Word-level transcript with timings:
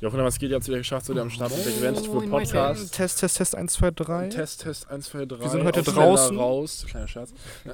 Jochen, 0.00 0.24
was 0.24 0.38
geht? 0.38 0.50
Ihr 0.50 0.56
habt 0.56 0.62
es 0.62 0.68
wieder 0.68 0.78
geschafft, 0.78 1.06
so 1.06 1.14
der 1.14 1.22
am 1.22 1.30
Start 1.30 1.52
mit 1.56 1.80
der 1.80 1.92
Moin, 1.92 2.30
Podcast. 2.30 2.92
Test, 2.92 3.20
Test, 3.20 3.36
Test 3.36 3.54
1, 3.54 3.72
2, 3.74 3.90
3. 3.92 4.28
Test, 4.28 4.62
Test 4.62 4.90
1, 4.90 5.06
2, 5.06 5.26
3. 5.26 5.40
Wir 5.40 5.48
sind 5.50 5.62
heute 5.64 5.82
draußen. 5.84 6.36
raus. 6.36 6.84
Kleiner 6.88 7.06
Scherz. 7.06 7.32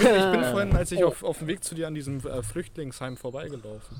Ich 0.00 0.32
bin 0.32 0.44
vorhin, 0.44 0.74
als 0.74 0.90
ich 0.90 1.04
auf, 1.04 1.22
auf 1.22 1.38
dem 1.38 1.46
Weg 1.46 1.62
zu 1.62 1.76
dir 1.76 1.86
an 1.86 1.94
diesem 1.94 2.18
äh, 2.26 2.42
Flüchtlingsheim 2.42 3.16
vorbeigelaufen. 3.16 3.96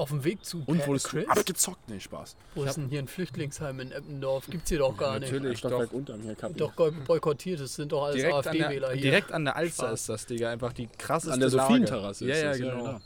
Auf 0.00 0.08
dem 0.08 0.24
Weg 0.24 0.42
zu 0.46 0.62
Und 0.64 0.86
wurdest 0.86 1.06
du 1.06 1.10
Chris? 1.10 1.28
abgezockt? 1.28 1.90
Nee, 1.90 2.00
Spaß. 2.00 2.34
Wo 2.54 2.64
ist 2.64 2.78
denn 2.78 2.88
hier 2.88 3.00
ein 3.00 3.06
Flüchtlingsheim 3.06 3.80
in 3.80 3.92
Eppendorf? 3.92 4.46
Gibt's 4.46 4.70
hier 4.70 4.78
doch 4.78 4.96
gar 4.96 5.20
Natürlich. 5.20 5.58
Stockwerk 5.58 5.92
unter 5.92 6.16
mir, 6.16 6.34
Kapi. 6.34 6.54
nicht. 6.54 6.60
Doch 6.62 6.72
boykottiert, 7.06 7.60
das 7.60 7.74
sind 7.74 7.92
doch 7.92 8.04
alles 8.04 8.24
AfD-Wähler 8.24 8.92
hier. 8.92 9.02
direkt 9.02 9.30
an 9.30 9.44
der 9.44 9.56
Alster 9.56 9.88
Spaß. 9.88 10.00
ist 10.00 10.08
das, 10.08 10.24
Digga. 10.24 10.48
Einfach 10.50 10.72
die 10.72 10.86
krasseste 10.86 11.34
An 11.34 11.40
der. 11.40 11.50
Sophienterrasse 11.50 12.26
Ja, 12.26 12.34
ist 12.34 12.42
ja, 12.42 12.48
das, 12.48 12.58
genau. 12.58 13.00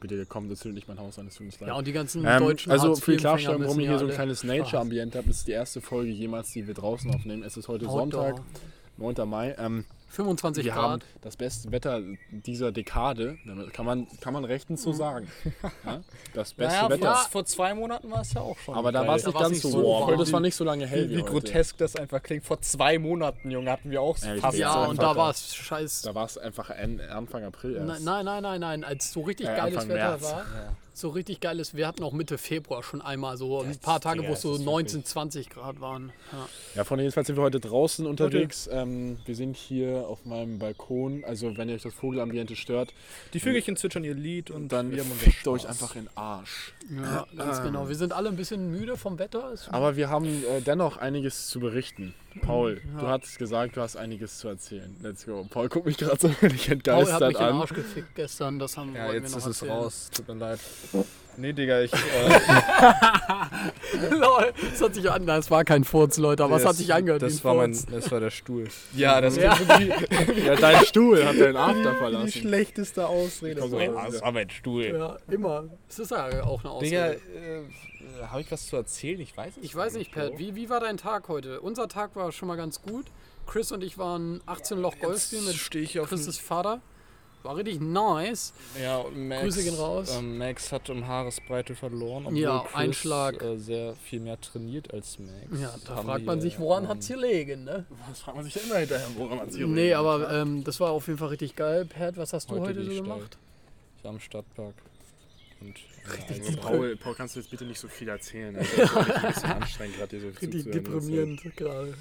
Bitte 0.00 0.26
komm, 0.26 0.50
das 0.50 0.58
ist 0.58 0.64
nicht 0.66 0.86
mein 0.86 1.00
Haus 1.00 1.18
an, 1.18 1.24
das 1.24 1.34
tut 1.36 1.46
uns 1.46 1.58
leid. 1.60 1.68
ja, 1.68 1.74
und 1.74 1.86
die 1.86 1.92
ganzen 1.92 2.26
Ähm, 2.26 2.38
deutschen 2.40 2.72
also 2.72 2.94
für 2.94 3.12
die 3.12 3.16
Klarstellung, 3.16 3.62
warum 3.62 3.80
ich 3.80 3.86
müssen 3.86 3.88
hier 3.88 3.98
so 3.98 4.04
ein 4.04 4.10
ja 4.10 4.14
kleines 4.14 4.44
Nature-Ambiente 4.44 5.16
habe, 5.16 5.30
ist 5.30 5.48
die 5.48 5.52
erste 5.52 5.80
Folge 5.80 6.10
jemals, 6.10 6.52
die 6.52 6.66
wir 6.66 6.74
draußen 6.74 7.10
aufnehmen. 7.12 7.42
Es 7.42 7.56
ist 7.56 7.68
heute. 7.68 7.86
Sonntag, 7.86 8.42
9. 8.98 9.14
Mai. 9.26 9.56
Ähm, 9.58 9.86
25 10.10 10.64
wir 10.64 10.74
haben 10.74 11.00
Grad. 11.00 11.04
das 11.20 11.36
beste 11.36 11.70
Wetter 11.70 12.00
dieser 12.30 12.72
Dekade, 12.72 13.36
kann 13.72 13.84
man, 13.84 14.06
kann 14.20 14.32
man 14.32 14.44
rechtens 14.44 14.82
so 14.82 14.92
sagen. 14.92 15.28
Ja? 15.84 16.00
Das 16.34 16.54
beste 16.54 16.74
Naja, 16.74 16.88
Wetter. 16.90 17.14
vor, 17.14 17.30
vor 17.30 17.44
zwei 17.44 17.74
Monaten 17.74 18.10
war 18.10 18.22
es 18.22 18.32
ja 18.32 18.40
auch 18.40 18.56
schon. 18.58 18.74
Aber 18.74 18.90
da 18.90 19.06
war 19.06 19.16
es 19.16 19.26
nicht 19.26 19.38
ganz 19.38 19.50
nicht 19.50 19.62
so 19.62 19.70
so 19.70 19.78
warm. 19.84 20.08
warm. 20.08 20.18
Das 20.18 20.32
war 20.32 20.40
nicht 20.40 20.54
so 20.56 20.64
lange 20.64 20.86
hell 20.86 21.04
wie, 21.08 21.12
wie, 21.12 21.16
wie 21.18 21.22
heute. 21.22 21.30
grotesk 21.32 21.76
das 21.78 21.94
einfach 21.96 22.22
klingt. 22.22 22.44
Vor 22.44 22.60
zwei 22.62 22.98
Monaten, 22.98 23.50
Junge, 23.50 23.70
hatten 23.70 23.90
wir 23.90 24.00
auch 24.00 24.16
Ja, 24.18 24.34
ich 24.34 24.40
fast 24.40 24.56
Ja, 24.58 24.72
so 24.84 24.90
und 24.90 25.00
da 25.02 25.14
war 25.14 25.30
es 25.30 25.54
scheiß. 25.54 26.02
Da 26.02 26.14
war 26.14 26.24
es 26.24 26.38
einfach 26.38 26.70
Anfang 27.10 27.44
April 27.44 27.76
erst. 27.76 27.86
Nein, 27.86 28.02
nein, 28.04 28.24
nein, 28.24 28.42
nein, 28.42 28.60
nein. 28.60 28.84
Als 28.84 29.12
so 29.12 29.20
richtig 29.22 29.46
Äh, 29.48 29.56
geiles 29.56 29.74
Anfang 29.82 29.88
Wetter 29.90 30.08
März. 30.10 30.22
war, 30.22 30.46
so 30.98 31.10
richtig 31.10 31.40
geiles, 31.40 31.74
wir 31.74 31.86
hatten 31.86 32.02
auch 32.02 32.12
Mitte 32.12 32.38
Februar 32.38 32.82
schon 32.82 33.00
einmal 33.00 33.36
so 33.36 33.60
ein 33.62 33.78
paar 33.78 34.00
Tage, 34.00 34.26
wo 34.26 34.32
es 34.32 34.42
so 34.42 34.52
das 34.52 34.60
ist 34.60 34.64
19, 34.66 35.04
20 35.04 35.50
Grad 35.50 35.80
waren. 35.80 36.12
Ja. 36.32 36.48
Ja, 36.76 36.84
von 36.84 36.98
jedenfalls 36.98 37.26
sind 37.26 37.36
wir 37.36 37.42
heute 37.42 37.60
draußen 37.60 38.06
unterwegs. 38.06 38.68
Ähm, 38.70 39.18
wir 39.24 39.34
sind 39.34 39.56
hier 39.56 40.06
auf 40.08 40.24
meinem 40.24 40.58
Balkon. 40.58 41.24
Also 41.24 41.56
wenn 41.56 41.68
ihr 41.68 41.74
euch 41.74 41.82
das 41.82 41.94
Vogelambiente 41.94 42.56
stört, 42.56 42.92
Die 43.32 43.40
Vögelchen 43.40 43.76
zwitschern 43.76 44.04
ihr 44.04 44.14
Lied 44.14 44.50
und 44.50 44.68
dann 44.68 44.92
wir 44.92 45.04
fickt 45.04 45.46
euch 45.48 45.68
einfach 45.68 45.94
in 45.96 46.04
den 46.04 46.16
Arsch. 46.16 46.72
Ja, 46.90 47.26
ganz 47.36 47.62
genau. 47.62 47.88
Wir 47.88 47.96
sind 47.96 48.12
alle 48.12 48.28
ein 48.28 48.36
bisschen 48.36 48.70
müde 48.70 48.96
vom 48.96 49.18
Wetter. 49.18 49.52
Ist 49.52 49.68
Aber 49.72 49.96
wir 49.96 50.10
haben 50.10 50.26
äh, 50.26 50.60
dennoch 50.60 50.96
einiges 50.96 51.48
zu 51.48 51.60
berichten. 51.60 52.14
Paul, 52.38 52.80
du 52.98 53.06
hast 53.06 53.38
gesagt, 53.38 53.76
du 53.76 53.80
hast 53.80 53.96
einiges 53.96 54.38
zu 54.38 54.48
erzählen. 54.48 54.94
Let's 55.02 55.26
go. 55.26 55.46
Paul 55.50 55.68
guckt 55.68 55.86
mich 55.86 55.96
gerade 55.98 56.18
so 56.20 56.28
völlig 56.40 56.66
Paul 56.66 56.70
hat 56.70 56.86
entgeistert 56.86 57.20
mich 57.28 57.38
in 57.38 57.44
den 57.44 57.52
an. 57.54 57.60
Arsch 57.60 57.74
gefickt 57.74 58.14
gestern. 58.14 58.58
Das 58.58 58.76
haben 58.76 58.94
Ja, 58.94 59.12
jetzt 59.12 59.26
ist 59.26 59.32
noch 59.32 59.38
es 59.46 59.62
erzählen. 59.62 59.72
raus. 59.72 60.10
Tut 60.14 60.28
mir 60.28 60.34
leid. 60.34 60.60
Nee, 61.40 61.52
Digga, 61.52 61.82
ich. 61.82 61.92
Äh, 61.92 61.96
Lol, 64.10 64.52
das 64.72 64.82
hat 64.82 64.94
sich 64.94 65.08
an. 65.08 65.24
Das 65.26 65.48
war 65.52 65.64
kein 65.64 65.84
Furz, 65.84 66.18
Leute, 66.18 66.42
aber 66.42 66.56
es 66.56 66.64
hat 66.66 66.74
sich 66.74 66.92
angehört. 66.92 67.22
Das 67.22 67.44
war, 67.44 67.54
mein, 67.54 67.78
das 67.92 68.10
war 68.10 68.18
der 68.20 68.30
Stuhl. 68.30 68.66
Ja, 68.96 69.20
das 69.20 69.36
Ja. 69.36 69.56
Ja, 70.44 70.56
dein 70.56 70.84
Stuhl 70.84 71.24
hat 71.24 71.38
deinen 71.38 71.56
After 71.56 71.92
die 71.92 71.96
verlassen. 71.96 72.32
schlechteste 72.32 73.06
Ausrede. 73.06 73.60
Ja, 73.64 73.78
ja, 73.80 74.06
das 74.10 74.20
war 74.20 74.32
mein 74.32 74.50
Stuhl. 74.50 74.86
Ja, 74.86 75.16
immer. 75.30 75.64
Es 75.88 76.00
ist 76.00 76.10
ja 76.10 76.42
auch 76.42 76.64
eine 76.64 76.80
Digga, 76.80 77.04
Ausrede. 77.06 77.20
äh, 77.36 77.62
habe 78.28 78.40
ich 78.40 78.50
was 78.50 78.66
zu 78.66 78.76
erzählen? 78.76 79.20
Ich 79.20 79.36
weiß 79.36 79.56
es 79.56 79.64
Ich 79.64 79.74
weiß 79.74 79.94
nicht, 79.94 80.12
Pat, 80.12 80.38
wie, 80.38 80.54
wie 80.54 80.68
war 80.68 80.80
dein 80.80 80.96
Tag 80.96 81.28
heute? 81.28 81.60
Unser 81.60 81.88
Tag 81.88 82.16
war 82.16 82.32
schon 82.32 82.48
mal 82.48 82.56
ganz 82.56 82.82
gut. 82.82 83.06
Chris 83.46 83.72
und 83.72 83.82
ich 83.82 83.98
waren 83.98 84.40
18 84.46 84.78
Loch 84.80 84.98
Golf 84.98 85.22
spielen 85.22 85.46
mit 85.46 85.54
stehe 85.54 85.84
ich 85.84 85.98
auf 85.98 86.08
Chris' 86.08 86.38
Vater. 86.38 86.80
War 87.44 87.56
richtig 87.56 87.80
nice. 87.80 88.52
Ja, 88.82 88.98
und 88.98 89.28
Max, 89.28 89.42
Grüße 89.42 89.62
gehen 89.62 89.74
raus. 89.74 90.16
Ähm, 90.18 90.38
Max 90.38 90.72
hat 90.72 90.90
um 90.90 91.06
Haaresbreite 91.06 91.76
verloren, 91.76 92.26
obwohl 92.26 92.38
Ja, 92.38 92.60
Chris, 92.60 92.74
Einschlag. 92.74 93.40
Äh, 93.42 93.58
sehr 93.58 93.94
viel 93.94 94.20
mehr 94.20 94.40
trainiert 94.40 94.92
als 94.92 95.18
Max. 95.20 95.60
Ja, 95.60 95.72
da 95.86 95.96
Haben 95.96 96.06
fragt 96.08 96.24
man 96.24 96.40
sich, 96.40 96.58
woran 96.58 96.84
ähm, 96.84 96.90
hat's 96.90 97.06
hier 97.06 97.16
liegen, 97.16 97.64
ne? 97.64 97.86
Das 98.08 98.20
fragt 98.20 98.36
man 98.36 98.44
sich 98.44 98.56
ja 98.56 98.62
immer 98.62 98.78
hinterher, 98.78 99.06
woran 99.16 99.38
man 99.38 99.50
sich 99.50 99.64
Nee, 99.64 99.94
aber 99.94 100.30
ähm, 100.32 100.64
das 100.64 100.80
war 100.80 100.90
auf 100.90 101.06
jeden 101.06 101.18
Fall 101.18 101.28
richtig 101.28 101.54
geil. 101.54 101.84
Pat, 101.84 102.16
was 102.16 102.32
hast 102.32 102.50
du 102.50 102.58
Heute 102.58 102.84
so 102.84 103.02
gemacht? 103.02 103.38
Ich 103.96 104.04
war 104.04 104.10
am 104.10 104.20
Stadtpark. 104.20 104.74
Und, 105.60 105.74
Also, 106.28 106.56
Paul, 106.58 106.96
Paul, 106.96 107.14
kannst 107.14 107.36
du 107.36 107.40
jetzt 107.40 107.50
bitte 107.50 107.64
nicht 107.64 107.78
so 107.80 107.88
viel 107.88 108.08
erzählen? 108.08 108.56
Also, 108.56 108.76
das 108.76 108.90
ist 108.90 108.96
ein 108.96 109.28
bisschen 109.28 109.50
anstrengend, 109.62 109.96
gerade 109.98 110.10
hier 110.16 110.20
so 110.20 110.26
Richtig 110.28 110.50
zuzuhören. 110.64 110.72
deprimierend 110.84 111.56
gerade. 111.56 111.94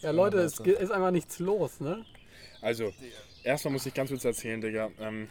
Ja, 0.00 0.10
Leute, 0.10 0.38
es 0.38 0.58
ist 0.60 0.90
einfach 0.90 1.10
nichts 1.10 1.38
los, 1.38 1.80
ne? 1.80 2.04
Also, 2.60 2.92
erstmal 3.44 3.72
muss 3.72 3.86
ich 3.86 3.94
ganz 3.94 4.10
kurz 4.10 4.24
erzählen, 4.24 4.60
Digga. 4.60 4.90
Ähm, 5.00 5.28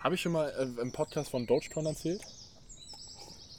Habe 0.00 0.14
ich 0.16 0.20
schon 0.20 0.32
mal 0.32 0.48
äh, 0.58 0.80
im 0.80 0.92
Podcast 0.92 1.30
von 1.30 1.46
Dogecoin 1.46 1.86
erzählt? 1.86 2.20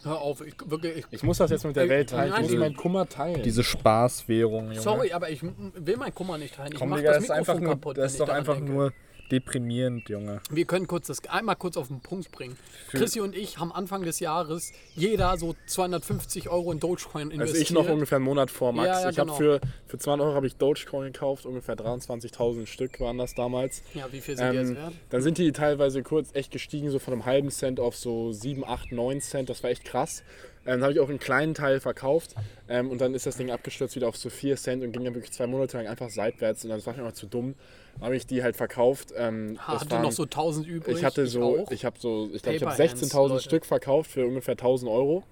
Hör 0.04 0.20
auf, 0.22 0.42
ich, 0.46 0.54
wirklich, 0.66 0.98
ich, 1.00 1.06
Ich 1.12 1.24
muss 1.24 1.38
das 1.40 1.52
jetzt 1.52 1.66
mit 1.66 1.76
der 1.76 1.90
Welt 1.90 2.12
teilen. 2.12 2.32
Ich 2.34 2.40
muss 2.40 2.48
diese- 2.48 2.60
meinen 2.60 2.76
Kummer 2.76 3.10
teilen. 3.10 3.42
Diese 3.44 3.64
Spaßwährung, 3.64 4.68
Junge. 4.70 4.82
sorry, 4.82 5.12
aber 5.12 5.30
ich 5.30 5.42
will 5.44 5.98
meinen 5.98 6.14
Kummer 6.16 6.38
nicht 6.38 6.56
teilen. 6.56 6.72
Ich 6.72 6.80
Komm, 6.80 6.90
mach 6.90 6.98
Digga, 6.98 7.10
das 7.10 7.18
das 7.18 7.24
ist 7.26 7.32
einfach 7.32 7.54
Mikrofon 7.56 7.64
nur, 7.64 7.76
kaputt, 7.76 7.98
das 7.98 8.12
ist 8.14 8.20
doch 8.22 8.30
einfach 8.30 8.56
denke. 8.56 8.72
nur 8.72 8.94
deprimierend, 9.32 10.10
Junge. 10.10 10.42
Wir 10.50 10.66
können 10.66 10.88
kurz 10.88 11.08
das 11.08 11.26
einmal 11.28 11.56
kurz 11.56 11.78
auf 11.78 11.88
den 11.88 12.00
Punkt 12.02 12.32
bringen. 12.32 12.58
Chrissy 12.90 13.20
und 13.20 13.36
ich 13.36 13.58
haben 13.60 13.72
Anfang 13.72 14.04
des 14.04 14.20
Jahres 14.20 14.72
jeder 14.96 15.38
so 15.38 15.56
250 15.68 16.50
Euro 16.50 16.72
in 16.72 16.80
Dogecoin 16.80 17.32
investiert. 17.32 17.50
also 17.50 17.62
ich 17.62 17.72
noch 17.72 17.90
ungefähr 17.90 18.18
einen 18.18 18.26
Monat 18.26 18.52
vor 18.52 18.74
Max. 18.74 18.88
Ja, 18.88 19.02
ja, 19.02 19.10
ich 19.10 19.20
habe 19.20 19.32
genau. 19.32 19.38
für, 19.38 19.62
für 19.88 19.98
200 19.98 20.26
Euro 20.26 20.36
habe 20.36 20.48
ich 20.48 20.56
Dogecoin 20.56 21.12
gekauft, 21.12 21.46
ungefähr 21.46 21.76
23.000 21.76 22.66
Stück 22.66 23.00
waren 23.00 23.18
das 23.18 23.36
damals. 23.36 23.84
Ja, 23.94 24.12
wie 24.12 24.22
viel 24.22 24.38
sind 24.38 24.52
die 24.52 24.58
jetzt 24.58 24.70
Ähm, 24.70 24.76
wert? 24.76 24.94
dann 25.10 25.22
sind 25.22 25.38
die 25.38 25.52
teilweise 25.52 26.04
kurz 26.04 26.30
echt 26.34 26.52
gestiegen, 26.52 26.90
so 26.90 27.00
von 27.00 27.14
einem 27.14 27.26
halben 27.26 27.50
Cent 27.52 27.80
auf 27.80 27.96
so 27.96 28.32
7, 28.32 28.64
8, 28.66 28.92
9 28.92 29.22
Cent. 29.22 29.50
Das 29.50 29.64
war 29.64 29.70
echt 29.70 29.86
krass. 29.86 30.24
Ähm, 30.68 30.74
dann 30.74 30.84
habe 30.84 30.94
ich 30.94 31.00
auch 31.00 31.10
einen 31.10 31.18
kleinen 31.20 31.54
Teil 31.54 31.80
verkauft 31.80 32.36
ähm, 32.68 32.92
und 32.92 33.00
dann 33.02 33.14
ist 33.14 33.26
das 33.26 33.38
Ding 33.38 33.50
abgestürzt 33.52 33.96
wieder 33.96 34.08
auf 34.10 34.18
so 34.18 34.30
4 34.30 34.58
Cent 34.58 34.84
und 34.84 34.92
ging 34.92 35.04
dann 35.06 35.16
wirklich 35.16 35.32
zwei 35.32 35.48
Monate 35.48 35.78
lang 35.78 35.88
einfach 35.88 36.10
seitwärts 36.10 36.64
und 36.66 36.70
dann 36.72 36.86
war 36.86 36.94
ich 36.94 37.00
einfach 37.00 37.14
zu 37.14 37.26
dumm. 37.26 37.56
Habe 38.02 38.16
ich 38.16 38.28
die 38.28 38.44
halt 38.44 38.56
verkauft. 38.58 39.14
Ähm, 39.18 39.58
hatte 39.60 39.90
waren- 39.90 40.04
noch 40.04 40.12
so 40.12 40.24
1000 40.26 40.68
übrig. 40.68 40.98
ich 40.98 41.04
hatte 41.04 41.26
so, 41.26 41.62
auch. 41.62 41.72
ich 41.72 41.84
habe 41.86 41.96
so, 42.00 42.30
ich 42.34 42.44
glaube, 42.44 42.58
ich 42.58 42.64
habe 42.64 42.72
Paper 42.76 42.90
Hands, 42.90 43.02
16.000 43.02 43.28
Leute. 43.30 43.44
Stück 43.44 43.66
verkauft 43.66 44.12
für 44.12 44.28
ungefähr 44.28 44.56
1000 44.56 44.92
Euro. 44.92 45.24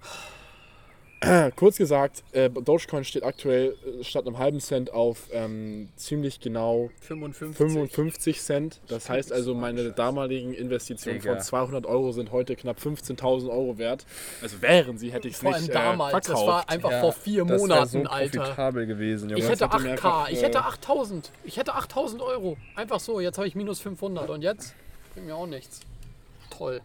Kurz 1.56 1.76
gesagt, 1.78 2.22
äh, 2.32 2.50
Dogecoin 2.50 3.02
steht 3.04 3.24
aktuell 3.24 3.74
äh, 4.00 4.04
statt 4.04 4.26
einem 4.26 4.36
halben 4.38 4.60
Cent 4.60 4.92
auf 4.92 5.28
ähm, 5.32 5.88
ziemlich 5.96 6.40
genau 6.40 6.90
55. 7.00 7.56
55 7.56 8.42
Cent. 8.42 8.80
Das 8.88 9.08
heißt 9.08 9.32
also, 9.32 9.54
meine 9.54 9.92
damaligen 9.92 10.52
Investitionen 10.52 11.18
Digga. 11.20 11.34
von 11.36 11.42
200 11.42 11.86
Euro 11.86 12.12
sind 12.12 12.32
heute 12.32 12.54
knapp 12.54 12.78
15.000 12.78 13.48
Euro 13.48 13.78
wert. 13.78 14.04
Also 14.42 14.60
wären 14.60 14.98
sie, 14.98 15.10
hätte 15.10 15.28
ich 15.28 15.34
es 15.34 15.40
Vor 15.40 15.54
allem 15.54 15.62
nicht 15.62 15.74
damals. 15.74 16.12
äh, 16.12 16.16
Das 16.18 16.26
verkauft. 16.26 16.46
war 16.48 16.68
einfach 16.68 16.90
Ja, 16.90 17.00
vor 17.00 17.12
vier 17.14 17.44
das 17.46 17.60
Monaten, 17.62 18.02
so 18.04 18.10
Alter. 18.10 18.40
profitabel 18.40 18.86
gewesen, 18.86 19.30
Junge. 19.30 19.42
Ich 19.42 19.48
hätte 19.48 19.64
hätte 19.70 19.82
mir 19.82 19.88
8k, 19.88 19.92
einfach, 19.92 20.28
ich 20.28 20.38
äh, 20.42 20.46
hätte 20.46 20.64
8000. 20.64 21.30
Ich 21.44 21.56
hätte 21.56 21.74
8000 21.74 22.20
Euro. 22.20 22.58
Einfach 22.74 23.00
so, 23.00 23.20
jetzt 23.20 23.38
habe 23.38 23.48
ich 23.48 23.54
minus 23.54 23.80
500 23.80 24.28
und 24.28 24.42
jetzt 24.42 24.74
bringt 25.14 25.26
mir 25.28 25.34
auch 25.34 25.46
nichts. 25.46 25.80
Toll. 26.50 26.82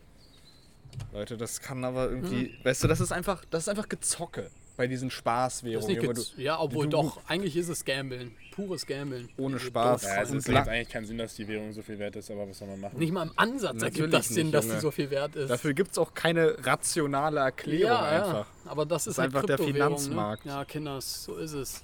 Leute, 1.14 1.38
das 1.38 1.60
kann 1.62 1.84
aber 1.84 2.10
irgendwie. 2.10 2.54
Weißt 2.64 2.84
du, 2.84 2.88
das 2.88 3.00
ist 3.02 3.12
einfach, 3.12 3.44
das 3.50 3.64
ist 3.64 3.70
einfach 3.70 3.90
Gezocke 3.90 4.50
bei 4.78 4.88
diesen 4.88 5.10
Das 5.10 5.18
Spaßwährungen. 5.18 6.18
ja, 6.38 6.60
obwohl 6.60 6.86
du- 6.86 6.92
doch, 6.92 7.20
eigentlich 7.28 7.56
ist 7.58 7.68
es 7.70 7.84
Gambeln. 7.86 8.32
Pures 8.56 8.86
Gambeln. 8.86 9.30
ohne 9.38 9.58
Die 9.58 9.66
Spaß. 9.66 10.04
Ja, 10.04 10.22
es 10.24 10.32
ist 10.32 10.50
macht 10.50 10.68
eigentlich 10.68 10.90
keinen 10.90 11.06
Sinn, 11.06 11.18
dass 11.18 11.36
die 11.36 11.48
Währung 11.48 11.72
so 11.74 11.82
viel 11.82 12.00
wert 12.00 12.16
ist, 12.18 12.30
aber 12.32 12.50
was 12.50 12.58
soll 12.58 12.68
man 12.68 12.80
machen? 12.82 12.98
Nicht 12.98 13.14
mal 13.14 13.24
im 13.24 13.32
Ansatz 13.38 13.82
ergibt 13.82 13.84
Natürlich 14.00 14.12
das 14.12 14.28
Sinn, 14.28 14.52
dass 14.52 14.66
die 14.66 14.70
Junge. 14.72 14.82
so 14.82 14.92
viel 14.92 15.10
wert 15.10 15.36
ist. 15.36 15.50
Dafür 15.50 15.74
gibt 15.74 15.92
es 15.92 15.98
auch 15.98 16.14
keine 16.14 16.56
rationale 16.66 17.40
Erklärung 17.40 17.92
ja, 17.92 18.02
einfach. 18.02 18.46
ja, 18.66 18.72
aber 18.72 18.86
das 18.86 19.08
ist, 19.08 19.14
ist 19.14 19.18
halt 19.20 19.28
einfach 19.28 19.46
der 19.46 19.58
Kryptowährung, 19.58 19.98
Finanzmarkt. 19.98 20.46
Ne? 20.46 20.52
Ja, 20.52 20.66
Kinders, 20.66 21.24
so 21.26 21.38
ist 21.38 21.54
es. 21.54 21.84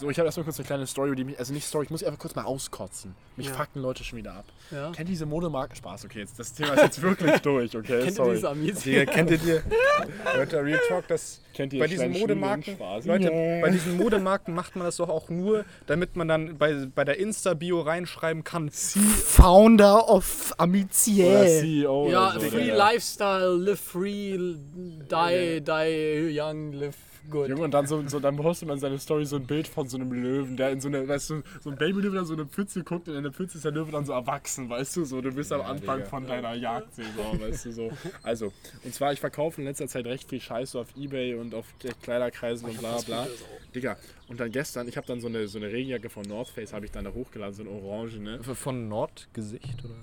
So, 0.00 0.08
ich 0.08 0.18
habe 0.18 0.24
erstmal 0.26 0.44
kurz 0.44 0.58
eine 0.58 0.66
kleine 0.66 0.86
Story, 0.86 1.14
die 1.14 1.24
mich, 1.24 1.38
also 1.38 1.52
nicht 1.52 1.66
Story, 1.66 1.84
ich 1.84 1.90
muss 1.90 2.02
einfach 2.02 2.18
kurz 2.18 2.34
mal 2.34 2.44
auskotzen. 2.44 3.14
Mich 3.36 3.48
Ja. 3.48 3.52
fucken 3.52 3.82
Leute 3.82 4.02
schon 4.02 4.18
wieder 4.18 4.32
ab. 4.32 4.46
Ja. 4.70 4.86
Kennt 4.92 5.00
ihr 5.00 5.04
diese 5.12 5.26
Modemarken? 5.26 5.76
Spaß, 5.76 6.06
okay, 6.06 6.20
jetzt, 6.20 6.38
das 6.38 6.54
Thema 6.54 6.72
ist 6.72 6.82
jetzt 6.82 7.02
wirklich 7.02 7.38
durch, 7.42 7.76
okay? 7.76 7.98
Kennt 7.98 8.06
ihr 8.06 8.12
sorry. 8.12 8.34
diese 8.36 8.48
Amis? 8.48 8.80
Digga, 8.82 9.04
kennt 9.04 9.30
ihr 9.30 9.36
die? 9.36 9.60
Leute, 10.36 10.64
Real 10.64 10.80
Talk, 10.88 11.06
das 11.08 11.42
Kennt 11.52 11.74
ihr 11.74 11.80
bei 11.80 11.86
die 11.86 11.96
diesen 11.96 12.12
Modemarken? 12.12 12.78
Leute, 13.04 13.24
Ja. 13.30 13.60
bei 13.60 13.68
diesen 13.68 13.98
Modemarken 13.98 14.54
macht 14.54 14.74
man 14.74 14.86
das 14.86 14.96
doch 14.96 15.10
auch 15.10 15.28
nur, 15.28 15.66
damit 15.86 16.16
man 16.16 16.28
dann 16.28 16.56
bei, 16.56 16.86
bei 16.94 17.04
der 17.04 17.18
Insta-Bio 17.18 17.82
reinschreiben 17.82 18.42
kann, 18.42 18.70
Founder 18.70 20.08
of 20.08 20.54
Amiziel. 20.56 21.46
CEO 21.60 22.08
Ja, 22.08 22.32
so, 22.32 22.40
free 22.40 22.70
lifestyle, 22.70 23.54
live 23.54 23.78
free, 23.80 24.38
die, 24.38 25.60
die 25.60 26.40
young, 26.40 26.72
live 26.72 26.96
Gut. 27.28 27.48
Junge, 27.48 27.62
und 27.62 27.72
dann, 27.72 27.86
so, 27.86 28.06
so, 28.08 28.18
dann 28.18 28.36
postet 28.36 28.68
man 28.68 28.76
in 28.76 28.80
seine 28.80 28.98
Story 28.98 29.26
so 29.26 29.36
ein 29.36 29.46
Bild 29.46 29.68
von 29.68 29.88
so 29.88 29.96
einem 29.96 30.12
Löwen, 30.12 30.56
der 30.56 30.70
in 30.70 30.80
so 30.80 30.88
eine, 30.88 31.06
weißt 31.06 31.30
du, 31.30 31.42
so 31.60 31.70
ein 31.70 31.76
Babylöwe, 31.76 32.14
der 32.14 32.24
so 32.24 32.32
eine 32.34 32.46
Pfütze 32.46 32.82
guckt 32.82 33.08
und 33.08 33.14
in 33.16 33.22
der 33.22 33.32
Pfütze 33.32 33.58
ist 33.58 33.64
der 33.64 33.72
Löwe 33.72 33.92
dann 33.92 34.04
so 34.04 34.12
erwachsen, 34.12 34.68
weißt 34.70 34.96
du, 34.96 35.04
so, 35.04 35.20
du 35.20 35.32
bist 35.32 35.52
am 35.52 35.60
Anfang 35.60 35.98
Digga. 35.98 36.08
von 36.08 36.26
deiner 36.26 36.54
Jagdsaison, 36.54 37.40
weißt 37.40 37.66
du, 37.66 37.72
so. 37.72 37.90
Also, 38.22 38.52
und 38.84 38.94
zwar, 38.94 39.12
ich 39.12 39.20
verkaufe 39.20 39.60
in 39.60 39.66
letzter 39.66 39.86
Zeit 39.88 40.06
recht 40.06 40.28
viel 40.28 40.40
Scheiße 40.40 40.78
auf 40.78 40.88
Ebay 40.96 41.34
und 41.34 41.54
auf 41.54 41.66
Kleiderkreisen 42.02 42.68
und 42.68 42.78
bla 42.78 42.98
bla. 43.02 43.26
Digga, 43.74 43.96
und 44.28 44.40
dann 44.40 44.50
gestern, 44.50 44.88
ich 44.88 44.96
habe 44.96 45.06
dann 45.06 45.20
so 45.20 45.28
eine, 45.28 45.46
so 45.48 45.58
eine 45.58 45.68
Regenjacke 45.70 46.08
von 46.08 46.24
North 46.24 46.48
Face, 46.48 46.72
habe 46.72 46.86
ich 46.86 46.90
dann 46.90 47.04
da 47.04 47.12
hochgeladen, 47.12 47.54
so 47.54 47.62
eine 47.62 47.70
orange, 47.70 48.18
ne? 48.18 48.42
Von 48.42 48.88
Nordgesicht 48.88 49.84
oder? 49.84 49.94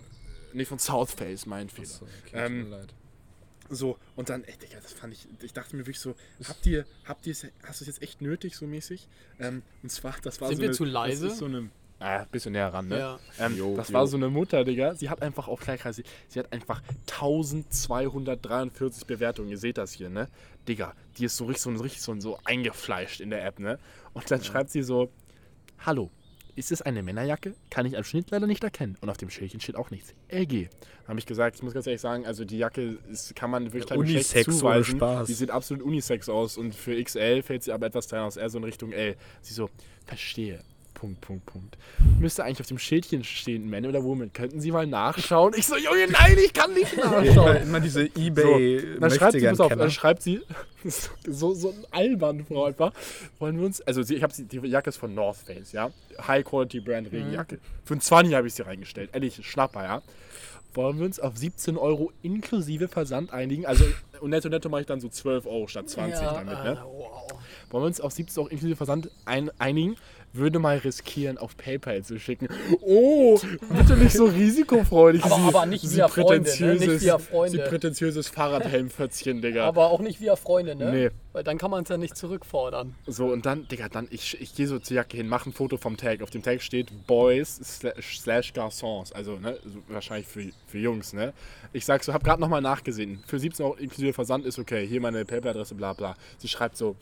Nee, 0.54 0.66
von 0.66 0.80
South 0.80 1.12
Face, 1.12 1.46
mein 1.46 1.70
Fehler. 1.70 1.88
Achso, 1.88 2.06
okay, 2.26 2.32
Ähm, 2.46 2.62
tut 2.62 2.70
mir 2.70 2.78
leid. 2.78 2.94
So, 3.70 3.98
und 4.16 4.30
dann, 4.30 4.44
ey, 4.44 4.54
Digga, 4.58 4.80
das 4.82 4.94
fand 4.94 5.14
ich, 5.14 5.28
ich 5.42 5.54
dachte 5.54 5.76
mir 5.76 5.84
wirklich 5.84 6.00
so, 6.00 6.16
habt 6.48 6.66
ihr, 6.66 6.86
habt 7.06 7.28
ihr, 7.28 7.34
hast 7.34 7.82
du 7.82 7.84
es 7.84 7.88
jetzt 7.88 8.02
echt 8.02 8.22
nötig, 8.22 8.56
so 8.56 8.66
mäßig? 8.66 9.08
Ähm, 9.40 9.62
und 9.84 9.90
zwar, 9.92 10.16
das 10.22 10.40
war 10.42 10.48
Sind 10.48 10.58
so 10.58 10.62
wir 10.62 10.70
eine, 10.70 10.78
zu 10.78 10.86
leise? 10.86 11.26
Das 11.26 11.34
ist 11.34 11.40
so 11.40 11.46
eine, 11.46 11.70
ah, 12.00 12.26
bisschen 12.32 12.54
näher 12.54 12.74
ran, 12.74 12.88
ne? 12.88 13.00
Ja. 13.00 13.20
Ähm, 13.40 13.58
Jo, 13.58 13.76
das 13.76 13.90
jo. 13.90 13.94
war 13.96 14.08
so 14.08 14.18
eine 14.18 14.30
Mutter, 14.30 14.64
Digga, 14.64 14.96
sie 14.96 15.10
hat 15.10 15.22
einfach 15.22 15.48
auch 15.48 15.60
gleich, 15.60 15.82
sie, 15.92 16.04
sie 16.30 16.40
hat 16.40 16.52
einfach 16.54 16.82
1243 17.08 19.06
Bewertungen, 19.06 19.50
ihr 19.50 19.58
seht 19.58 19.78
das 19.78 19.94
hier, 19.94 20.10
ne? 20.10 20.28
Digga, 20.68 20.94
die 21.18 21.26
ist 21.26 21.38
so 21.38 21.46
richtig 21.46 21.64
so, 21.64 21.72
richtig 21.72 22.02
so, 22.02 22.20
so 22.20 22.40
eingefleischt 22.46 23.20
in 23.20 23.30
der 23.30 23.46
App, 23.46 23.60
ne? 23.60 23.80
Und 24.14 24.30
dann 24.32 24.44
schreibt 24.44 24.70
sie 24.72 24.84
so, 24.84 25.12
hallo, 25.80 26.10
ist 26.58 26.72
es 26.72 26.82
eine 26.82 27.04
Männerjacke? 27.04 27.54
Kann 27.70 27.86
ich 27.86 27.96
am 27.96 28.04
Schnitt 28.04 28.32
leider 28.32 28.48
nicht 28.48 28.64
erkennen. 28.64 28.98
Und 29.00 29.10
auf 29.10 29.18
dem 29.18 29.30
Schildchen 29.30 29.60
steht 29.60 29.76
auch 29.76 29.92
nichts. 29.92 30.14
LG. 30.30 30.70
Habe 31.08 31.20
ich 31.20 31.26
gesagt, 31.26 31.58
ich 31.58 31.64
muss 31.64 31.74
ganz 31.74 31.86
ehrlich 31.86 32.02
sagen, 32.02 32.26
also 32.26 32.46
die 32.46 32.58
Jacke 32.58 32.98
ist, 33.10 33.36
kann 33.36 33.52
man 33.52 33.66
wirklich 33.66 33.84
Geschlecht 33.86 34.00
Unisex 34.00 34.58
zuweisen. 34.58 34.98
Spaß. 34.98 35.28
Die 35.28 35.34
sieht 35.34 35.52
absolut 35.52 35.84
unisex 35.84 36.28
aus 36.28 36.58
und 36.58 36.74
für 36.74 37.02
XL 37.02 37.44
fällt 37.44 37.64
sie 37.64 37.72
aber 37.72 37.86
etwas 37.86 38.08
kleiner 38.08 38.26
aus, 38.26 38.38
eher 38.38 38.50
so 38.50 38.58
in 38.58 38.64
Richtung 38.64 38.92
L. 38.92 39.16
Sie 39.42 39.54
so, 39.54 39.70
verstehe. 40.06 40.64
Punkt, 40.98 41.22
Punkt, 41.22 41.46
Punkt. 41.46 41.78
Müsste 42.20 42.44
eigentlich 42.44 42.60
auf 42.60 42.66
dem 42.66 42.80
Schildchen 42.80 43.24
stehen, 43.24 43.70
Man 43.70 43.86
oder 43.86 44.04
Woman. 44.04 44.34
Könnten 44.34 44.60
Sie 44.60 44.72
mal 44.72 44.88
nachschauen? 44.88 45.54
Ich 45.56 45.68
so, 45.68 45.78
Junge, 45.78 46.08
nein, 46.12 46.36
ich 46.44 46.52
kann 46.52 46.74
nicht 46.74 46.98
nachschauen. 46.98 47.58
immer 47.58 47.80
diese 47.80 48.08
So, 48.08 48.20
ebay 48.20 48.98
dann 49.00 49.12
schreibt 49.12 49.34
sie, 49.34 49.48
auf, 49.48 49.76
dann 49.76 49.92
schreibt 49.92 50.24
sie, 50.24 50.42
so, 51.28 51.54
so 51.54 51.70
ein 51.70 51.86
albern 51.92 52.44
Frau 52.46 52.66
einfach, 52.66 52.94
wollen 53.38 53.60
wir 53.60 53.68
uns, 53.68 53.80
also 53.82 54.02
sie, 54.02 54.16
ich 54.16 54.24
habe 54.24 54.34
die 54.36 54.58
Jacke 54.68 54.90
ist 54.90 54.98
von 54.98 55.14
North 55.14 55.38
Face, 55.38 55.72
ja, 55.72 55.92
High 56.28 56.44
Quality 56.44 56.80
Brand 56.80 57.12
Regenjacke. 57.12 57.60
Für 57.86 57.94
ein 57.94 58.02
20 58.02 58.34
habe 58.34 58.48
ich 58.48 58.56
sie 58.56 58.64
reingestellt, 58.64 59.12
ehrlich, 59.14 59.40
Schnapper, 59.46 59.84
ja. 59.84 60.02
Wollen 60.74 60.98
wir 60.98 61.06
uns 61.06 61.20
auf 61.20 61.38
17 61.38 61.78
Euro 61.78 62.12
inklusive 62.24 62.88
Versand 62.88 63.34
einigen? 63.34 63.66
Also, 63.66 63.86
und 64.20 64.32
netto 64.32 64.50
netto 64.50 64.70
mache 64.70 64.82
ich 64.82 64.88
dann 64.88 65.00
so 65.00 65.10
12 65.10 65.46
Euro 65.46 65.68
statt 65.68 65.90
20 65.90 66.22
ja, 66.22 66.34
damit, 66.34 66.58
äh, 66.58 66.64
ne? 66.64 66.84
wow. 66.84 67.28
Wollen 67.70 67.84
wir 67.84 67.88
uns 67.88 68.02
auf 68.02 68.12
17 68.12 68.42
Euro 68.42 68.50
inklusive 68.50 68.76
Versand 68.76 69.10
ein, 69.26 69.50
einigen? 69.60 69.96
Würde 70.38 70.60
mal 70.60 70.78
riskieren, 70.78 71.38
auf 71.38 71.58
PayPal 71.58 72.04
zu 72.04 72.20
schicken. 72.20 72.48
Oh, 72.82 73.40
bitte 73.76 73.98
nicht 73.98 74.14
so 74.16 74.26
risikofreudig. 74.26 75.24
Aber- 75.24 75.36
sie, 75.36 75.42
aber 75.48 75.66
nicht 75.66 75.82
sie 75.88 75.98
via 75.98 76.08
Freunde, 76.08 76.50
ne? 76.60 76.74
Nicht 76.76 76.84
prätentiöses- 76.84 77.02
via 77.02 77.18
Freunde. 77.18 77.58
Sie 77.64 77.70
prätentiöses 77.70 78.28
Fahrradhelmfötzchen, 78.30 79.42
Digga. 79.42 79.66
Aber 79.66 79.90
auch 79.92 80.00
nicht 80.00 80.22
via 80.22 80.36
Freunde, 80.36 80.76
ne? 80.76 80.92
Nee. 80.92 81.10
Weil 81.34 81.44
dann 81.44 81.58
kann 81.58 81.70
man 81.72 81.84
es 81.84 81.90
ja 81.90 81.98
nicht 81.98 82.16
zurückfordern. 82.18 82.96
So, 83.06 83.28
und 83.28 83.46
dann, 83.46 83.68
Digga, 83.68 83.90
dann, 83.90 84.08
ich, 84.12 84.40
ich 84.42 84.56
gehe 84.56 84.68
so 84.68 84.80
zur 84.80 84.96
Jacke 84.96 85.18
hin, 85.18 85.28
mache 85.28 85.50
ein 85.50 85.54
Foto 85.54 85.78
vom 85.78 85.98
Tag. 85.98 86.22
Auf 86.22 86.30
dem 86.32 86.42
Tag 86.44 86.62
steht 86.62 86.88
Boys 87.08 87.56
slash, 87.64 88.20
slash 88.20 88.54
Garçons. 88.54 89.14
Also, 89.14 89.38
ne, 89.38 89.58
wahrscheinlich 89.88 90.28
für, 90.28 90.44
für 90.68 90.78
Jungs, 90.80 91.14
ne. 91.14 91.34
Ich 91.74 91.86
sag 91.86 92.04
so, 92.04 92.14
hab 92.14 92.24
gerade 92.24 92.42
nochmal 92.42 92.62
nachgesehen. 92.62 93.24
Für 93.28 93.40
17 93.40 93.66
Euro 93.66 93.76
inklusive 93.76 94.14
Versand 94.14 94.46
ist 94.46 94.58
okay. 94.60 94.86
Hier 94.88 95.02
meine 95.02 95.26
PayPal-Adresse, 95.26 95.76
bla 95.76 95.94
bla. 95.94 96.16
Sie 96.38 96.48
schreibt 96.48 96.78
so, 96.78 96.96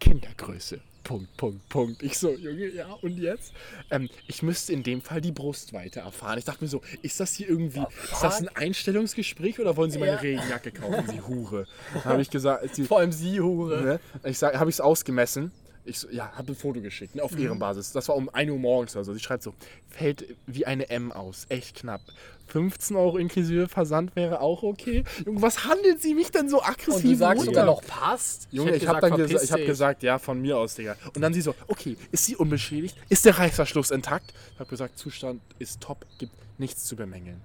Kindergröße. 0.00 0.80
Punkt, 1.04 1.36
Punkt, 1.36 1.68
Punkt. 1.68 2.02
Ich 2.02 2.18
so, 2.18 2.30
Junge, 2.30 2.68
ja, 2.68 2.90
und 3.02 3.18
jetzt? 3.18 3.52
Ähm, 3.90 4.08
ich 4.26 4.42
müsste 4.42 4.72
in 4.72 4.82
dem 4.82 5.02
Fall 5.02 5.20
die 5.20 5.32
Brustweite 5.32 6.00
erfahren. 6.00 6.38
Ich 6.38 6.46
dachte 6.46 6.64
mir 6.64 6.68
so, 6.68 6.80
ist 7.02 7.20
das 7.20 7.34
hier 7.34 7.50
irgendwie, 7.50 7.84
ist 8.10 8.22
das 8.22 8.40
ein 8.40 8.48
Einstellungsgespräch 8.48 9.60
oder 9.60 9.76
wollen 9.76 9.90
Sie 9.90 9.98
meine 9.98 10.12
Ja. 10.12 10.18
Regenjacke 10.18 10.72
kaufen, 10.72 11.04
Sie 11.10 11.20
Hure? 11.20 11.66
Habe 12.04 12.22
ich 12.22 12.30
gesagt, 12.30 12.74
sie, 12.74 12.84
Vor 12.84 13.00
allem 13.00 13.12
sie, 13.12 13.38
Hure. 13.38 13.82
Ne? 13.82 14.00
Ich 14.30 14.42
habe 14.42 14.70
ich 14.70 14.76
es 14.76 14.80
ausgemessen. 14.80 15.52
Ich 15.86 15.98
so, 15.98 16.08
ja, 16.10 16.32
habe 16.32 16.52
ein 16.52 16.54
Foto 16.54 16.80
geschickt, 16.80 17.14
ne, 17.14 17.22
auf 17.22 17.38
Ehrenbasis. 17.38 17.92
Das 17.92 18.08
war 18.08 18.16
um 18.16 18.30
1 18.30 18.50
Uhr 18.50 18.58
morgens 18.58 18.96
oder 18.96 19.04
so. 19.04 19.12
Sie 19.12 19.20
schreibt 19.20 19.42
so, 19.42 19.52
fällt 19.88 20.34
wie 20.46 20.64
eine 20.64 20.88
M 20.88 21.12
aus, 21.12 21.44
echt 21.50 21.76
knapp. 21.76 22.00
15 22.46 22.96
Euro 22.96 23.18
inklusive 23.18 23.68
Versand 23.68 24.16
wäre 24.16 24.40
auch 24.40 24.62
okay. 24.62 25.04
Junge, 25.24 25.42
was 25.42 25.64
handelt 25.64 26.00
sie 26.00 26.14
mich 26.14 26.30
denn 26.30 26.48
so 26.48 26.62
aggressiv? 26.62 27.04
Und 27.04 27.04
du 27.04 27.16
sagst 27.16 27.44
sogar 27.44 27.66
noch 27.66 27.82
passt? 27.82 28.48
Junge, 28.50 28.72
hätte 28.72 28.84
ich 28.84 28.88
habe 28.88 29.00
gesagt, 29.00 29.20
dann 29.20 29.28
gesa 29.28 29.44
ich 29.44 29.52
hab 29.52 29.66
gesagt, 29.66 30.02
ja, 30.02 30.18
von 30.18 30.40
mir 30.40 30.56
aus, 30.58 30.74
Digga. 30.74 30.96
Und 31.14 31.20
dann 31.20 31.34
sie 31.34 31.40
so, 31.40 31.54
okay, 31.68 31.96
ist 32.12 32.26
sie 32.26 32.36
unbeschädigt? 32.36 32.96
Ist 33.08 33.24
der 33.24 33.38
Reißverschluss 33.38 33.90
intakt? 33.90 34.32
Ich 34.54 34.60
habe 34.60 34.70
gesagt, 34.70 34.98
Zustand 34.98 35.40
ist 35.58 35.80
top, 35.80 36.06
gibt 36.18 36.32
nichts 36.58 36.84
zu 36.84 36.96
bemängeln. 36.96 37.40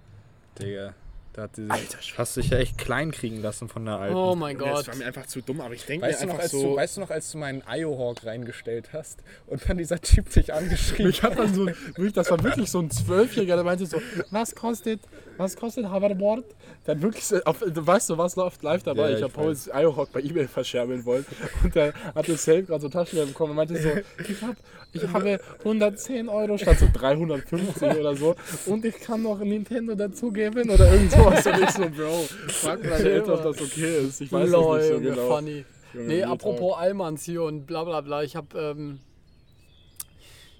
Digga, 0.59 0.94
da 1.33 1.43
hat 1.43 1.55
sie 1.55 1.63
sich, 1.63 1.71
Alter 1.71 1.97
hast 2.17 2.37
dich 2.37 2.49
ja 2.49 2.57
echt 2.57 2.77
klein 2.77 3.11
kriegen 3.11 3.41
lassen 3.41 3.69
von 3.69 3.85
der 3.85 3.95
alten. 3.95 4.15
Oh 4.15 4.35
mein 4.35 4.57
Gott. 4.57 4.79
Das 4.79 4.87
war 4.87 4.95
mir 4.95 5.05
einfach 5.05 5.27
zu 5.27 5.41
dumm, 5.41 5.61
aber 5.61 5.73
ich 5.73 5.85
denke 5.85 6.05
Weißt 6.07 6.21
mir 6.21 6.27
du, 6.27 6.33
noch, 6.33 6.39
einfach 6.39 6.43
als 6.43 6.51
so... 6.51 6.63
du, 6.63 6.75
weißt 6.75 6.97
du 6.97 7.01
noch, 7.01 7.09
als 7.09 7.31
du 7.31 7.37
meinen 7.37 7.63
Iohawk 7.67 8.25
reingestellt 8.25 8.89
hast 8.93 9.19
und 9.47 9.67
dann 9.67 9.77
dieser 9.77 10.01
Typ 10.01 10.29
dich 10.31 10.53
angeschrieben 10.53 11.13
dann 11.21 11.53
so, 11.53 11.65
wirklich, 11.67 12.13
das 12.13 12.31
war 12.31 12.43
wirklich 12.43 12.69
so 12.69 12.79
ein 12.79 12.91
Zwölfjähriger, 12.91 13.55
der 13.55 13.63
meinte 13.63 13.85
so, 13.85 14.01
was 14.31 14.55
kostet, 14.55 15.01
was 15.37 15.55
kostet 15.55 15.89
Hoverboard? 15.91 16.45
Dann 16.85 17.01
wirklich, 17.01 17.25
so 17.25 17.41
auf, 17.43 17.59
du 17.59 17.85
weißt 17.85 18.09
du, 18.09 18.17
was 18.17 18.35
läuft 18.35 18.63
live 18.63 18.83
dabei? 18.83 19.09
Ja, 19.09 19.09
ich 19.11 19.17
ich 19.19 19.23
habe 19.23 19.33
Pauls 19.33 19.69
Iohawk 19.73 20.11
bei 20.11 20.21
Ebay 20.21 20.47
verscherbeln 20.47 21.05
wollen 21.05 21.25
und 21.63 21.75
der 21.75 21.93
hatte 22.15 22.35
Safe 22.37 22.63
gerade 22.63 22.81
so 22.81 22.89
Taschengeld 22.89 23.29
bekommen 23.29 23.51
und 23.51 23.57
meinte 23.57 23.81
so, 23.81 23.89
ich, 24.29 24.41
hab, 24.41 24.55
ich 24.93 25.07
habe 25.07 25.39
110 25.59 26.29
Euro 26.29 26.57
statt 26.57 26.79
so 26.79 26.87
350 26.91 27.83
oder 27.97 28.15
so 28.15 28.35
und 28.65 28.85
ich 28.85 28.99
kann 28.99 29.21
noch 29.21 29.39
Nintendo 29.39 29.95
dazugeben 29.95 30.69
oder 30.69 30.91
irgend 30.91 31.11
sowas 31.37 31.45
und 31.45 31.63
ich 31.63 31.69
so, 31.71 31.89
Bro, 31.89 32.27
frag 32.49 32.83
meine 32.83 32.95
Eltern, 32.95 33.31
ob 33.31 33.43
das 33.43 33.61
okay 33.61 34.05
ist. 34.07 34.21
Ich 34.21 34.31
weiß 34.31 34.49
Lol, 34.49 34.79
es 34.79 34.89
nicht 34.89 34.95
so 34.95 35.15
genau. 35.15 35.35
funny. 35.35 35.65
Junge, 35.93 36.07
Nee, 36.07 36.23
apropos 36.23 36.77
Allmanns 36.77 37.23
hier 37.23 37.43
und 37.43 37.65
bla 37.65 37.83
bla 37.83 38.01
bla. 38.01 38.23
Ich 38.23 38.35
habe 38.35 38.59
ähm, 38.59 38.99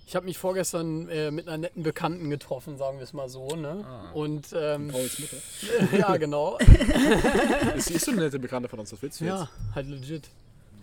ich 0.08 0.16
hab 0.16 0.24
mich 0.24 0.40
vorgestern 0.40 1.08
äh, 1.10 1.30
mit 1.30 1.48
einer 1.48 1.60
netten 1.60 1.84
Bekannten 1.84 2.32
getroffen, 2.32 2.78
sagen 2.78 2.98
wir 2.98 3.04
es 3.04 3.14
mal 3.14 3.30
so. 3.30 3.56
Ne? 3.56 3.86
Ah. 3.88 4.12
Und 4.14 4.48
ähm, 4.60 4.88
Pauls 4.88 5.20
Mutter. 5.20 5.38
ja, 5.98 6.18
genau. 6.18 6.58
Ist, 7.76 7.92
ist 7.92 8.06
so 8.06 8.12
eine 8.12 8.22
nette 8.22 8.40
Bekannte 8.40 8.68
von 8.68 8.80
uns, 8.80 8.92
was 8.92 9.02
willst 9.04 9.22
du 9.22 9.26
ja, 9.26 9.42
jetzt? 9.42 9.76
halt 9.76 9.88
legit. 9.88 10.30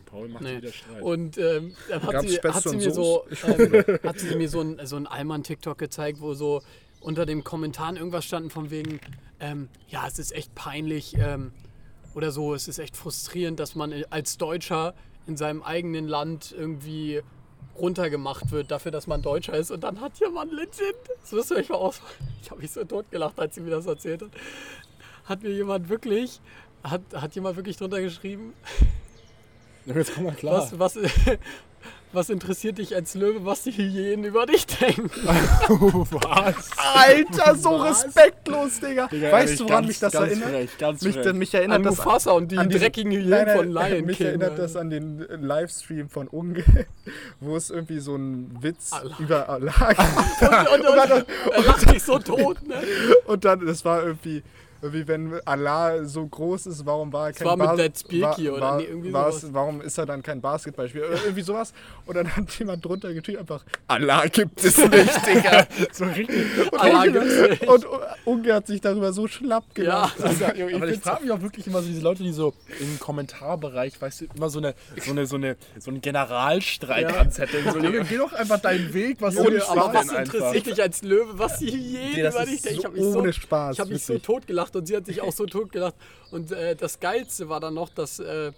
Paul 0.07 0.29
macht 0.29 0.45
Nee. 0.45 0.59
wieder 0.59 0.73
Streit. 0.73 1.03
Und 1.03 1.39
ähm, 1.39 1.75
dann 1.89 2.03
hat 2.05 2.29
sie, 2.29 2.37
hat 2.37 2.63
sie 2.63 2.77
mir 2.77 2.93
so, 2.93 3.25
ähm, 3.49 3.99
hat 4.05 4.21
sie 4.21 4.37
mir 4.37 4.49
so 4.49 4.61
ein, 4.61 4.81
so 4.85 4.95
ein 4.95 5.09
Allmann-TikTok 5.09 5.77
gezeigt, 5.77 6.21
wo 6.21 6.35
so 6.35 6.63
unter 7.01 7.27
dem 7.27 7.45
Kommentaren 7.45 7.97
irgendwas 7.97 8.25
standen 8.25 8.51
von 8.51 8.71
wegen, 8.71 9.01
ähm, 9.41 9.69
ja, 9.89 10.07
es 10.07 10.19
ist 10.19 10.33
echt 10.33 10.55
peinlich 10.55 11.17
ähm, 11.19 11.53
oder 12.15 12.31
so, 12.31 12.55
es 12.55 12.69
ist 12.69 12.79
echt 12.79 12.97
frustrierend, 12.97 13.61
dass 13.61 13.75
man 13.75 13.93
als 14.11 14.39
Deutscher 14.39 14.95
in 15.27 15.37
seinem 15.37 15.63
eigenen 15.63 16.09
Land 16.09 16.55
irgendwie 16.57 17.23
runtergemacht 17.79 18.51
wird 18.51 18.71
dafür, 18.71 18.91
dass 18.91 19.07
man 19.07 19.23
Deutscher 19.23 19.55
ist. 19.55 19.71
Und 19.71 19.85
dann 19.85 20.01
hat 20.01 20.19
jemand 20.19 20.53
legit, 20.53 20.97
das 21.21 21.33
müsst 21.33 21.51
ihr 21.51 21.59
euch 21.59 21.69
mal 21.69 21.77
aus, 21.77 22.01
ich 22.43 22.51
habe 22.51 22.61
mich 22.61 22.71
so 22.71 22.85
totgelacht, 22.85 23.39
als 23.39 23.55
sie 23.55 23.61
mir 23.61 23.71
das 23.71 23.87
erzählt 23.87 24.23
hat, 24.23 24.31
hat 25.25 25.43
mir 25.43 25.51
jemand 25.51 25.89
wirklich, 25.89 26.41
hat, 26.83 27.03
hat 27.13 27.35
jemand 27.35 27.57
wirklich 27.57 27.77
drunter 27.77 28.01
geschrieben, 28.01 28.55
jetzt 29.85 30.15
komm 30.15 30.25
mal 30.25 30.35
klar. 30.35 30.71
was, 30.73 30.79
was, 30.79 30.99
was 32.17 32.31
interessiert 32.31 32.79
dich 32.79 32.95
als 32.95 33.15
Löwe, 33.15 33.45
was 33.45 33.63
die 33.63 33.73
Hyänen 33.73 34.25
über 34.25 34.47
dich 34.47 34.67
denken? 34.67 35.09
was? 35.25 36.71
Alter, 36.77 37.55
so 37.57 37.79
Was? 37.79 38.05
respektlos, 38.05 38.81
Digga. 38.81 39.07
Digga, 39.07 39.31
weißt 39.33 39.45
ehrlich, 39.47 39.59
du, 39.59 39.65
woran 39.65 39.77
ganz- 39.83 39.89
mich 39.89 39.99
das 40.01 40.13
ganz 40.13 40.27
erinnert? 40.31 40.49
frech, 40.51 40.79
ganz 40.79 41.03
mich, 41.03 41.15
frech. 41.17 41.33
mich 41.35 41.55
erinnert 41.55 41.77
An 41.77 41.83
das 41.85 41.97
Mufasa 41.99 42.31
und 42.33 42.51
die 42.51 42.59
an 42.59 42.69
diesen- 42.69 42.81
dreckigen 42.81 43.13
Hyänen 43.13 43.29
Nein, 43.31 43.47
nein, 43.47 43.57
von 43.57 43.69
Lion 43.71 44.05
Mich 44.07 44.17
King. 44.17 44.27
erinnert 44.29 44.51
Alter. 44.53 44.63
das 44.63 44.77
an 44.77 44.91
den 44.91 45.21
äh, 45.29 45.37
Livestream 45.37 46.09
von 46.09 46.29
Unge, 46.29 46.65
wo 47.41 47.55
es 47.57 47.71
irgendwie 47.71 47.99
so 47.99 48.15
einen 48.15 48.57
Witz 48.63 48.93
Allah. 48.93 49.17
über 49.19 49.49
Allah 49.49 49.73
gibt. 49.93 50.71
Und, 50.73 50.81
und, 50.81 50.89
und, 50.89 51.27
er 51.53 51.63
lacht 51.65 51.89
sich 51.91 52.03
so 52.03 52.19
tot, 52.19 52.67
ne? 52.67 52.77
Und 53.27 53.45
dann, 53.45 53.65
das 53.67 53.85
war 53.85 54.03
irgendwie, 54.03 54.43
irgendwie, 54.83 55.09
wenn 55.09 55.41
Allah 55.45 56.05
so 56.05 56.27
groß 56.27 56.67
ist, 56.67 56.85
warum 56.87 57.13
war 57.13 57.29
er 57.29 57.33
kein 57.33 57.47
war 57.47 57.57
mit 57.57 57.67
Bas- 57.67 57.77
Dead 57.77 57.99
Speaky 57.99 58.47
war, 58.49 58.53
oder 58.55 58.61
war, 58.63 58.77
nee, 58.79 58.85
irgendwie 58.85 59.13
war's- 59.13 59.41
sowas. 59.41 59.55
Warum 59.55 59.81
ist 59.81 59.99
er 59.99 60.07
dann 60.07 60.23
kein 60.23 60.41
Basketballspieler? 60.41 61.07
Oder 61.09 61.23
irgendwie 61.23 61.43
sowas. 61.43 61.73
Und 62.07 62.17
dann 62.17 62.37
hat 62.37 62.51
jemand 62.59 62.85
drunter 62.85 63.13
getweetet 63.15 63.41
einfach, 63.41 63.65
Allah 63.89 64.27
gibt 64.27 64.63
es 64.65 64.77
nicht, 64.91 65.27
Digga. 65.27 65.67
so 65.93 66.05
richtig. 66.05 66.47
Allah 66.79 67.03
und, 67.03 67.13
gibt's 67.13 67.41
nicht. 67.61 67.67
und 67.69 67.87
Unge 68.25 68.55
hat 68.55 68.67
sich 68.67 68.81
darüber 68.81 69.13
so 69.13 69.27
schlapp 69.27 69.65
Ja, 69.79 70.11
gemacht. 70.13 70.21
Alter, 70.23 70.57
Junge, 70.57 70.75
Aber 70.77 70.85
ich 70.87 70.91
find's 70.93 71.07
frage 71.09 71.23
mich 71.23 71.33
auch 71.33 71.41
wirklich 71.43 71.67
immer 71.67 71.81
so 71.83 71.89
diese 71.89 72.03
Leute, 72.03 72.23
die 72.23 72.33
so 72.33 72.55
im 72.81 72.99
Kommentarbereich, 73.01 74.01
weißt 74.01 74.23
du, 74.23 74.25
immer 74.37 74.51
so 74.51 74.59
eine 74.59 74.75
so 75.05 75.11
eine 75.11 75.27
so 75.27 75.37
eine 75.37 75.57
so 75.79 75.91
einen 75.91 76.01
Generalstreik 76.01 77.11
Ja. 77.11 77.17
anzetteln. 77.21 77.65
So, 77.71 77.79
Junge, 77.79 78.05
geh 78.09 78.17
doch 78.19 78.33
einfach 78.33 78.61
deinen 78.61 78.93
Weg, 78.93 79.19
was 79.21 79.35
Junge, 79.35 79.67
aber 79.69 79.93
was 79.95 80.11
interessiert 80.13 80.67
dich 80.67 80.83
als 80.83 81.03
Löwe, 81.03 81.39
was 81.39 81.59
die 81.59 81.67
Nee, 81.67 81.73
Hyänen 81.73 82.23
das 82.25 82.35
über 82.35 82.45
ist 82.45 82.51
dich 82.53 82.63
denken? 82.63 82.77
Ich 82.77 82.83
so 82.83 82.85
habe 82.89 82.97
mich 82.97 83.13
so, 83.13 83.19
ohne 83.19 83.33
Spaß, 83.33 83.75
ich 83.75 83.81
hab 83.81 83.89
mich 83.89 84.03
so 84.05 84.13
wirklich. 84.15 84.23
Totgelacht 84.67 84.77
und 84.77 84.87
sie 84.87 84.97
hat 84.97 85.07
sich 85.07 85.21
auch 85.23 85.33
so 85.33 85.47
totgelacht. 85.47 85.95
Und 86.31 86.53
äh, 86.53 86.77
das 86.77 87.01
Geilste 87.01 87.49
war 87.49 87.61
dann 87.61 87.75
noch, 87.75 87.89
dass 87.89 88.19
äh, 88.19 88.53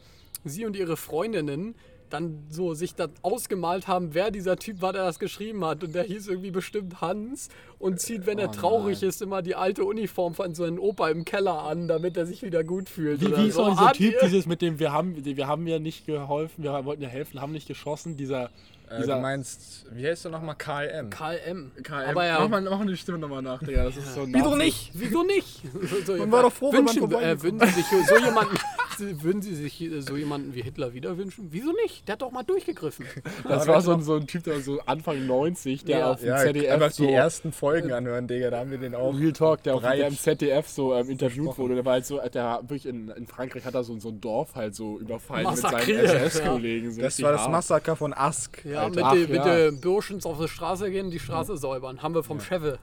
sie 0.44 0.64
und 0.64 0.76
ihre 0.76 0.96
Freundinnen 0.96 1.74
dann 2.10 2.46
so 2.48 2.72
sich 2.72 2.94
da 2.94 3.08
ausgemalt 3.20 3.86
haben, 3.86 4.14
wer 4.14 4.30
dieser 4.30 4.56
Typ 4.56 4.80
war, 4.80 4.94
der 4.94 5.04
das 5.04 5.18
geschrieben 5.18 5.62
hat. 5.62 5.84
Und 5.84 5.94
der 5.94 6.04
hieß 6.04 6.28
irgendwie 6.28 6.50
bestimmt 6.50 7.02
Hans 7.02 7.50
und 7.78 8.00
zieht, 8.00 8.24
wenn 8.24 8.38
er 8.38 8.48
Oh 8.48 8.52
traurig 8.52 9.02
nein. 9.02 9.10
ist, 9.10 9.20
immer 9.20 9.42
die 9.42 9.54
alte 9.54 9.84
Uniform 9.84 10.32
von 10.32 10.54
so 10.54 10.64
einem 10.64 10.78
Opa 10.78 11.10
im 11.10 11.26
Keller 11.26 11.64
an, 11.64 11.86
damit 11.86 12.16
er 12.16 12.24
sich 12.24 12.42
wieder 12.42 12.64
gut 12.64 12.88
fühlt. 12.88 13.20
Wie, 13.20 13.36
wie 13.36 13.48
ist 13.48 13.56
so. 13.56 13.68
dieser 13.68 13.92
Typ, 13.92 14.14
dieses 14.22 14.46
mit 14.46 14.62
dem, 14.62 14.78
wir 14.78 14.90
haben, 14.90 15.22
wir 15.22 15.46
haben 15.46 15.66
ja 15.66 15.78
nicht 15.78 16.06
geholfen, 16.06 16.64
wir 16.64 16.82
wollten 16.86 17.02
ja 17.02 17.10
helfen, 17.10 17.42
haben 17.42 17.52
nicht 17.52 17.68
geschossen, 17.68 18.16
dieser, 18.16 18.48
Äh, 18.90 19.06
du 19.06 19.16
meinst, 19.16 19.86
wie 19.90 20.06
heißt 20.06 20.24
du 20.24 20.30
nochmal? 20.30 20.54
KLM. 20.56 21.10
KLM. 21.10 21.72
KM. 21.82 21.92
Aber 21.92 22.24
ja, 22.26 22.40
mach, 22.40 22.48
mal, 22.48 22.62
mach 22.62 22.78
mal 22.78 22.86
die 22.86 22.96
Stimme 22.96 23.18
nochmal 23.18 23.42
nach, 23.42 23.60
Digga, 23.62 23.84
das 23.84 23.96
ist 23.96 24.14
so 24.14 24.26
Wieso 24.26 24.56
nicht? 24.56 24.90
Wieso 24.94 25.22
nicht? 25.24 25.62
So, 26.06 26.16
Man 26.16 26.30
war 26.32 26.42
doch 26.42 26.52
froh, 26.52 26.72
wenn 26.72 26.84
man 26.84 26.96
wünschen, 26.96 27.60
äh, 27.60 27.66
Sie 27.68 27.82
sich 27.82 28.06
so 28.06 28.16
jemanden, 28.16 28.56
würden 29.00 29.42
Sie 29.42 29.54
sich 29.54 29.80
äh, 29.80 30.00
so 30.00 30.16
jemanden 30.16 30.54
wie 30.54 30.62
Hitler 30.62 30.92
wieder 30.94 31.16
wünschen? 31.18 31.48
Wieso 31.50 31.72
nicht? 31.84 32.06
Der 32.08 32.14
hat 32.14 32.22
doch 32.22 32.30
mal 32.32 32.42
durchgegriffen. 32.42 33.06
Das 33.46 33.66
war 33.66 33.80
so 33.80 33.92
ein, 33.92 34.02
so 34.02 34.14
ein 34.16 34.26
Typ, 34.26 34.44
der 34.44 34.60
so 34.60 34.80
Anfang 34.86 35.26
90, 35.26 35.84
der 35.84 35.98
Ja. 35.98 36.12
auf 36.12 36.20
dem 36.20 36.28
Ja, 36.28 36.38
ZDF 36.38 36.70
einfach 36.72 36.90
so 36.90 37.06
die 37.06 37.12
ersten 37.12 37.52
Folgen 37.52 37.92
anhören, 37.92 38.26
Digga, 38.28 38.50
da 38.50 38.58
haben 38.58 38.70
wir 38.70 38.78
den 38.78 38.94
auch. 38.94 39.18
Real 39.18 39.32
Talk, 39.32 39.62
der, 39.62 39.74
auf, 39.76 39.82
der 39.82 40.06
im 40.08 40.16
ZDF 40.16 40.68
so 40.68 40.94
ähm, 40.94 41.10
interviewt 41.10 41.58
wurde. 41.58 41.74
Der 41.76 41.84
war 41.84 41.94
halt 41.94 42.06
so, 42.06 42.20
der 42.20 42.60
wirklich 42.62 42.86
in, 42.86 43.08
in 43.08 43.26
Frankreich 43.26 43.64
hat 43.64 43.74
er 43.74 43.84
so, 43.84 43.98
so 43.98 44.08
ein 44.10 44.20
Dorf 44.20 44.54
halt 44.54 44.74
so 44.74 44.98
überfallen 44.98 45.46
mit 45.46 45.62
Massakriert, 45.62 46.06
seinen 46.08 46.24
SS-Kollegen. 46.24 46.92
So 46.92 47.00
Das 47.02 47.20
war 47.22 47.32
das. 47.32 47.48
Massaker 47.48 47.96
von 47.96 48.12
Ask. 48.12 48.64
Ja, 48.64 48.82
Alter. 48.84 48.94
mit 48.96 49.04
Ach, 49.04 49.12
den 49.12 49.34
ja. 49.34 49.44
de 49.70 49.70
Burschens 49.80 50.26
auf 50.26 50.38
die 50.40 50.48
Straße 50.48 50.90
gehen, 50.90 51.10
die 51.10 51.18
Straße 51.18 51.56
säubern. 51.56 52.02
Haben 52.02 52.14
wir 52.14 52.22
vom 52.22 52.38
Cheve. 52.40 52.78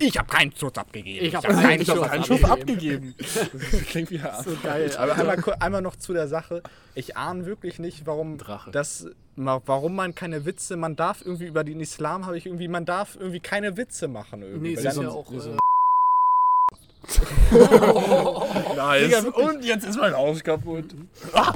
Ich 0.00 0.18
hab 0.18 0.28
keinen 0.28 0.52
Schuss 0.56 0.74
abgegeben. 0.76 1.24
Ich 1.26 1.34
hab 1.34 1.46
hab 1.46 1.52
keinen 1.60 1.80
Ich 1.80 1.88
hab 1.88 1.96
Schuss 1.98 2.06
keinen 2.08 2.24
Schuss 2.24 2.44
abgegeben. 2.44 3.14
Das 3.72 3.84
klingt 3.86 4.10
wie 4.10 4.20
Hass. 4.20 4.44
So 4.44 4.56
geil. 4.62 4.90
Aber 4.96 5.14
einmal, 5.14 5.38
einmal 5.60 5.82
noch 5.82 5.96
zu 5.96 6.12
der 6.12 6.26
Sache. 6.28 6.62
Ich 6.94 7.16
ahne 7.16 7.46
wirklich 7.46 7.78
nicht, 7.78 8.04
warum 8.06 8.36
Drache. 8.38 8.70
das, 8.72 9.06
warum 9.36 9.94
man 9.94 10.14
keine 10.14 10.44
Witze, 10.44 10.76
man 10.76 10.96
darf 10.96 11.22
irgendwie 11.24 11.46
über 11.46 11.62
den 11.64 11.80
Islam 11.80 12.26
habe 12.26 12.36
ich 12.36 12.46
irgendwie, 12.46 12.68
man 12.68 12.84
darf 12.84 13.16
irgendwie 13.16 13.40
keine 13.40 13.76
Witze 13.76 14.08
machen 14.08 14.42
irgendwie. 14.42 14.74
Nee, 14.74 14.74
ist 14.88 14.96
ja 14.96 15.08
auch. 15.08 15.26
so- 15.30 15.50
Äh, 15.50 15.56
Nice. 18.76 19.24
Und 19.26 19.64
jetzt 19.64 19.84
ist 19.86 19.96
mein 19.98 20.14
Haus 20.16 20.42
kaputt. 20.44 20.84
äh, 21.34 21.38
äh, 21.38 21.52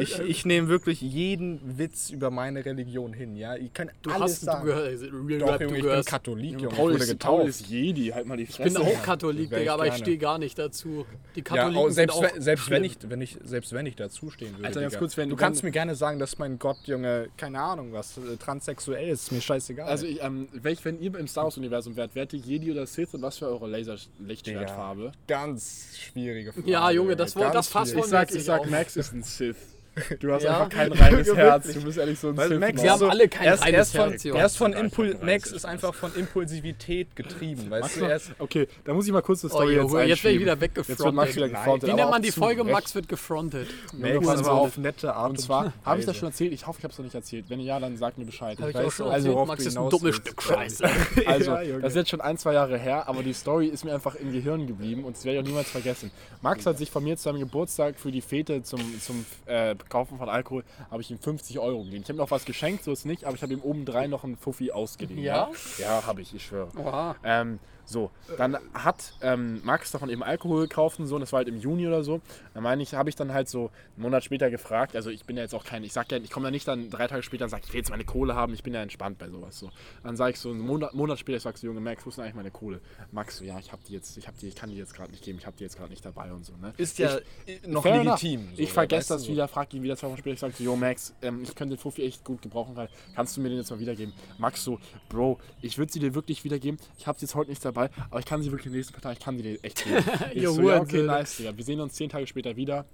ich, 0.00 0.18
äh, 0.18 0.22
ich 0.24 0.44
nehme 0.46 0.68
wirklich 0.68 1.00
jeden 1.00 1.78
Witz 1.78 2.10
über 2.10 2.30
meine 2.30 2.64
Religion 2.64 3.12
hin, 3.12 3.36
ja. 3.36 3.56
Ich 3.56 3.72
kann 3.72 3.90
du 4.02 4.10
alles 4.10 4.22
hast, 4.32 4.42
du 4.42 4.46
sagen. 4.46 4.64
gehörst, 4.66 5.02
Real 5.04 5.38
Doch, 5.40 5.48
Rap, 5.48 5.60
Junge, 5.60 5.72
du 5.72 5.76
ich 5.76 5.82
bin 5.82 5.82
gehörst. 5.90 6.08
Katholik, 6.08 6.52
Junge. 6.52 6.68
Paul 6.68 6.92
ich 6.92 7.00
wurde 7.00 7.04
ist, 7.12 7.18
Paul 7.18 7.36
getauft. 7.44 7.48
ist 7.60 7.68
Jedi, 7.68 8.06
halt 8.08 8.26
mal 8.26 8.36
die 8.36 8.44
Ich 8.44 8.50
Fresse. 8.54 8.78
bin 8.78 8.86
auch 8.88 9.02
Katholik, 9.02 9.52
ich 9.52 9.58
Digga, 9.58 9.74
aber 9.74 9.86
ich 9.86 9.94
stehe 9.94 10.18
gar 10.18 10.38
nicht 10.38 10.58
dazu. 10.58 11.04
Die 11.34 11.40
Ja, 11.40 11.44
Katholiken 11.44 11.76
auch, 11.78 11.90
selbst, 11.90 12.16
sind 12.16 12.24
auch 12.28 12.34
wenn, 12.34 12.42
selbst, 12.42 12.70
wenn 12.70 12.84
ich, 12.84 12.96
wenn 13.08 13.20
ich, 13.20 13.36
selbst 13.44 13.72
wenn 13.72 13.86
ich 13.86 13.96
dazu 13.96 14.30
stehen 14.30 14.54
würde. 14.56 14.66
Alter, 14.66 14.80
ganz 14.80 14.96
kurz, 14.98 15.16
wenn- 15.16 15.28
du 15.28 15.36
wenn- 15.36 15.40
kannst 15.40 15.62
mir 15.62 15.70
gerne 15.72 15.94
sagen, 15.94 16.18
dass 16.18 16.38
mein 16.38 16.58
Gott, 16.58 16.78
Junge, 16.86 17.28
keine 17.36 17.60
Ahnung 17.60 17.92
was, 17.92 18.16
äh, 18.18 18.36
transsexuell 18.38 19.08
ist, 19.10 19.24
ist 19.24 19.32
mir 19.32 19.40
scheißegal. 19.42 19.88
Also, 19.88 20.06
ich, 20.06 20.22
ähm, 20.22 20.48
welch, 20.52 20.84
wenn 20.84 21.00
ihr 21.00 21.14
im 21.16 21.28
Star 21.28 21.44
Wars-Universum 21.44 21.96
wärt, 21.96 22.14
wärt 22.14 22.32
ihr 22.32 22.38
Jedi 22.40 22.72
oder 22.72 22.86
Sith 22.86 23.12
und 23.14 23.22
was 23.22 23.38
für 23.38 23.46
eure 23.46 23.66
Laserlichtschwertfarbe? 23.68 25.12
ganz 25.26 25.96
schwierige 25.98 26.52
Frage. 26.52 26.70
Ja, 26.70 26.90
Junge, 26.90 27.16
das 27.16 27.34
das 27.34 27.68
Fass 27.68 27.90
schwierig. 27.90 28.04
Ich 28.04 28.10
sag, 28.10 28.34
ich 28.34 28.44
sag. 28.44 28.70
Max 28.70 28.96
ist 28.96 29.12
Sith. 29.22 29.77
Du 30.20 30.32
hast 30.32 30.42
Ja. 30.42 30.54
einfach 30.64 30.68
kein 30.70 30.92
reines 30.92 31.34
Herz. 31.34 31.72
Du 31.72 31.82
bist 31.82 31.98
ehrlich 31.98 32.18
so 32.18 32.28
ein 32.28 32.36
Weil. 32.36 32.58
Max 32.58 32.76
Wir 32.76 32.84
ist 32.84 32.90
haben 32.90 32.98
so, 32.98 33.08
alle 33.08 33.28
kein 33.28 33.46
er 33.46 33.54
ist, 33.54 33.60
er 33.60 33.66
reines 33.66 33.86
ist 33.88 33.96
von, 33.96 34.10
Herz, 34.10 34.24
er 34.24 34.46
ist 34.46 34.56
von 34.56 34.72
Impul 34.72 35.16
Max 35.22 35.52
ist 35.52 35.64
einfach 35.64 35.94
von 35.94 36.14
Impulsivität 36.14 37.14
getrieben, 37.16 37.70
weißt 37.70 37.96
du? 37.96 38.00
Max, 38.00 38.10
Er 38.10 38.16
ist, 38.16 38.30
okay, 38.38 38.68
da 38.84 38.94
muss 38.94 39.06
ich 39.06 39.12
mal 39.12 39.22
kurz 39.22 39.44
eine 39.44 39.52
Oh, 39.52 39.56
Story 39.56 39.74
Junge, 39.76 40.00
jetzt 40.00 40.08
jetzt 40.08 40.24
werde 40.24 40.34
ich 40.36 40.40
wieder 40.42 40.52
Jetzt 40.58 40.88
wird 40.98 41.14
Max 41.14 41.28
weggefrontet. 41.34 41.36
wieder 41.36 41.48
gefrontet. 41.48 41.88
Wie 41.90 41.94
nennt 41.94 42.10
man 42.10 42.22
die 42.22 42.32
Folge? 42.32 42.62
Recht. 42.62 42.72
Max 42.72 42.94
wird 42.94 43.08
gefrontet. 43.08 43.68
Max 43.96 44.28
aber 44.28 44.44
so- 44.44 44.50
auf 44.50 44.78
nette 44.78 45.14
Art 45.14 45.30
Und 45.30 45.40
zwar, 45.40 45.72
habe 45.84 46.00
ich 46.00 46.06
das 46.06 46.16
schon 46.16 46.28
erzählt? 46.28 46.52
Ich 46.52 46.66
hoffe, 46.66 46.78
ich 46.78 46.84
habe 46.84 46.92
es 46.92 46.98
noch 46.98 47.04
nicht 47.04 47.14
erzählt. 47.14 47.46
Wenn 47.48 47.60
ja, 47.60 47.78
dann 47.80 47.96
sagt 47.96 48.18
mir 48.18 48.24
Bescheid. 48.24 48.58
Ich 48.58 48.74
weiß, 48.74 49.00
also, 49.00 49.44
Max 49.44 49.64
ist 49.66 49.76
ein 49.76 49.90
dummes. 49.90 50.16
Stück 50.16 50.42
Scheiße. 50.42 50.84
Also, 51.26 51.56
das 51.80 51.90
ist 51.92 51.96
jetzt 51.96 52.10
schon 52.10 52.20
ein, 52.20 52.38
zwei 52.38 52.54
Jahre 52.54 52.78
her, 52.78 53.08
aber 53.08 53.22
die 53.22 53.32
Story 53.32 53.66
ist 53.66 53.84
mir 53.84 53.92
einfach 53.94 54.14
im 54.14 54.32
Gehirn 54.32 54.66
geblieben 54.66 55.04
und 55.04 55.16
das 55.16 55.24
werde 55.24 55.38
ich 55.38 55.44
auch 55.44 55.48
niemals 55.48 55.68
vergessen. 55.70 56.10
Max 56.42 56.64
hat 56.66 56.78
sich 56.78 56.90
von 56.90 57.04
mir 57.04 57.16
zu 57.16 57.24
seinem 57.24 57.40
Geburtstag 57.40 57.98
für 57.98 58.10
die 58.10 58.20
Fete 58.20 58.62
zum, 58.62 58.80
zum 59.00 59.24
äh, 59.46 59.74
Kaufen 59.88 60.18
von 60.18 60.28
Alkohol, 60.28 60.64
habe 60.90 61.02
ich 61.02 61.10
ihm 61.10 61.18
50 61.18 61.58
Euro 61.58 61.82
gegeben. 61.82 62.02
Ich 62.02 62.08
habe 62.08 62.14
ihm 62.14 62.18
noch 62.18 62.30
was 62.30 62.44
geschenkt, 62.44 62.84
so 62.84 62.92
ist 62.92 63.06
nicht, 63.06 63.24
aber 63.24 63.34
ich 63.36 63.42
habe 63.42 63.52
ihm 63.52 63.60
obendrein 63.60 64.10
noch 64.10 64.24
einen 64.24 64.36
Fuffi 64.36 64.70
ausgeliehen. 64.72 65.22
Ja? 65.22 65.50
Ja, 65.78 66.06
habe 66.06 66.22
ich, 66.22 66.34
ich 66.34 66.44
schwöre. 66.44 66.68
Oha. 66.76 67.16
Ähm, 67.24 67.58
so, 67.88 68.10
dann 68.36 68.56
hat 68.74 69.14
ähm, 69.22 69.60
Max 69.64 69.90
davon 69.90 70.10
eben 70.10 70.22
Alkohol 70.22 70.62
gekauft 70.68 70.98
und 71.00 71.06
so, 71.06 71.14
und 71.14 71.22
das 71.22 71.32
war 71.32 71.38
halt 71.38 71.48
im 71.48 71.56
Juni 71.58 71.86
oder 71.86 72.02
so. 72.04 72.20
Dann 72.54 72.62
meine 72.62 72.82
ich, 72.82 72.94
habe 72.94 73.08
ich 73.08 73.16
dann 73.16 73.32
halt 73.32 73.48
so 73.48 73.70
einen 73.96 74.02
Monat 74.02 74.24
später 74.24 74.50
gefragt, 74.50 74.94
also 74.94 75.10
ich 75.10 75.24
bin 75.24 75.36
ja 75.36 75.42
jetzt 75.42 75.54
auch 75.54 75.64
kein, 75.64 75.82
ich 75.84 75.92
sag 75.92 76.10
ja, 76.12 76.18
ich 76.18 76.30
komme 76.30 76.46
ja 76.48 76.50
nicht 76.50 76.68
dann 76.68 76.90
drei 76.90 77.06
Tage 77.06 77.22
später 77.22 77.44
und 77.44 77.50
sage, 77.50 77.62
ich 77.66 77.72
will 77.72 77.78
jetzt 77.78 77.90
meine 77.90 78.04
Kohle 78.04 78.34
haben, 78.34 78.52
ich 78.52 78.62
bin 78.62 78.74
ja 78.74 78.82
entspannt 78.82 79.18
bei 79.18 79.28
sowas 79.28 79.58
so. 79.58 79.70
Dann 80.02 80.16
sage 80.16 80.32
ich 80.32 80.38
so 80.38 80.50
einen 80.50 80.60
Monat, 80.60 80.92
Monat 80.94 81.18
später, 81.18 81.36
ich 81.38 81.42
sag 81.42 81.56
so, 81.56 81.66
Junge 81.66 81.80
Max, 81.80 82.04
wo 82.04 82.10
ist 82.10 82.16
denn 82.16 82.24
eigentlich 82.24 82.34
meine 82.36 82.50
Kohle? 82.50 82.80
Max 83.10 83.38
so, 83.38 83.44
ja, 83.44 83.58
ich 83.58 83.72
habe 83.72 83.82
die 83.88 83.94
jetzt, 83.94 84.16
ich 84.18 84.26
habe 84.26 84.36
die, 84.38 84.48
ich 84.48 84.54
kann 84.54 84.68
die 84.70 84.76
jetzt 84.76 84.94
gerade 84.94 85.10
nicht 85.10 85.24
geben, 85.24 85.38
ich 85.38 85.46
habe 85.46 85.56
die 85.56 85.64
jetzt 85.64 85.76
gerade 85.76 85.90
nicht 85.90 86.04
dabei 86.04 86.32
und 86.32 86.44
so, 86.44 86.52
ne? 86.60 86.74
Ist 86.76 86.98
ja 86.98 87.18
Ich- 87.46 87.66
noch 87.66 87.84
legitim. 87.84 88.48
so, 88.54 88.62
ich 88.62 88.72
vergesse 88.72 89.14
das 89.14 89.22
so. 89.22 89.32
wieder, 89.32 89.48
frage 89.48 89.76
ihn 89.76 89.82
wieder 89.82 89.96
zwei 89.96 90.08
Wochen 90.08 90.18
später. 90.18 90.34
Ich 90.34 90.40
sage 90.40 90.52
so, 90.56 90.62
yo 90.64 90.76
Max, 90.76 91.14
ähm, 91.22 91.42
ich 91.42 91.54
könnte 91.54 91.74
den 91.76 91.80
Fuffi 91.80 92.04
echt 92.04 92.24
gut 92.24 92.42
gebrauchen. 92.42 92.76
Kannst 93.14 93.36
du 93.36 93.40
mir 93.40 93.48
den 93.48 93.58
jetzt 93.58 93.70
mal 93.70 93.80
wiedergeben? 93.80 94.12
Max 94.38 94.62
so, 94.64 94.78
Bro, 95.08 95.38
ich 95.62 95.78
würde 95.78 95.92
sie 95.92 96.00
dir 96.00 96.14
wirklich 96.14 96.44
wiedergeben. 96.44 96.78
Ich 96.98 97.06
habe 97.06 97.18
sie 97.18 97.26
jetzt 97.26 97.34
heute 97.34 97.50
nicht 97.50 97.64
dabei, 97.64 97.77
aber 98.10 98.20
ich 98.20 98.26
kann 98.26 98.42
sie 98.42 98.50
wirklich 98.50 98.66
in 98.66 98.72
den 98.72 98.78
nächsten 98.78 98.94
paar 98.94 99.02
Tagen, 99.02 99.16
ich 99.18 99.24
kann 99.24 99.38
sie 99.38 99.58
echt 99.62 99.84
geben. 99.84 100.04
Ich 100.34 100.46
so, 100.46 100.68
ja, 100.68 100.80
okay, 100.80 101.02
nice, 101.02 101.36
Digga. 101.36 101.56
Wir 101.56 101.64
sehen 101.64 101.80
uns 101.80 101.94
zehn 101.94 102.08
Tage 102.08 102.26
später 102.26 102.56
wieder. 102.56 102.84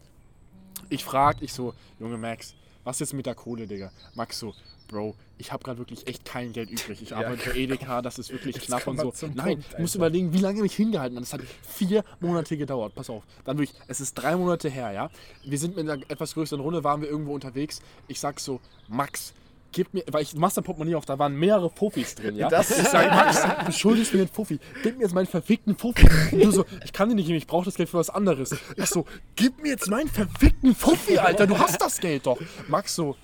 Ich 0.90 1.04
frage, 1.04 1.44
ich 1.44 1.52
so, 1.52 1.74
Junge 1.98 2.18
Max, 2.18 2.54
was 2.84 3.00
ist 3.00 3.12
mit 3.12 3.26
der 3.26 3.34
Kohle, 3.34 3.66
Digga? 3.66 3.90
Max 4.14 4.38
so, 4.38 4.54
Bro, 4.88 5.16
ich 5.38 5.50
habe 5.50 5.64
gerade 5.64 5.78
wirklich 5.78 6.06
echt 6.06 6.24
kein 6.24 6.52
Geld 6.52 6.70
übrig. 6.70 7.00
Ich 7.02 7.16
arbeite 7.16 7.38
für 7.38 7.56
Edeka, 7.58 8.02
das 8.02 8.18
ist 8.18 8.30
wirklich 8.30 8.60
knapp 8.60 8.86
und 8.86 9.00
so. 9.00 9.12
Nein, 9.34 9.60
Punkt, 9.60 9.78
musst 9.78 9.96
Alter. 9.96 10.06
überlegen, 10.06 10.32
wie 10.32 10.38
lange 10.38 10.60
mich 10.60 10.74
hingehalten 10.76 11.16
hat. 11.16 11.22
Das 11.22 11.32
hat 11.32 11.40
vier 11.62 12.04
Monate 12.20 12.56
gedauert. 12.56 12.94
Pass 12.94 13.08
auf. 13.08 13.24
Dann 13.44 13.58
wirklich, 13.58 13.76
es 13.88 14.00
ist 14.00 14.14
drei 14.14 14.36
Monate 14.36 14.68
her, 14.68 14.92
ja. 14.92 15.10
Wir 15.44 15.58
sind 15.58 15.76
mit 15.76 15.88
einer 15.88 16.02
etwas 16.10 16.34
größeren 16.34 16.60
Runde, 16.60 16.84
waren 16.84 17.00
wir 17.00 17.08
irgendwo 17.08 17.34
unterwegs. 17.34 17.80
Ich 18.08 18.20
sag 18.20 18.38
so, 18.38 18.60
Max, 18.88 19.32
gib 19.74 19.92
mir, 19.92 20.02
weil 20.10 20.22
ich 20.22 20.30
du 20.32 20.38
machst 20.38 20.56
dein 20.56 20.64
Portemonnaie 20.64 20.94
auf, 20.94 21.04
da 21.04 21.18
waren 21.18 21.34
mehrere 21.36 21.68
Fuffis 21.68 22.14
drin, 22.14 22.36
ja. 22.36 22.48
Das- 22.48 22.70
ich 22.70 22.88
sag, 22.88 23.10
Max, 23.10 23.42
du 23.66 23.72
schuldest 23.72 24.14
mir 24.14 24.20
einen 24.20 24.28
Fuffi. 24.28 24.58
Gib 24.82 24.96
mir 24.96 25.02
jetzt 25.02 25.14
meinen 25.14 25.26
verfickten 25.26 25.76
Fuffi. 25.76 26.06
Und 26.32 26.44
du 26.44 26.50
so, 26.50 26.64
ich 26.84 26.92
kann 26.92 27.08
den 27.08 27.16
nicht 27.16 27.26
geben, 27.26 27.36
ich 27.36 27.46
brauche 27.46 27.66
das 27.66 27.74
Geld 27.74 27.88
für 27.90 27.98
was 27.98 28.08
anderes. 28.08 28.56
Ich 28.76 28.86
so, 28.86 29.04
gib 29.36 29.60
mir 29.62 29.70
jetzt 29.72 29.88
meinen 29.90 30.08
verfickten 30.08 30.74
Fuffi, 30.74 31.18
Alter, 31.18 31.46
du 31.46 31.58
hast 31.58 31.80
das 31.82 31.98
Geld 31.98 32.24
doch. 32.26 32.38
Max 32.68 32.94
so, 32.94 33.16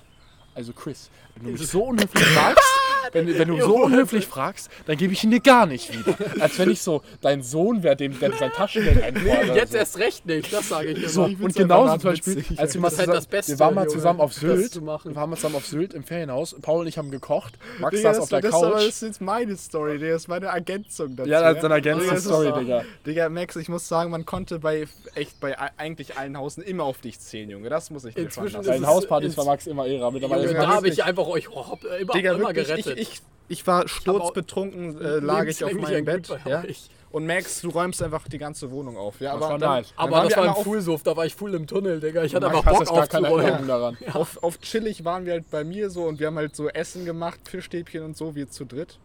also 0.53 0.73
Chris, 0.73 1.09
wenn 1.35 1.45
du 1.45 1.51
mich 1.59 1.67
so 1.67 1.83
unhöflich 1.85 2.23
fragst, 2.25 2.63
wenn, 3.11 3.37
wenn 3.37 3.47
du 3.47 3.61
so 3.61 3.83
unhöflich 3.83 4.27
fragst, 4.27 4.69
dann 4.85 4.97
gebe 4.97 5.13
ich 5.13 5.23
ihn 5.23 5.31
dir 5.31 5.39
gar 5.39 5.65
nicht 5.65 5.91
wieder. 5.93 6.15
Als 6.39 6.57
wenn 6.59 6.69
ich 6.69 6.81
so 6.81 7.01
dein 7.21 7.43
Sohn 7.43 7.83
wäre, 7.83 7.95
dem 7.95 8.19
der 8.19 8.33
sein 8.33 8.51
Taschengeld 8.51 9.03
einfordert. 9.03 9.43
oder 9.45 9.55
Jetzt 9.55 9.71
so. 9.71 9.77
erst 9.77 9.99
recht 9.99 10.25
nicht, 10.25 10.51
das 10.51 10.69
sage 10.69 10.89
ich 10.89 10.97
immer. 10.99 11.09
So, 11.09 11.27
Ich 11.27 11.39
und 11.39 11.55
genauso 11.55 11.97
zum 11.97 12.09
Beispiel, 12.11 12.37
witzig. 12.37 12.59
als 12.59 12.73
wir 12.73 12.81
mal 12.81 12.87
Das 12.87 12.93
ist 12.93 12.99
halt 12.99 13.05
zusammen, 13.07 13.17
das 13.17 13.27
Beste, 13.27 13.51
wir 13.51 13.59
waren 13.59 13.75
mal 13.75 13.81
Junge, 13.81 13.93
zusammen 13.93 14.21
auf 14.21 14.33
Sylt, 14.33 14.75
wir 14.75 15.15
waren 15.15 15.29
mal 15.29 15.35
zusammen 15.35 15.55
auf 15.55 15.65
Sylt 15.65 15.93
im 15.93 16.03
Ferienhaus, 16.03 16.55
Paul 16.61 16.81
und 16.81 16.87
ich 16.87 16.97
haben 16.97 17.11
gekocht, 17.11 17.53
Max 17.79 17.95
Digga, 17.95 18.09
saß 18.09 18.17
das, 18.17 18.23
auf 18.23 18.29
der 18.29 18.41
das, 18.41 18.53
aber 18.53 18.65
das 18.71 18.79
Couch. 18.79 18.87
ist 18.87 19.01
jetzt 19.01 19.21
meine 19.21 19.57
Story, 19.57 19.97
Digga. 19.97 20.13
Das 20.13 20.23
ist 20.23 20.27
meine 20.27 20.45
Ergänzung 20.47 21.15
dazu. 21.15 21.29
Ja, 21.29 21.41
das 21.41 21.57
ist 21.57 21.65
eine 21.65 21.73
ergänzende 21.75 22.21
Digga, 22.21 22.59
Digga. 22.59 22.83
Digga, 23.05 23.29
Max, 23.29 23.55
ich 23.55 23.69
muss 23.69 23.87
sagen, 23.87 24.11
man 24.11 24.25
konnte 24.25 24.59
bei 24.59 24.87
echt 25.15 25.39
bei 25.39 25.55
eigentlich 25.77 26.17
allen 26.17 26.37
Hausen 26.37 26.63
immer 26.63 26.83
auf 26.83 26.99
dich 26.99 27.19
zählen, 27.19 27.49
Junge. 27.49 27.69
Das 27.69 27.89
muss 27.89 28.05
ich 28.05 28.15
dir 28.15 28.21
Inzwischen 28.21 28.61
Bei 28.63 28.73
den 28.73 28.87
Hauspartys 28.87 29.37
war 29.37 29.45
Max 29.45 29.67
immer 29.67 29.87
Ära. 29.87 30.11
Mittlerweile 30.11 30.53
da 30.53 30.67
habe 30.67 30.87
ich 30.89 31.03
einfach 31.03 31.27
euch 31.27 31.49
oh, 31.49 31.77
immer, 31.99 32.13
Digga, 32.13 32.33
immer 32.33 32.47
wirklich, 32.47 32.67
gerettet. 32.67 32.90
Ich, 32.97 33.11
ich, 33.13 33.21
ich 33.49 33.67
war 33.67 33.83
auch- 33.85 33.87
sturzbetrunken, 33.87 34.99
äh, 35.01 35.19
lag 35.19 35.45
ich 35.45 35.63
auf 35.63 35.73
meinem 35.73 35.95
ein 35.95 36.05
Bett. 36.05 36.29
Ja? 36.45 36.63
Und 37.11 37.27
Max, 37.27 37.59
du 37.59 37.69
räumst 37.69 38.01
einfach 38.01 38.25
die 38.29 38.37
ganze 38.37 38.71
Wohnung 38.71 38.95
auf. 38.95 39.19
Ja, 39.19 39.33
Das 39.33 39.41
aber 39.41 39.51
war 39.51 39.59
dann, 39.59 39.83
dann 39.83 39.85
aber 39.97 40.11
waren 40.13 40.29
das 40.29 40.37
wir 40.37 40.43
war 40.45 40.55
auf, 40.57 40.63
Fuhlsuff, 40.63 41.03
da 41.03 41.17
war 41.17 41.25
ich 41.25 41.35
full 41.35 41.53
im 41.55 41.67
Tunnel, 41.67 41.99
Digga. 41.99 42.23
Ich 42.23 42.33
hatte 42.33 42.47
einfach 42.47 42.65
hast 42.65 42.71
Bock 42.71 42.79
jetzt 42.87 42.93
gar 42.95 43.07
keine 43.07 43.27
aufzuräumen. 43.29 43.67
Daran. 43.67 43.97
auf, 44.13 44.41
auf 44.41 44.61
chillig 44.61 45.03
waren 45.03 45.25
wir 45.25 45.33
halt 45.33 45.51
bei 45.51 45.65
mir 45.65 45.89
so 45.89 46.03
und 46.05 46.21
wir 46.21 46.27
haben 46.27 46.37
halt 46.37 46.55
so 46.55 46.69
Essen 46.69 47.03
gemacht, 47.03 47.41
Fischstäbchen 47.49 48.03
und 48.03 48.15
so, 48.15 48.33
wir 48.35 48.49
zu 48.49 48.63
dritt. 48.63 48.97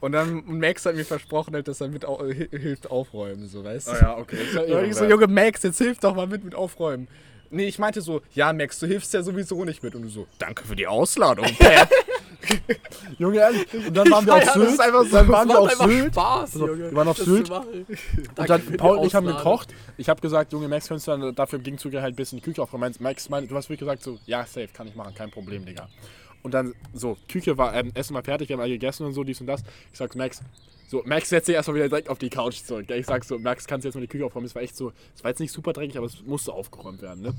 Und 0.00 0.12
dann 0.12 0.40
und 0.40 0.58
Max 0.58 0.84
hat 0.84 0.96
mir 0.96 1.04
versprochen, 1.04 1.54
halt, 1.54 1.68
dass 1.68 1.80
er 1.80 1.88
mit 1.88 2.04
au 2.04 2.18
hi- 2.24 2.48
hilft 2.50 2.90
aufräumen, 2.90 3.46
so 3.48 3.64
weißt 3.64 3.86
du. 3.88 3.92
Ah 3.92 3.98
ja, 4.00 4.16
okay. 4.18 4.36
Ja 4.52 4.74
war 4.74 4.82
ich 4.82 4.96
so. 4.96 5.04
Junge 5.04 5.28
Max, 5.28 5.62
jetzt 5.62 5.78
hilf 5.78 5.98
doch 5.98 6.14
mal 6.16 6.26
mit 6.26 6.44
mit 6.44 6.54
aufräumen. 6.56 7.06
Nee, 7.50 7.66
ich 7.66 7.78
meinte 7.78 8.00
so, 8.00 8.20
ja 8.34 8.52
Max, 8.52 8.80
du 8.80 8.86
hilfst 8.86 9.14
ja 9.14 9.22
sowieso 9.22 9.64
nicht 9.64 9.82
mit. 9.84 9.94
Und 9.94 10.02
du 10.02 10.08
so, 10.08 10.26
danke 10.38 10.64
für 10.64 10.74
die 10.74 10.88
Ausladung. 10.88 11.46
Pep. 11.46 11.88
Junge, 13.18 13.38
ehrlich. 13.38 13.66
Und 13.74 13.94
dann 13.96 14.10
waren 14.10 14.26
wir 14.26 14.34
auf 14.34 14.44
Ja, 14.44 14.52
Sylt. 14.52 14.70
so- 14.70 14.76
dann 15.16 15.28
waren 15.28 15.48
wir 15.48 15.58
auf 15.60 15.72
Sylt. 15.72 16.12
Spaß, 16.12 16.52
Also, 16.54 16.66
Junge. 16.68 16.78
wir 16.90 16.94
waren 16.96 17.08
auf 17.08 17.18
Sylt. 17.18 17.50
Und 17.50 18.48
dann 18.50 18.76
Paul 18.76 18.98
und 18.98 19.06
ich 19.06 19.14
haben 19.14 19.26
gekocht. 19.26 19.74
Ich 19.96 20.08
habe 20.08 20.20
gesagt, 20.20 20.52
Junge, 20.52 20.68
Max, 20.68 20.88
könntest 20.88 21.06
du 21.08 21.12
dann 21.12 21.34
dafür 21.34 21.58
im 21.58 21.64
Gegenzug 21.64 21.92
halt 21.94 22.14
ein 22.14 22.16
bisschen 22.16 22.38
die 22.38 22.44
Küche 22.44 22.62
aufräumen. 22.62 22.94
Max, 23.00 23.28
meine, 23.28 23.46
du 23.46 23.54
hast 23.56 23.66
wirklich 23.68 23.80
gesagt, 23.80 24.02
so, 24.02 24.18
ja, 24.26 24.44
safe, 24.44 24.68
kann 24.72 24.86
ich 24.88 24.94
machen, 24.94 25.14
kein 25.14 25.30
Problem, 25.30 25.64
Digga. 25.64 25.88
Und 26.42 26.52
dann, 26.52 26.74
so, 26.92 27.16
Küche 27.28 27.56
war, 27.56 27.74
ähm, 27.74 27.90
Essen 27.94 28.14
war 28.14 28.22
fertig, 28.22 28.48
wir 28.48 28.54
haben 28.56 28.60
alle 28.62 28.72
gegessen 28.72 29.06
und 29.06 29.14
so, 29.14 29.24
dies 29.24 29.40
und 29.40 29.46
das. 29.46 29.62
Ich 29.92 29.98
sag, 29.98 30.14
Max, 30.14 30.42
so, 30.88 31.02
Max 31.06 31.30
setzt 31.30 31.46
sich 31.46 31.54
erstmal 31.54 31.76
wieder 31.76 31.88
direkt 31.88 32.10
auf 32.10 32.18
die 32.18 32.28
Couch 32.28 32.56
zurück. 32.62 32.90
Ich 32.90 33.06
sag 33.06 33.24
so, 33.24 33.38
Max, 33.38 33.66
kannst 33.66 33.84
du 33.84 33.88
jetzt 33.88 33.94
mal 33.94 34.02
die 34.02 34.06
Küche 34.08 34.26
aufräumen? 34.26 34.46
Es 34.46 34.54
war 34.54 34.60
echt 34.62 34.76
so, 34.76 34.92
es 35.16 35.24
war 35.24 35.30
jetzt 35.30 35.40
nicht 35.40 35.52
super 35.52 35.72
dreckig, 35.72 35.96
aber 35.96 36.06
es 36.06 36.20
musste 36.26 36.52
aufgeräumt 36.52 37.00
werden, 37.00 37.22
ne? 37.22 37.34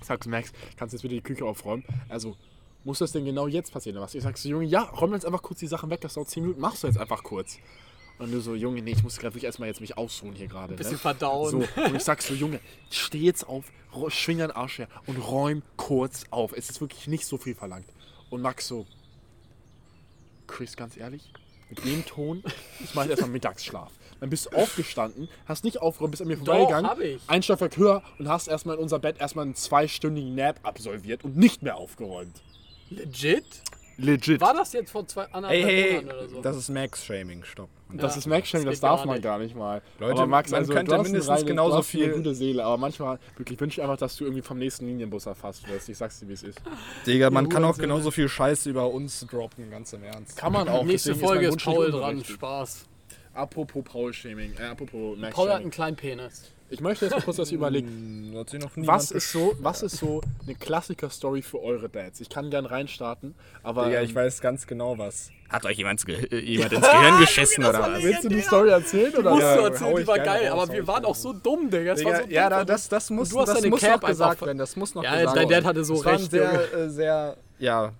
Ich 0.00 0.06
sag, 0.06 0.26
Max, 0.26 0.52
kannst 0.76 0.92
du 0.92 0.96
jetzt 0.96 1.04
wieder 1.04 1.14
die 1.14 1.22
Küche 1.22 1.44
aufräumen? 1.46 1.82
Also, 2.10 2.36
muss 2.84 2.98
das 2.98 3.12
denn 3.12 3.24
genau 3.24 3.46
jetzt 3.46 3.72
passieren 3.72 3.96
oder 3.96 4.04
was? 4.04 4.14
Ich 4.14 4.22
sag 4.22 4.36
so, 4.36 4.48
Junge, 4.48 4.64
ja, 4.64 4.82
räum 4.82 5.12
jetzt 5.14 5.24
einfach 5.24 5.42
kurz 5.42 5.60
die 5.60 5.66
Sachen 5.66 5.90
weg, 5.90 6.00
das 6.00 6.14
dauert 6.14 6.28
10 6.28 6.42
Minuten, 6.42 6.60
machst 6.60 6.82
du 6.82 6.88
jetzt 6.88 6.98
einfach 6.98 7.22
kurz. 7.22 7.58
Und 8.18 8.30
du 8.30 8.40
so, 8.40 8.54
Junge, 8.54 8.82
nee, 8.82 8.92
ich 8.92 9.02
muss 9.02 9.16
gerade 9.16 9.34
wirklich 9.34 9.44
erstmal 9.44 9.68
jetzt 9.68 9.80
mich 9.80 9.96
ausruhen 9.96 10.34
hier 10.34 10.46
gerade. 10.46 10.74
Bisschen 10.74 10.92
ne? 10.92 10.98
verdauen. 10.98 11.50
So, 11.50 11.82
und 11.82 11.94
ich 11.94 12.04
sag 12.04 12.22
so, 12.22 12.34
Junge, 12.34 12.60
steh 12.90 13.18
jetzt 13.18 13.48
auf, 13.48 13.64
schwing 14.08 14.38
deinen 14.38 14.52
Arsch 14.52 14.78
her 14.78 14.88
und 15.06 15.16
räum 15.16 15.62
kurz 15.76 16.24
auf. 16.30 16.52
Es 16.52 16.70
ist 16.70 16.80
wirklich 16.80 17.08
nicht 17.08 17.26
so 17.26 17.36
viel 17.36 17.54
verlangt. 17.54 17.86
Und 18.30 18.42
Max 18.42 18.68
so, 18.68 18.86
Chris, 20.46 20.76
ganz 20.76 20.96
ehrlich, 20.96 21.32
mit 21.68 21.84
dem 21.84 22.04
Ton, 22.04 22.42
ich 22.80 22.94
mache 22.94 23.08
erstmal 23.08 23.30
Mittagsschlaf. 23.32 23.92
Dann 24.20 24.30
bist 24.30 24.46
du 24.46 24.56
aufgestanden, 24.56 25.28
hast 25.46 25.64
nicht 25.64 25.80
aufgeräumt, 25.80 26.12
bist 26.12 26.22
an 26.22 26.28
mir 26.28 26.36
vorbeigegangen, 26.36 27.18
ein 27.26 27.42
Stockwerk 27.42 27.76
höher 27.76 28.02
und 28.18 28.28
hast 28.28 28.46
erstmal 28.46 28.76
in 28.76 28.82
unser 28.82 29.00
Bett 29.00 29.18
erstmal 29.18 29.46
einen 29.46 29.56
zweistündigen 29.56 30.34
Nap 30.34 30.60
absolviert 30.62 31.24
und 31.24 31.36
nicht 31.36 31.62
mehr 31.62 31.76
aufgeräumt. 31.76 32.40
Legit? 32.96 33.44
Legit. 33.98 34.40
War 34.40 34.54
das 34.54 34.72
jetzt 34.72 34.90
vor 34.90 35.06
zwei, 35.06 35.24
anderthalb 35.26 35.62
Hey, 35.64 35.82
hey, 35.82 35.92
Monaten 36.00 36.18
oder 36.18 36.28
so? 36.28 36.40
das 36.40 36.56
ist 36.56 36.68
Max-Shaming, 36.70 37.44
stopp. 37.44 37.68
Das 37.92 38.14
Ja, 38.14 38.18
ist 38.20 38.26
Max-Shaming, 38.26 38.64
das 38.66 38.74
das 38.76 38.80
darf 38.80 39.00
gar 39.00 39.06
man 39.06 39.20
gar 39.20 39.38
nicht 39.38 39.54
mal. 39.54 39.82
Leute, 40.00 40.12
Aber 40.14 40.26
Max, 40.26 40.50
man 40.50 40.60
also, 40.60 40.72
könnte 40.72 40.90
du 40.92 40.96
hast 40.96 41.02
mindestens 41.04 41.28
eine 41.28 41.38
reine, 41.40 41.48
genauso 41.48 41.70
du 41.72 41.78
hast 41.78 41.86
viel- 41.88 42.04
eine 42.04 42.14
gute 42.14 42.34
Seele, 42.34 42.64
aber 42.64 42.78
manchmal 42.78 43.18
wirklich 43.36 43.60
wünsche 43.60 43.80
ich 43.80 43.82
einfach, 43.84 43.98
dass 43.98 44.16
du 44.16 44.24
irgendwie 44.24 44.42
vom 44.42 44.58
nächsten 44.58 44.86
Linienbus 44.86 45.26
erfasst 45.26 45.68
wirst. 45.68 45.90
Ich 45.90 45.98
sag's 45.98 46.18
dir, 46.20 46.28
wie 46.28 46.32
es 46.32 46.42
ist. 46.42 46.60
Digga, 47.06 47.30
man 47.30 47.50
kann 47.50 47.64
auch 47.64 47.76
genauso 47.76 48.10
viel 48.10 48.28
Scheiße 48.30 48.70
über 48.70 48.90
uns 48.90 49.20
droppen, 49.30 49.70
ganz 49.70 49.92
im 49.92 50.02
Ernst. 50.04 50.38
Kann 50.38 50.52
man 50.54 50.68
auch. 50.70 50.84
Nächste 50.84 51.10
deswegen 51.10 51.26
Folge 51.28 51.46
ist, 51.48 51.54
nicht 51.56 51.64
Paul 51.66 51.90
dran. 51.90 52.24
Spaß. 52.24 52.86
Apropos 53.34 53.84
Paul-Shaming, 53.84 54.54
äh, 54.58 54.64
apropos 54.64 54.90
Paul 54.90 55.12
hat 55.12 55.20
Max-Shaming. 55.20 55.52
einen 55.62 55.70
kleinen 55.70 55.96
Penis. 55.96 56.50
Ich 56.72 56.80
möchte 56.80 57.04
jetzt 57.04 57.14
mal 57.14 57.20
kurz 57.22 57.36
was 57.38 57.52
überlegen. 57.52 58.30
Hm, 58.32 58.38
hat 58.38 58.48
sich 58.48 58.58
noch 58.58 58.74
niemand 58.76 58.98
Was 58.98 59.10
ist, 59.10 59.30
so, 59.30 59.54
was 59.60 59.82
ist 59.82 59.98
so 59.98 60.22
eine 60.42 60.54
Klassiker-Story 60.54 61.42
für 61.42 61.60
eure 61.62 61.90
Dads? 61.90 62.20
Ich 62.22 62.30
kann 62.30 62.50
gern 62.50 62.64
reinstarten, 62.64 63.34
aber. 63.62 63.84
Digga, 63.86 63.98
ähm, 63.98 64.04
ich 64.06 64.14
weiß 64.14 64.40
ganz 64.40 64.66
genau 64.66 64.96
was. 64.96 65.30
Hat 65.50 65.66
euch 65.66 65.76
jemand, 65.76 66.02
jemand 66.08 66.72
ins 66.72 66.90
Gehirm 66.90 67.20
geschissen 67.20 67.64
oder 67.64 67.80
was? 67.80 68.02
Willst 68.02 68.24
du 68.24 68.30
die 68.30 68.40
Story 68.40 68.70
erzählen? 68.70 69.14
Oder? 69.14 69.30
Musst 69.32 69.42
Ja, 69.42 69.56
du 69.56 69.62
erzählen, 69.64 69.96
die 69.96 70.06
war 70.06 70.18
geil, 70.18 70.48
raus, 70.48 70.62
aber 70.62 70.72
wir 70.72 70.86
waren 70.86 71.04
auch 71.04 71.14
so 71.14 71.34
dumm, 71.34 71.68
Digga. 71.68 71.92
Das 71.94 72.04
war 72.04 72.12
Digga, 72.12 72.16
so 72.16 72.22
dumm 72.22 72.32
ja, 72.32 72.64
das, 72.64 72.88
das 72.88 73.10
muss, 73.10 73.28
du 73.28 73.40
hast 73.40 73.48
das 73.48 73.58
deine 73.58 73.68
muss 73.68 73.80
Cap 73.80 74.00
noch 74.00 74.08
gesagt 74.08 74.40
werden. 74.40 74.58
Das 74.58 74.74
muss 74.76 74.94
noch 74.94 75.04
Ja, 75.04 75.14
gesagt 75.20 75.36
dein 75.36 75.48
werden. 75.50 75.64
Dad 75.64 75.68
hatte 75.68 75.84
so 75.84 75.96
das 75.96 76.04
war 76.06 76.12
ein 76.12 76.18
recht, 76.20 76.30
sehr, 76.30 76.74
äh, 76.74 76.88
sehr, 76.88 77.36
ja, 77.58 77.92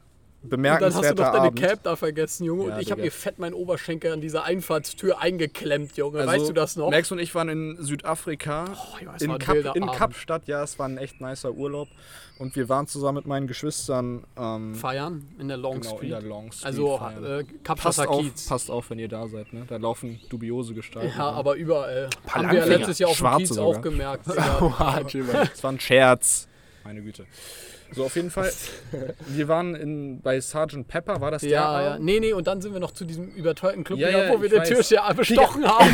Und 0.42 0.52
dann 0.52 0.64
hast 0.64 0.74
du 0.74 0.80
bemerkenswerter 1.02 1.14
doch 1.14 1.32
deine 1.32 1.46
Abend. 1.46 1.60
Cap 1.60 1.82
da 1.84 1.96
vergessen, 1.96 2.44
Junge. 2.44 2.68
Ja, 2.68 2.74
und 2.74 2.82
ich 2.82 2.90
habe 2.90 3.02
mir 3.02 3.12
fett 3.12 3.38
meinen 3.38 3.54
Oberschenkel 3.54 4.12
an 4.12 4.20
dieser 4.20 4.44
Einfahrtstür 4.44 5.20
eingeklemmt, 5.20 5.96
Junge. 5.96 6.18
Also, 6.18 6.32
weißt 6.32 6.48
du 6.48 6.52
das 6.52 6.76
noch? 6.76 6.90
Max 6.90 7.12
und 7.12 7.20
ich 7.20 7.34
waren 7.34 7.48
in 7.48 7.76
Südafrika, 7.78 8.64
ja, 9.04 9.14
es 9.14 9.22
in, 9.22 9.38
Kap, 9.38 9.56
in 9.56 9.84
Abend. 9.84 9.92
Kapstadt. 9.92 10.48
Ja, 10.48 10.62
es 10.62 10.78
war 10.78 10.88
ein 10.88 10.98
echt 10.98 11.20
nicer 11.20 11.52
Urlaub. 11.52 11.88
Und 12.38 12.56
wir 12.56 12.68
waren 12.68 12.88
zusammen 12.88 13.16
mit 13.16 13.26
meinen 13.26 13.46
Geschwistern 13.46 14.24
ähm, 14.36 14.74
Feiern 14.74 15.28
in 15.38 15.46
der 15.46 15.58
Long 15.58 15.80
genau, 15.80 15.92
in 15.92 15.96
Street. 15.98 16.10
der 16.10 16.22
Long 16.22 16.50
Street. 16.50 16.66
also 16.66 16.96
äh, 16.96 17.44
passt, 17.44 17.64
Kapstadter 17.64 18.10
auf, 18.10 18.20
Kiez. 18.22 18.46
passt 18.48 18.70
auf, 18.70 18.90
wenn 18.90 18.98
ihr 18.98 19.08
da 19.08 19.28
seid. 19.28 19.52
Ne? 19.52 19.64
Da 19.68 19.76
laufen 19.76 20.18
dubiose 20.28 20.74
Gestalten. 20.74 21.12
Ja, 21.16 21.28
rum. 21.28 21.38
aber 21.38 21.54
überall. 21.54 22.10
Haben 22.26 22.50
wir 22.50 22.66
letztes 22.66 22.98
Jahr 22.98 23.10
auf 23.10 23.16
dem 23.16 23.20
Schwarze 23.20 23.38
Kiez 23.38 23.48
sogar. 23.50 23.64
auch 23.66 23.80
gemerkt. 23.80 24.26
Das 25.52 25.62
war 25.62 25.72
ein 25.72 25.78
Scherz. 25.78 26.48
Meine 26.84 27.00
Güte. 27.02 27.26
So, 27.94 28.04
auf 28.04 28.16
jeden 28.16 28.30
Fall. 28.30 28.50
Wir 29.28 29.48
waren 29.48 29.74
in, 29.74 30.20
bei 30.20 30.40
Sergeant 30.40 30.88
Pepper, 30.88 31.20
war 31.20 31.30
das 31.30 31.42
der 31.42 31.50
ja, 31.50 31.82
ja. 31.82 31.98
Nee, 31.98 32.20
nee, 32.20 32.32
und 32.32 32.46
dann 32.46 32.60
sind 32.62 32.72
wir 32.72 32.80
noch 32.80 32.92
zu 32.92 33.04
diesem 33.04 33.28
überteuerten 33.28 33.84
Club, 33.84 33.98
Ja, 33.98 34.08
ja, 34.08 34.32
wo 34.32 34.40
wir 34.40 34.48
den. 34.48 34.62
Türsteher 34.62 35.12
bestochen 35.14 35.64
haben. 35.68 35.90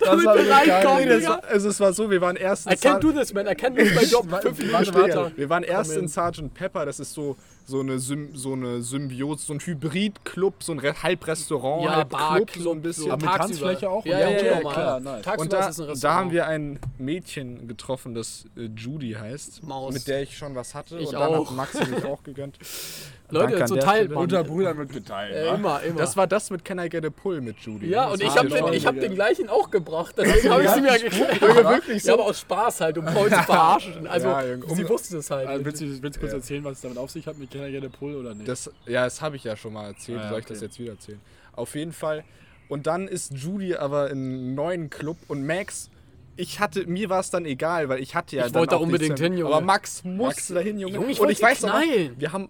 damit 0.00 0.24
war 0.26 0.36
reinkommen, 0.36 1.04
Nee, 1.08 1.20
das 1.20 1.26
war, 1.28 1.44
also 1.44 1.68
es 1.68 1.80
war 1.80 1.92
so, 1.92 2.10
wir 2.10 2.20
waren 2.20 2.36
erst 2.36 2.66
in 2.66 2.72
I 2.72 2.76
can't 2.76 3.00
do 3.00 3.12
this, 3.12 3.32
man. 3.32 3.46
I 3.46 3.50
can't 3.50 3.76
lose 3.78 3.94
my 3.94 4.04
job. 4.04 4.26
Fünf 4.42 4.72
warte, 4.72 4.86
später. 4.86 5.22
warte. 5.22 5.36
Wir 5.36 5.48
waren 5.48 5.62
erst 5.62 5.96
in. 5.96 6.08
Sergeant 6.08 6.52
Pepper, 6.54 6.84
das 6.86 6.98
ist 7.00 7.12
so, 7.14 7.36
so, 7.64 7.80
eine, 7.80 7.98
Sym 8.00 8.34
so 8.34 8.52
eine 8.52 8.82
Symbiose, 8.82 9.46
so 9.46 9.52
ein 9.52 9.60
Hybrid-Club, 9.60 10.62
so 10.62 10.72
ein 10.72 10.80
Re 10.80 10.92
halb 11.02 11.26
Restaurant, 11.26 11.84
Ja, 11.84 11.96
halb 11.96 12.08
Bar, 12.10 12.36
Club, 12.36 12.50
Club, 12.50 12.64
so 12.64 12.72
ein 12.72 12.82
bisschen. 12.82 13.04
so 13.04 13.12
Aber 13.12 13.26
mit. 13.26 13.36
Tanzfläche 13.36 13.88
auch? 13.88 14.04
Ja, 14.04 14.18
Ja, 14.18 14.30
ja, 14.30 14.36
ja, 14.36 14.44
ja, 14.44 14.52
ja, 14.52 14.60
klar. 14.72 15.00
nice. 15.00 15.26
Und 15.38 15.52
da, 15.52 15.70
da 16.00 16.14
haben 16.14 16.30
wir 16.32 16.46
ein 16.46 16.78
Mädchen 16.98 17.68
getroffen, 17.68 18.14
das 18.14 18.44
äh, 18.56 18.68
Judy 18.76 19.12
heißt, 19.12 19.62
Maus. 19.62 19.94
mit 19.94 20.06
der 20.08 20.22
ich 20.22 20.36
schon 20.36 20.54
was 20.56 20.74
hatte. 20.74 20.89
Ich 20.98 21.06
und 21.08 21.12
dann 21.14 21.22
auch. 21.34 21.48
hat 21.50 21.56
Maxi 21.56 21.84
mich 21.86 22.04
auch 22.04 22.22
gegönnt. 22.22 22.58
Leute, 23.32 23.64
so 23.68 23.76
teilt 23.76 24.10
man. 24.10 24.24
Unter 24.24 24.42
Brüdern 24.42 24.76
wird 24.78 24.92
geteilt. 24.92 25.32
Äh, 25.34 25.54
immer, 25.54 25.80
immer. 25.82 25.98
Das 25.98 26.16
war 26.16 26.26
das 26.26 26.50
mit 26.50 26.64
Can 26.64 26.80
I 26.80 26.88
Get 26.88 27.04
a 27.04 27.10
Pull 27.10 27.40
mit 27.40 27.58
Judy. 27.60 27.88
ja, 27.88 28.06
Das 28.06 28.14
und 28.14 28.22
ich 28.24 28.36
habe 28.36 28.48
den, 28.48 28.72
ich 28.72 28.86
hab 28.86 28.98
den 28.98 29.14
gleichen 29.14 29.48
auch 29.48 29.70
gebracht. 29.70 30.14
Deswegen 30.18 30.50
habe 30.52 30.64
ich 30.64 30.70
sie 30.70 30.80
mir 30.80 30.98
geklaut. 30.98 31.40
wirklich 31.40 32.02
Ja, 32.02 32.14
aber 32.14 32.24
aus 32.24 32.40
Spaß 32.40 32.80
halt, 32.80 32.98
um 32.98 33.04
Paul 33.04 33.28
zu 33.30 33.42
verarschen. 33.44 34.06
Also, 34.08 34.28
Ja, 34.28 34.44
Junge. 34.44 34.74
sie 34.74 34.88
wusste 34.88 35.18
es 35.18 35.30
halt. 35.30 35.46
Also, 35.46 35.64
willst, 35.64 35.80
du, 35.80 36.02
willst 36.02 36.16
du 36.16 36.20
kurz 36.20 36.32
Ja. 36.32 36.38
erzählen, 36.38 36.64
was 36.64 36.72
es 36.78 36.80
damit 36.80 36.98
auf 36.98 37.10
sich 37.10 37.26
hat 37.26 37.38
mit 37.38 37.50
Can 37.52 37.64
I 37.66 37.70
Get 37.70 37.84
a 37.84 37.88
Pull 37.88 38.16
oder 38.16 38.34
nicht? 38.34 38.48
Das, 38.48 38.68
ja, 38.86 39.04
das 39.04 39.22
habe 39.22 39.36
ich 39.36 39.44
ja 39.44 39.56
schon 39.56 39.74
mal 39.74 39.86
erzählt. 39.86 40.18
Ah, 40.18 40.22
ja, 40.24 40.28
Soll 40.30 40.38
ich 40.40 40.46
das 40.46 40.56
okay. 40.58 40.66
jetzt 40.66 40.78
wieder 40.80 40.92
erzählen? 40.92 41.20
Auf 41.52 41.74
jeden 41.76 41.92
Fall. 41.92 42.24
Und 42.68 42.86
dann 42.86 43.08
ist 43.08 43.32
Judy 43.34 43.74
aber 43.76 44.10
in 44.10 44.18
einem 44.18 44.54
neuen 44.54 44.90
Club 44.90 45.16
und 45.28 45.44
Max. 45.46 45.89
Ich 46.40 46.58
hatte, 46.58 46.86
mir 46.86 47.10
war 47.10 47.20
es 47.20 47.30
dann 47.30 47.44
egal, 47.44 47.88
weil 47.90 48.00
ich 48.00 48.14
hatte 48.14 48.36
ja 48.36 48.46
Ich 48.46 48.54
wollte 48.54 48.70
da 48.70 48.76
unbedingt 48.76 49.18
hin, 49.18 49.36
Junge. 49.36 49.54
Aber 49.54 49.64
Max 49.64 50.02
musste 50.04 50.24
Max- 50.24 50.48
dahin, 50.48 50.78
Junge. 50.78 50.94
Junge, 50.94 51.10
ich 51.10 51.20
und 51.20 51.28
ich 51.30 51.42
weiß 51.42 51.58
knallen. 51.58 52.14
wir 52.18 52.32
haben, 52.32 52.48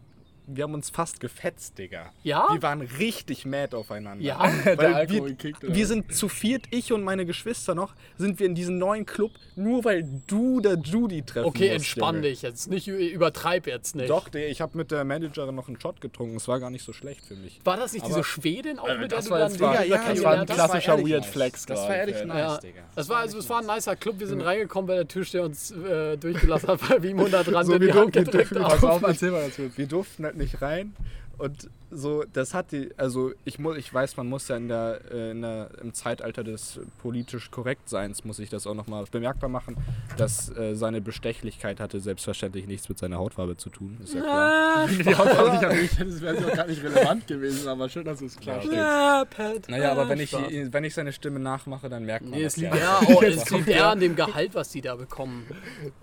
wir 0.56 0.64
haben 0.64 0.74
uns 0.74 0.90
fast 0.90 1.20
gefetzt, 1.20 1.78
Digga. 1.78 2.12
Ja? 2.22 2.48
Wir 2.52 2.62
waren 2.62 2.80
richtig 2.80 3.44
mad 3.46 3.74
aufeinander. 3.76 4.24
Ja? 4.24 4.38
Der 4.64 4.78
Weil 4.78 4.94
Alkohol 4.94 5.28
wir, 5.30 5.34
kickt, 5.36 5.62
wir 5.62 5.86
sind 5.86 6.14
zu 6.14 6.28
viert, 6.28 6.64
ich 6.70 6.92
und 6.92 7.02
meine 7.02 7.26
Geschwister 7.26 7.74
noch, 7.74 7.94
sind 8.18 8.38
wir 8.40 8.46
in 8.46 8.54
diesem 8.54 8.78
neuen 8.78 9.06
Club, 9.06 9.32
nur 9.56 9.84
weil 9.84 10.04
du 10.26 10.60
da 10.60 10.74
Judy 10.74 11.22
treffen 11.22 11.46
Okay, 11.48 11.64
musst, 11.72 11.74
entspann 11.76 12.16
Junge. 12.16 12.28
dich 12.28 12.42
jetzt. 12.42 12.68
Nicht 12.70 12.88
übertreib 12.88 13.66
jetzt 13.66 13.94
nicht. 13.96 14.10
Doch, 14.10 14.28
der, 14.28 14.48
ich 14.48 14.60
habe 14.60 14.76
mit 14.76 14.90
der 14.90 15.04
Managerin 15.04 15.54
noch 15.54 15.68
einen 15.68 15.80
Shot 15.80 16.00
getrunken. 16.00 16.36
Es 16.36 16.48
war 16.48 16.60
gar 16.60 16.70
nicht 16.70 16.84
so 16.84 16.92
schlecht 16.92 17.24
für 17.24 17.34
mich. 17.36 17.60
War 17.64 17.76
das 17.76 17.92
nicht 17.92 18.04
Aber- 18.04 18.14
diese 18.14 18.24
Schwedin 18.24 18.78
auch, 18.78 18.88
mit 18.88 19.10
der 19.10 19.18
das 19.18 19.24
du 19.26 19.30
war 19.30 19.38
dann 19.40 19.52
Digga, 19.52 19.82
Digga, 19.82 19.84
ja, 19.96 20.08
das 20.12 20.22
war 20.24 20.32
ein 20.40 20.46
klassischer 20.46 20.92
ehrlich 20.98 21.12
Weird 21.12 21.22
nice. 21.22 21.30
Flex 21.32 21.66
Das 21.66 21.80
war 21.80 21.96
ehrlich 21.96 22.24
nice, 22.24 22.36
Ja, 22.38 22.58
Digga. 22.58 22.80
das 22.94 23.08
war 23.08 23.18
also 23.18 23.38
es 23.38 23.48
war 23.48 23.60
ein 23.60 23.66
nicer 23.66 23.96
Club. 23.96 24.18
Wir 24.18 24.26
sind 24.26 24.40
reingekommen, 24.40 24.88
weil 24.88 24.96
der 24.96 25.08
Türsteher 25.08 25.44
uns 25.44 25.70
äh, 25.70 26.16
durchgelassen 26.16 26.68
hat, 26.68 26.90
weil 26.90 27.02
dran 27.44 27.66
So, 27.66 27.72
der 27.72 27.80
wir 27.80 27.92
die 27.92 27.98
Hand 27.98 28.14
durften- 28.16 28.24
gedrückt 28.30 28.50
wir 28.54 28.62
hat. 28.64 28.70
Pass 28.72 28.84
auf, 28.84 29.02
erzähl 29.02 29.30
mal 29.30 29.44
dazu. 29.46 29.70
Wir 29.76 29.86
durften 29.86 30.24
halt 30.24 30.36
nicht 30.40 30.61
rein. 30.61 30.94
Und 31.38 31.70
so, 31.90 32.24
das 32.33 32.55
hat 32.55 32.72
die, 32.72 32.90
also 32.96 33.33
ich, 33.44 33.59
muss, 33.59 33.76
ich 33.76 33.92
weiß, 33.92 34.16
man 34.16 34.29
muss 34.29 34.48
ja 34.48 34.57
in 34.57 34.68
der, 34.68 35.00
äh, 35.11 35.31
in 35.33 35.42
der, 35.42 35.70
im 35.83 35.92
Zeitalter 35.94 36.44
des 36.44 36.81
politisch 37.03 37.50
Korrektseins, 37.50 38.24
muss 38.24 38.38
ich 38.38 38.48
das 38.50 38.66
auch 38.66 38.74
nochmal 38.74 39.05
bemerkbar 39.11 39.48
machen, 39.48 39.76
dass 40.16 40.55
äh, 40.57 40.74
seine 40.74 41.00
Bestechlichkeit 41.00 41.81
hatte 41.81 42.00
selbstverständlich 42.00 42.66
nichts 42.66 42.88
mit 42.88 42.98
seiner 42.98 43.18
Hautfarbe 43.18 43.57
zu 43.57 43.70
tun. 43.70 43.98
Ist 44.03 44.14
ja 44.14 44.20
klar. 44.22 44.88
Die 44.88 45.14
Hautfarbe 45.16 45.50
nicht 45.53 45.62
erwähnt 45.62 45.98
hättest, 45.98 46.20
wäre 46.22 46.37
auch 46.46 46.55
gar 46.57 46.66
nicht 46.66 46.83
relevant 46.83 47.26
gewesen, 47.26 47.68
aber 47.68 47.88
schön, 47.88 48.05
dass 48.05 48.20
du 48.20 48.26
es 48.26 48.37
klarstellst. 48.38 48.76
Ja, 48.76 49.24
Pat. 49.29 49.68
Naja, 49.68 49.92
aber 49.92 50.09
wenn 50.09 50.20
ich, 50.20 50.33
wenn 50.33 50.85
ich 50.85 50.94
seine 50.94 51.12
Stimme 51.12 51.40
nachmache, 51.40 51.88
dann 51.88 52.05
merkt 52.05 52.24
man 52.24 52.33
Nee, 52.38 52.44
das 52.44 52.55
es 52.57 52.62
liegt, 52.62 52.74
ja. 52.76 53.00
oh, 53.09 53.22
es 53.22 53.50
liegt 53.50 53.68
eher 53.68 53.88
an 53.88 54.00
dem 54.00 54.14
Gehalt, 54.16 54.55
was 54.55 54.68
die 54.70 54.81
da 54.81 54.94
bekommen. 54.94 55.46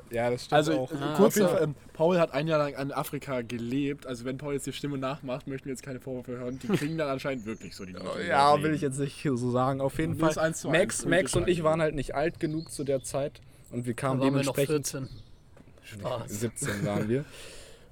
Ja, 0.10 0.30
das 0.30 0.46
stimmt 0.46 0.54
Also, 0.58 0.74
auch. 0.80 0.92
äh, 0.92 0.96
Ah, 1.00 1.14
kurz, 1.16 1.38
ähm, 1.38 1.76
Paul 1.94 2.20
hat 2.20 2.34
ein 2.34 2.48
Jahr 2.48 2.60
lang 2.60 2.74
in 2.76 2.92
Afrika 2.92 3.42
gelebt. 3.42 4.06
Also, 4.08 4.26
wenn 4.26 4.38
Paul 4.38 4.54
jetzt 4.54 4.66
die 4.68 4.74
Stimme 4.74 4.98
nachmacht, 4.98 5.48
möchten 5.48 5.68
wir 5.68 5.77
jetzt 5.78 5.84
keine 5.84 6.00
Vorwürfe 6.00 6.40
hören. 6.40 6.60
Die 6.60 6.68
klingen 6.68 6.98
dann 6.98 7.10
anscheinend 7.10 7.46
wirklich 7.46 7.76
so, 7.76 7.86
die 7.86 7.94
Leute. 7.94 8.28
Ja, 8.28 8.62
will 8.62 8.74
ich 8.74 8.82
jetzt 8.82 9.00
nicht 9.00 9.22
so 9.24 9.52
sagen. 9.52 9.82
Auf 9.82 9.98
jeden 10.00 10.18
Fall. 10.18 10.32
ist 10.32 10.38
eins 10.38 10.62
zu 10.62 10.70
Max, 10.70 11.02
eins, 11.02 11.06
Max 11.06 11.36
und 11.36 11.42
ich 11.42 11.46
politisch 11.46 11.64
waren 11.64 11.82
halt 11.82 11.96
nicht 11.96 12.16
alt 12.16 12.40
genug 12.40 12.72
zu 12.72 12.84
der 12.84 13.04
Zeit. 13.04 13.42
Und 13.72 13.86
wir 13.86 13.94
kamen 13.94 14.20
waren 14.20 14.34
wir 14.34 14.44
noch 14.44 14.56
dementsprechend. 14.56 14.88
14. 14.88 15.10
Spaß. 15.84 16.40
17 16.40 16.86
waren 16.86 17.10
wir. 17.10 17.26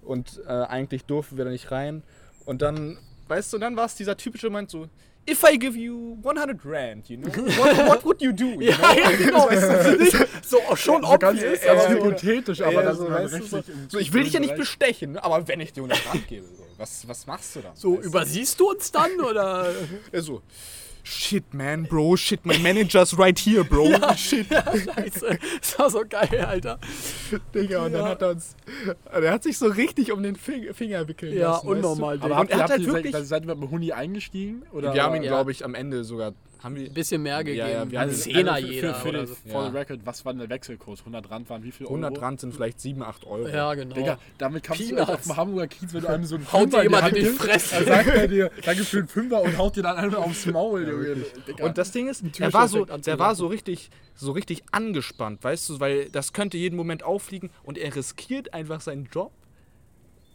Und 0.04 0.42
äh, 0.46 0.50
eigentlich 0.50 1.06
durften 1.06 1.38
wir 1.38 1.46
da 1.46 1.52
nicht 1.52 1.72
rein. 1.72 2.04
Und 2.46 2.62
dann, 2.62 2.98
weißt 3.28 3.54
du, 3.54 3.58
dann 3.58 3.76
war 3.76 3.86
es 3.86 3.96
dieser 3.96 4.18
typische 4.18 4.50
Moment 4.50 4.70
so, 4.70 4.88
if 5.28 5.44
I 5.44 5.58
give 5.58 5.76
you 5.76 6.18
100 6.22 6.64
Rand, 6.66 7.10
you 7.10 7.18
know, 7.18 7.30
what, 7.58 7.78
what 7.88 8.06
would 8.06 8.22
you 8.22 8.32
do? 8.32 8.46
You 8.62 8.62
Ja, 8.72 8.78
know? 8.78 9.02
ja, 9.02 9.12
genau. 9.12 9.50
Nicht 9.50 10.18
so 10.44 10.58
schon 10.76 11.04
So 11.04 11.18
ganz 11.18 11.40
obvious, 11.42 11.64
aber 11.64 11.72
aber 11.72 11.82
so 11.82 11.90
hypothetisch, 11.96 12.62
aber 12.62 12.74
Ja, 12.74 12.82
das 12.84 12.98
so, 12.98 13.06
ist 13.08 13.12
weißt 13.12 13.34
du, 13.34 13.44
so, 13.48 13.64
so, 13.90 13.98
ich 14.00 14.14
will 14.14 14.24
dich 14.24 14.34
ja 14.34 14.40
nicht 14.40 14.56
bestechen, 14.56 15.18
aber 15.18 15.48
wenn 15.48 15.60
ich 15.62 15.74
dir 15.74 15.82
100 15.84 16.06
Rand 16.14 16.28
gebe, 16.28 16.46
so, 16.46 16.64
was, 16.78 17.08
was 17.08 17.26
machst 17.28 17.56
du 17.56 17.62
dann? 17.62 17.76
so 17.76 17.98
Weißt 17.98 18.06
übersiehst 18.06 18.60
du 18.60 18.70
uns 18.70 18.92
dann 18.92 19.20
oder? 19.20 19.72
Ja, 20.12 20.22
so, 20.22 20.42
shit, 21.06 21.54
man, 21.54 21.84
bro, 21.84 22.16
shit, 22.16 22.46
my 22.46 22.58
manager's 22.58 23.18
right 23.18 23.38
here, 23.38 23.64
bro. 23.64 23.86
Shit. 24.18 24.50
Ja, 24.50 24.64
scheiße. 24.64 25.38
Das 25.62 25.80
war 25.80 25.90
so 25.90 26.04
geil, 26.10 26.44
Alter. 26.46 26.80
Digga, 27.54 27.86
und 27.86 27.94
dann 27.94 28.02
Ja. 28.02 28.10
hat 28.10 28.22
er 28.22 28.30
uns, 28.32 28.56
er 29.12 29.32
hat 29.32 29.44
sich 29.44 29.58
so 29.58 29.68
richtig 29.68 30.12
um 30.12 30.24
den 30.24 30.36
Fing- 30.36 30.74
Finger 30.74 31.08
wickeln 31.08 31.38
Ja, 31.38 31.52
lassen. 31.52 31.68
unnormal, 31.68 32.16
Weißt 32.16 32.24
Digga. 32.26 32.26
Aber 32.26 32.38
habt 32.38 32.50
er 32.52 32.58
ihr, 32.58 32.62
habt 32.64 32.72
halt 32.72 32.82
ihr 32.82 32.88
wirklich- 32.94 33.12
seid, 33.14 33.26
seid 33.28 33.44
ihr 33.44 33.56
mit 33.56 33.62
dem 33.64 33.72
Huni 33.72 33.92
eingestiegen? 33.92 34.64
du? 34.72 34.78
Oder 34.78 34.94
Wir 34.94 35.04
haben 35.04 35.16
ihn, 35.16 35.24
Ja. 35.24 35.30
glaube 35.30 35.52
ich, 35.52 35.64
am 35.64 35.76
Ende 35.76 36.04
sogar 36.04 36.34
Haben 36.66 36.76
wir 36.78 36.88
Ein 36.88 36.94
bisschen 36.96 37.22
mehr 37.22 37.44
gegeben. 37.44 37.68
Ja, 37.70 37.84
ja, 37.84 38.00
also 38.00 38.24
Zehner 38.24 38.56
für, 38.56 38.60
jeder 38.62 38.94
Für, 38.96 39.02
für 39.02 39.10
oder 39.10 39.18
den, 39.20 39.28
so. 39.28 39.36
for 39.36 39.64
Ja. 39.66 39.70
the 39.72 39.78
record, 39.78 40.00
was 40.04 40.26
war 40.26 40.34
denn 40.34 40.40
der 40.40 40.50
Wechselkurs? 40.50 41.00
100 41.02 41.30
Rand 41.30 41.48
waren 41.52 41.64
wie 41.64 41.72
viel 41.72 41.86
100 41.86 42.12
Euro? 42.14 42.22
Rand 42.26 42.40
sind 42.42 42.56
vielleicht 42.56 42.80
7, 42.82 43.04
8 43.04 43.26
Euro. 43.28 43.48
Ja, 43.48 43.72
genau. 43.76 43.94
Digga, 43.94 44.18
damit 44.40 44.64
kannst 44.64 44.82
du 44.82 44.88
Peanuts. 44.88 45.10
echt 45.10 45.18
auf 45.20 45.24
dem 45.26 45.38
Hamburger 45.38 45.68
Kiez, 45.68 45.94
wenn 45.94 46.02
du 46.02 46.08
einem 46.10 46.26
so 46.26 46.36
einen 46.38 46.52
Haut 46.52 46.74
dir 46.74 46.80
Fünfer 46.80 46.84
in 46.84 46.90
die 46.90 46.96
jemand 46.96 47.16
in 47.18 47.24
die 47.24 47.30
Fresse. 47.30 47.76
Dann 47.76 47.86
sagt 47.86 48.08
er 48.18 48.28
dir, 48.28 48.52
danke 48.66 48.84
für 48.84 48.98
den 48.98 49.08
Fünfer 49.08 49.42
und 49.44 49.58
haut 49.60 49.76
dir 49.76 49.84
dann 49.84 49.96
einfach 49.98 50.18
aufs 50.24 50.46
Maul, 50.48 50.88
Junge. 50.90 51.26
Digga. 51.48 51.66
Und 51.66 51.78
das 51.78 51.92
Ding 51.92 52.08
ist, 52.10 52.24
der 52.40 52.52
war 52.52 52.68
so, 52.68 52.84
der 52.86 53.20
war 53.20 53.36
so 53.36 53.46
richtig, 53.46 53.92
so 54.16 54.32
richtig 54.32 54.64
angespannt, 54.72 55.44
weißt 55.44 55.70
du, 55.70 55.80
weil 55.80 56.10
das 56.10 56.34
könnte 56.34 56.58
jeden 56.58 56.78
Moment 56.78 57.04
auffliegen 57.04 57.52
und 57.62 57.78
er 57.78 57.96
riskiert 57.96 58.56
einfach 58.56 58.82
seinen 58.82 59.08
Job 59.14 59.32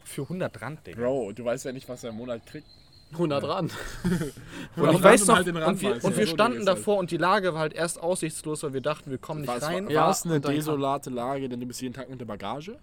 für 0.04 0.22
100 0.22 0.62
Rand, 0.62 0.86
Digga. 0.86 1.00
Bro, 1.00 1.32
du 1.32 1.44
weißt 1.44 1.64
ja 1.64 1.72
nicht, 1.72 1.88
was 1.88 2.04
er 2.04 2.10
im 2.10 2.16
Monat 2.16 2.46
kriegt. 2.46 2.68
100 3.12 3.42
Rand. 3.44 3.72
Und 4.76 4.84
Rand 4.84 4.98
ich 4.98 5.02
weiß 5.02 5.20
und 5.22 5.28
noch, 5.28 5.36
halt 5.36 5.46
den 5.46 5.56
Rand 5.56 5.68
und 5.68 5.82
wir, 5.82 5.90
und 5.96 6.02
ja, 6.12 6.16
wir 6.16 6.26
so 6.26 6.32
standen 6.32 6.60
ist 6.60 6.68
halt. 6.68 6.78
davor 6.78 6.98
und 6.98 7.10
die 7.10 7.16
Lage 7.16 7.52
war 7.54 7.60
halt 7.60 7.72
erst 7.74 8.00
aussichtslos, 8.00 8.62
weil 8.62 8.72
wir 8.72 8.80
dachten, 8.80 9.10
wir 9.10 9.18
kommen 9.18 9.40
nicht 9.40 9.48
War 9.48 9.56
es 9.56 9.64
rein. 9.64 9.86
war, 9.86 9.92
Ja, 9.92 10.02
war 10.02 10.10
es 10.10 10.24
eine 10.24 10.34
und 10.36 10.46
desolate 10.46 11.10
Lage, 11.10 11.48
denn 11.48 11.58
du 11.60 11.66
bist 11.66 11.80
jeden 11.82 11.94
Tag 11.94 12.08
mit 12.08 12.20
der 12.20 12.26
Bagage? 12.26 12.76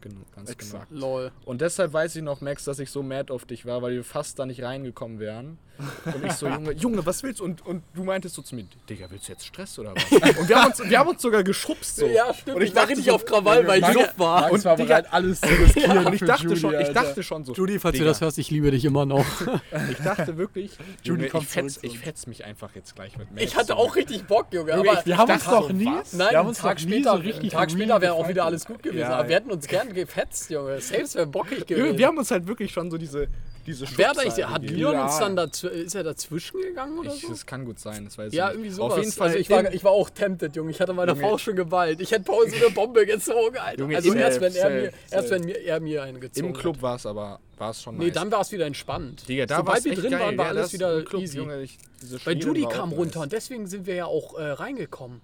Genau, 0.00 0.20
ganz 0.34 0.50
Exakt. 0.50 0.90
Lol. 0.90 1.24
genau. 1.30 1.32
Und 1.44 1.60
deshalb 1.60 1.92
weiß 1.92 2.16
ich 2.16 2.22
noch, 2.22 2.40
Max, 2.40 2.64
dass 2.64 2.78
ich 2.80 2.90
so 2.90 3.02
mad 3.02 3.32
auf 3.32 3.44
dich 3.44 3.66
war, 3.66 3.82
weil 3.82 3.92
wir 3.94 4.04
fast 4.04 4.38
da 4.38 4.46
nicht 4.46 4.62
reingekommen 4.62 5.18
wären. 5.20 5.58
Und 6.04 6.24
ich 6.24 6.32
so, 6.32 6.48
Junge, 6.48 6.72
Junge, 6.72 7.04
was 7.06 7.22
willst 7.22 7.40
du? 7.40 7.44
Und, 7.44 7.64
und 7.66 7.82
du 7.94 8.04
meintest 8.04 8.34
so 8.34 8.42
zu 8.42 8.54
mir, 8.54 8.64
Digga, 8.88 9.06
willst 9.10 9.28
du 9.28 9.32
jetzt 9.32 9.46
Stress 9.46 9.78
oder 9.78 9.94
was? 9.94 10.04
Und 10.38 10.48
wir 10.48 10.56
haben 10.56 10.70
uns, 10.70 10.82
wir 10.88 10.98
haben 10.98 11.08
uns 11.08 11.22
sogar 11.22 11.42
geschubst 11.42 11.96
so. 11.96 12.06
Ja, 12.06 12.32
stimmt. 12.34 12.56
Und 12.56 12.62
ich 12.62 12.68
ich 12.68 12.74
war 12.74 12.82
dachte 12.82 12.90
richtig 12.90 13.06
so, 13.06 13.14
auf 13.14 13.24
Krawall, 13.24 13.66
weil 13.66 13.80
ich 13.82 13.92
Luft 13.94 14.18
war. 14.18 14.40
Max 14.42 14.52
Und 14.52 14.64
war 14.64 14.74
Digga- 14.76 14.86
bereit, 14.86 15.06
alles 15.12 15.40
zu 15.40 15.48
riskieren 15.48 15.98
Und 16.06 16.12
ich 16.14 16.18
für 16.20 16.26
dachte 16.26 16.44
Judy, 16.44 16.60
schon, 16.60 16.80
ich 16.80 16.88
dachte 16.88 17.22
schon 17.22 17.44
so. 17.44 17.52
Judy, 17.54 17.78
falls 17.78 17.92
Digga, 17.92 18.04
du 18.04 18.10
das 18.10 18.20
hörst, 18.20 18.38
ich 18.38 18.50
liebe 18.50 18.70
dich 18.70 18.84
immer 18.84 19.06
noch. 19.06 19.24
Ich 19.90 19.98
dachte 19.98 20.36
wirklich, 20.36 20.72
Junge, 21.02 21.26
ich, 21.26 21.32
kommt 21.32 21.46
fetz, 21.46 21.78
ich 21.82 21.98
fetz 21.98 22.26
mich 22.26 22.44
einfach 22.44 22.74
jetzt 22.74 22.94
gleich 22.94 23.16
mit 23.16 23.30
Max. 23.30 23.42
Ich 23.42 23.56
hatte 23.56 23.76
auch 23.76 23.96
richtig 23.96 24.24
Bock, 24.26 24.46
Junge. 24.52 24.72
Junge, 24.76 24.90
aber 24.90 25.06
Wir 25.06 25.16
haben 25.18 25.30
uns 25.32 25.44
doch 25.44 25.70
nie? 25.72 25.84
Nein, 25.84 26.02
wir 26.30 26.38
haben 26.38 26.46
einen 26.46 26.54
Tag 26.56 26.80
später, 26.80 27.10
so 27.10 27.16
einen 27.16 27.22
richtig 27.22 27.50
Tag 27.52 27.70
später 27.70 28.00
wäre 28.00 28.14
auch 28.14 28.28
wieder 28.28 28.44
alles 28.44 28.64
gut 28.64 28.82
gewesen. 28.82 29.00
Ja. 29.00 29.16
Aber 29.18 29.28
wir 29.28 29.36
hätten 29.36 29.50
uns 29.50 29.66
gern 29.66 29.92
gefetzt, 29.92 30.50
Junge. 30.50 30.80
Selbst 30.80 31.14
wäre 31.14 31.26
bockig 31.26 31.66
gewesen. 31.66 31.98
Wir 31.98 32.06
haben 32.06 32.18
uns 32.18 32.30
halt 32.30 32.46
wirklich 32.46 32.72
schon 32.72 32.90
so 32.90 32.98
diese, 32.98 33.28
diese 33.66 33.86
Wer 33.96 34.08
hat, 34.10 34.16
Schubser 34.22 34.48
eigentlich, 34.48 34.84
hat 34.84 34.92
Ja. 34.92 35.04
uns 35.04 35.18
dann 35.18 35.36
dazu, 35.36 35.68
ist 35.68 35.94
er 35.94 36.02
dazwischen 36.02 36.60
gegangen 36.60 36.98
oder 36.98 37.14
Ich, 37.14 37.22
so? 37.22 37.28
das 37.28 37.46
kann 37.46 37.64
gut 37.64 37.78
sein, 37.78 38.04
das 38.04 38.18
weiß 38.18 38.32
Ja, 38.32 38.46
ich 38.48 38.52
irgendwie 38.54 38.68
nicht. 38.68 38.76
sowas. 38.76 38.92
Auf 38.92 38.98
jeden 38.98 39.12
Fall, 39.12 39.28
also 39.28 39.38
ich, 39.38 39.50
war, 39.50 39.72
ich 39.72 39.84
war 39.84 39.92
auch 39.92 40.10
tempted, 40.10 40.54
Junge. 40.56 40.70
Ich 40.70 40.80
hatte 40.80 40.92
meine. 40.92 41.14
Faust 41.16 41.44
schon 41.44 41.56
geballt. 41.56 42.00
Ich 42.00 42.10
hätte 42.10 42.24
Paul 42.24 42.48
so 42.48 42.56
eine 42.56 42.70
Bombe 42.74 43.06
gezogen, 43.06 43.56
Alter. 43.58 43.80
Junge, 43.80 43.96
also 43.96 44.12
erst 44.14 44.40
wenn, 44.40 44.54
er 44.54 44.70
mir, 44.70 44.92
erst 45.10 45.30
wenn 45.30 45.42
mir, 45.44 45.58
er 45.64 45.80
mir 45.80 46.02
eine 46.02 46.18
gezogen 46.18 46.48
im 46.48 46.52
Club 46.54 46.82
war 46.82 46.96
es 46.96 47.06
aber 47.06 47.40
war 47.58 47.70
es 47.70 47.82
schon 47.82 47.94
hat. 47.94 47.98
Nee, 48.00 48.06
nice. 48.06 48.14
dann 48.14 48.30
war 48.32 48.40
es 48.40 48.50
wieder 48.52 48.66
entspannt. 48.66 49.28
Digga, 49.28 49.46
da 49.46 49.58
Sobald 49.58 49.84
wir 49.84 49.94
drin 49.94 50.10
geil. 50.10 50.20
waren, 50.20 50.38
war 50.38 50.46
ja, 50.46 50.50
alles 50.52 50.72
wieder 50.72 51.02
Club, 51.04 51.22
easy. 51.22 51.36
Junge, 51.38 51.62
ich, 51.62 51.78
Weil 52.24 52.38
Judy 52.38 52.66
kam 52.66 52.88
nice. 52.90 52.98
runter 52.98 53.20
und 53.20 53.32
deswegen 53.32 53.66
sind 53.66 53.86
wir 53.86 53.94
ja 53.94 54.04
auch 54.06 54.36
äh, 54.38 54.42
reingekommen. 54.52 55.20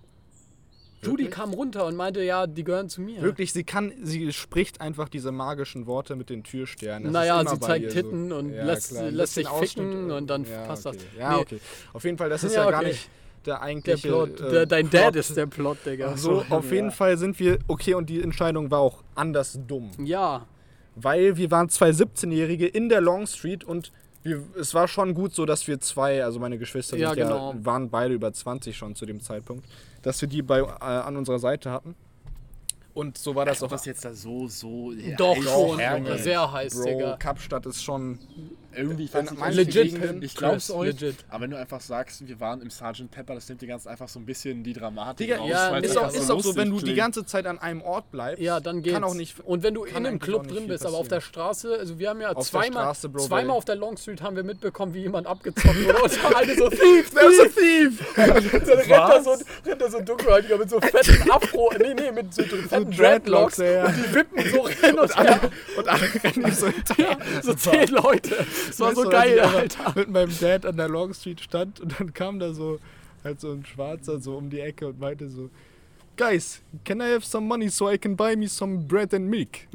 Judy 1.02 1.24
Wirklich? 1.24 1.30
kam 1.30 1.54
runter 1.54 1.87
und 1.87 1.94
meinte, 1.96 2.22
ja, 2.22 2.46
die 2.46 2.64
gehören 2.64 2.88
zu 2.88 3.00
mir. 3.00 3.22
Wirklich, 3.22 3.52
sie 3.52 3.62
kann, 3.64 3.92
sie 4.02 4.32
spricht 4.32 4.80
einfach 4.80 5.08
diese 5.08 5.30
magischen 5.30 5.87
Worte 5.87 6.16
mit 6.16 6.28
den 6.28 6.42
Türsternen. 6.42 7.04
Das 7.04 7.12
Naja, 7.12 7.44
sie 7.48 7.61
zeigt 7.61 7.92
Titten 7.92 8.32
und 8.32 8.50
lässt- 8.50 8.90
klar, 8.90 9.04
ein 9.04 9.14
lässt 9.14 9.37
bisschen 9.37 9.52
sich 9.61 9.70
ficken 9.74 10.11
und 10.11 10.26
dann 10.28 10.44
ja, 10.44 10.66
passt 10.66 10.87
okay. 10.87 10.96
das. 10.96 11.18
Ja, 11.20 11.37
Nee. 11.37 11.42
okay. 11.42 11.61
Auf 11.92 12.04
jeden 12.04 12.18
Fall, 12.18 12.28
das 12.28 12.42
ist 12.44 12.54
Ja, 12.56 12.64
ja, 12.64 12.70
gar 12.70 12.80
okay. 12.80 12.88
nicht 12.88 13.08
der 13.46 13.54
der 13.54 13.62
eigentliche 13.62 14.08
Plot, 14.08 14.40
äh, 14.40 14.50
der, 14.50 14.66
dein 14.66 14.90
Dad 14.90 15.02
Plot. 15.12 15.16
ist 15.16 15.37
der 15.37 15.46
Plot, 15.46 15.78
Digga. 15.87 16.16
So, 16.16 16.44
auf 16.50 16.70
jeden 16.72 16.90
Fall 16.90 17.16
sind 17.16 17.38
wir, 17.38 17.58
okay, 17.68 17.94
und 17.94 18.11
die 18.11 18.20
Entscheidung 18.20 18.70
war 18.70 18.80
auch 18.80 19.02
anders 19.14 19.58
dumm. 19.66 19.90
Ja, 20.04 20.46
Weil 20.96 21.37
wir 21.37 21.50
waren 21.52 21.68
zwei 21.68 21.90
17-Jährige 21.90 22.66
in 22.66 22.88
der 22.88 23.00
Long 23.00 23.26
Street 23.28 23.62
und 23.62 23.92
wir, 24.24 24.42
es 24.58 24.74
war 24.74 24.88
schon 24.88 25.14
gut 25.14 25.32
so, 25.34 25.46
dass 25.46 25.66
wir 25.68 25.78
zwei, 25.80 26.24
also 26.24 26.40
meine 26.40 26.58
Geschwister 26.58 26.96
Ja, 26.96 27.14
ja, 27.14 27.22
genau. 27.24 27.54
waren 27.62 27.88
beide 27.88 28.12
über 28.12 28.32
20 28.32 28.76
schon 28.76 28.96
zu 28.96 29.06
dem 29.06 29.20
Zeitpunkt, 29.20 29.64
dass 30.02 30.20
wir 30.20 30.28
die 30.28 30.42
bei, 30.42 30.61
äh, 30.61 30.64
an 30.82 31.16
unserer 31.16 31.38
Seite 31.38 31.70
hatten. 31.70 31.94
Und 32.94 33.16
so 33.16 33.34
war 33.34 33.44
das 33.44 33.62
auch. 33.62 33.68
das 33.68 33.84
jetzt 33.84 34.04
da 34.04 34.12
so, 34.12 34.48
so. 34.48 34.92
doch 35.16 35.37
heiß 35.37 35.44
schon, 35.44 36.18
sehr 36.18 36.50
heiß, 36.50 36.74
Bro, 36.74 36.84
Digga. 36.84 37.16
Kapstadt 37.16 37.66
ist 37.66 37.82
schon. 37.82 38.18
Irgendwie, 38.76 39.04
ich 39.04 39.14
nicht, 39.14 39.38
manchen 39.38 39.57
Legit, 39.57 39.92
Gegenden- 39.94 40.22
Ich 40.22 40.37
glaub's 40.37 40.70
euch, 40.70 41.00
legit. 41.00 41.16
aber 41.31 41.44
wenn 41.44 41.50
du 41.50 41.59
einfach 41.59 41.81
sagst, 41.81 42.26
wir 42.28 42.38
waren 42.38 42.61
im 42.61 42.70
Sgt. 42.70 43.11
Pepper, 43.11 43.35
das 43.35 43.48
nimmt 43.48 43.62
dir 43.62 43.66
ganz 43.66 43.87
einfach 43.87 44.09
so 44.09 44.20
ein 44.20 44.26
bisschen 44.26 44.62
die 44.62 44.72
Dramatik 44.74 45.26
Digga, 45.26 45.38
raus. 45.38 45.48
Ja, 45.50 45.76
ist 45.78 45.96
auch, 45.96 46.12
ist 46.12 46.31
auch 46.31 46.40
so, 46.40 46.54
wenn 46.54 46.68
du 46.70 46.76
die 46.76 46.83
klingt. 46.85 46.98
ganze 46.98 47.24
Zeit 47.24 47.46
an 47.46 47.59
einem 47.59 47.81
Ort 47.81 48.11
bleibst. 48.11 48.42
Ja, 48.42 48.61
dann 48.61 48.83
geht's. 48.83 48.94
Kann 48.94 49.04
auch 49.04 49.14
nicht. 49.14 49.40
und 49.40 49.62
wenn 49.62 49.74
du 49.74 49.85
in 49.85 49.96
einem 49.96 50.18
Club 50.18 50.46
drin 50.48 50.68
bist, 50.68 50.85
aber 50.85 50.96
auf 50.98 51.09
passieren. 51.09 51.16
der 51.16 51.20
Straße, 51.22 51.76
also 51.78 51.98
wir 51.98 52.11
haben 52.11 52.20
ja 52.20 52.28
Auf 52.28 52.35
der 52.50 52.61
zweimal, 52.61 52.83
Straße, 52.85 53.09
Bro, 53.09 53.26
zweimal 53.26 53.57
auf 53.57 53.64
der 53.64 53.76
Long 53.76 53.96
Street 53.96 54.20
haben 54.22 54.37
wir 54.37 54.44
mitbekommen, 54.44 54.92
wie 54.94 55.00
jemand 55.00 55.26
abgezockt 55.26 55.85
wurde 55.87 56.02
und 56.02 56.22
haben 56.22 56.35
alle 56.35 56.54
so 56.57 56.68
Thief, 56.70 57.11
There's 57.11 57.40
a 57.40 57.44
thief! 57.44 58.14
Dann 58.16 58.31
rennt 58.31 58.90
da 58.90 59.22
so, 59.22 59.31
ein- 59.33 59.38
rennt 59.66 59.81
da 59.81 59.90
so 59.90 59.96
ein 59.98 60.04
Dunkelhäutiger 60.04 60.59
mit 60.59 60.70
so 60.70 60.78
fetten 60.81 61.31
Afro, 61.31 61.72
nee, 61.78 61.94
nee, 61.94 62.12
mit 62.12 62.35
so 62.35 62.42
fetten 62.42 62.90
Dreadlocks 62.90 63.59
und 63.59 63.64
die 63.66 64.14
wippen 64.14 64.50
so 64.52 64.61
rennen 64.83 64.98
und 64.98 65.16
alle 65.88 66.11
rennen 66.22 66.52
so 66.52 66.66
hinterher. 66.68 67.18
So 67.42 67.54
zehn 67.54 67.88
Leute. 67.88 68.37
Das 68.66 68.81
war 68.81 68.88
Weißt 68.88 68.97
so 68.97 69.05
du, 69.05 69.11
geil, 69.11 69.40
Alter. 69.40 69.92
Mit 69.97 70.11
meinem 70.11 70.38
Dad 70.38 70.66
an 70.66 70.77
der 70.77 70.88
Long 70.88 71.14
Street 71.14 71.40
stand 71.40 71.81
und 71.81 71.99
dann 72.01 72.12
kam 72.12 72.38
da 72.38 72.53
so 72.53 72.79
halt 73.25 73.40
so 73.40 73.53
ein 73.53 73.64
Schwarzer 73.64 74.18
so 74.21 74.37
um 74.37 74.51
die 74.51 74.61
Ecke 74.61 74.88
und 74.88 75.01
meinte 75.01 75.29
so 75.29 75.51
Guys, 76.16 76.62
can 76.85 77.01
I 77.01 77.12
have 77.14 77.25
some 77.25 77.47
money 77.47 77.68
so 77.68 77.88
I 77.88 77.97
can 77.97 78.16
buy 78.16 78.35
me 78.35 78.49
some 78.49 78.79
bread 78.88 79.14
and 79.14 79.29
milk? 79.29 79.68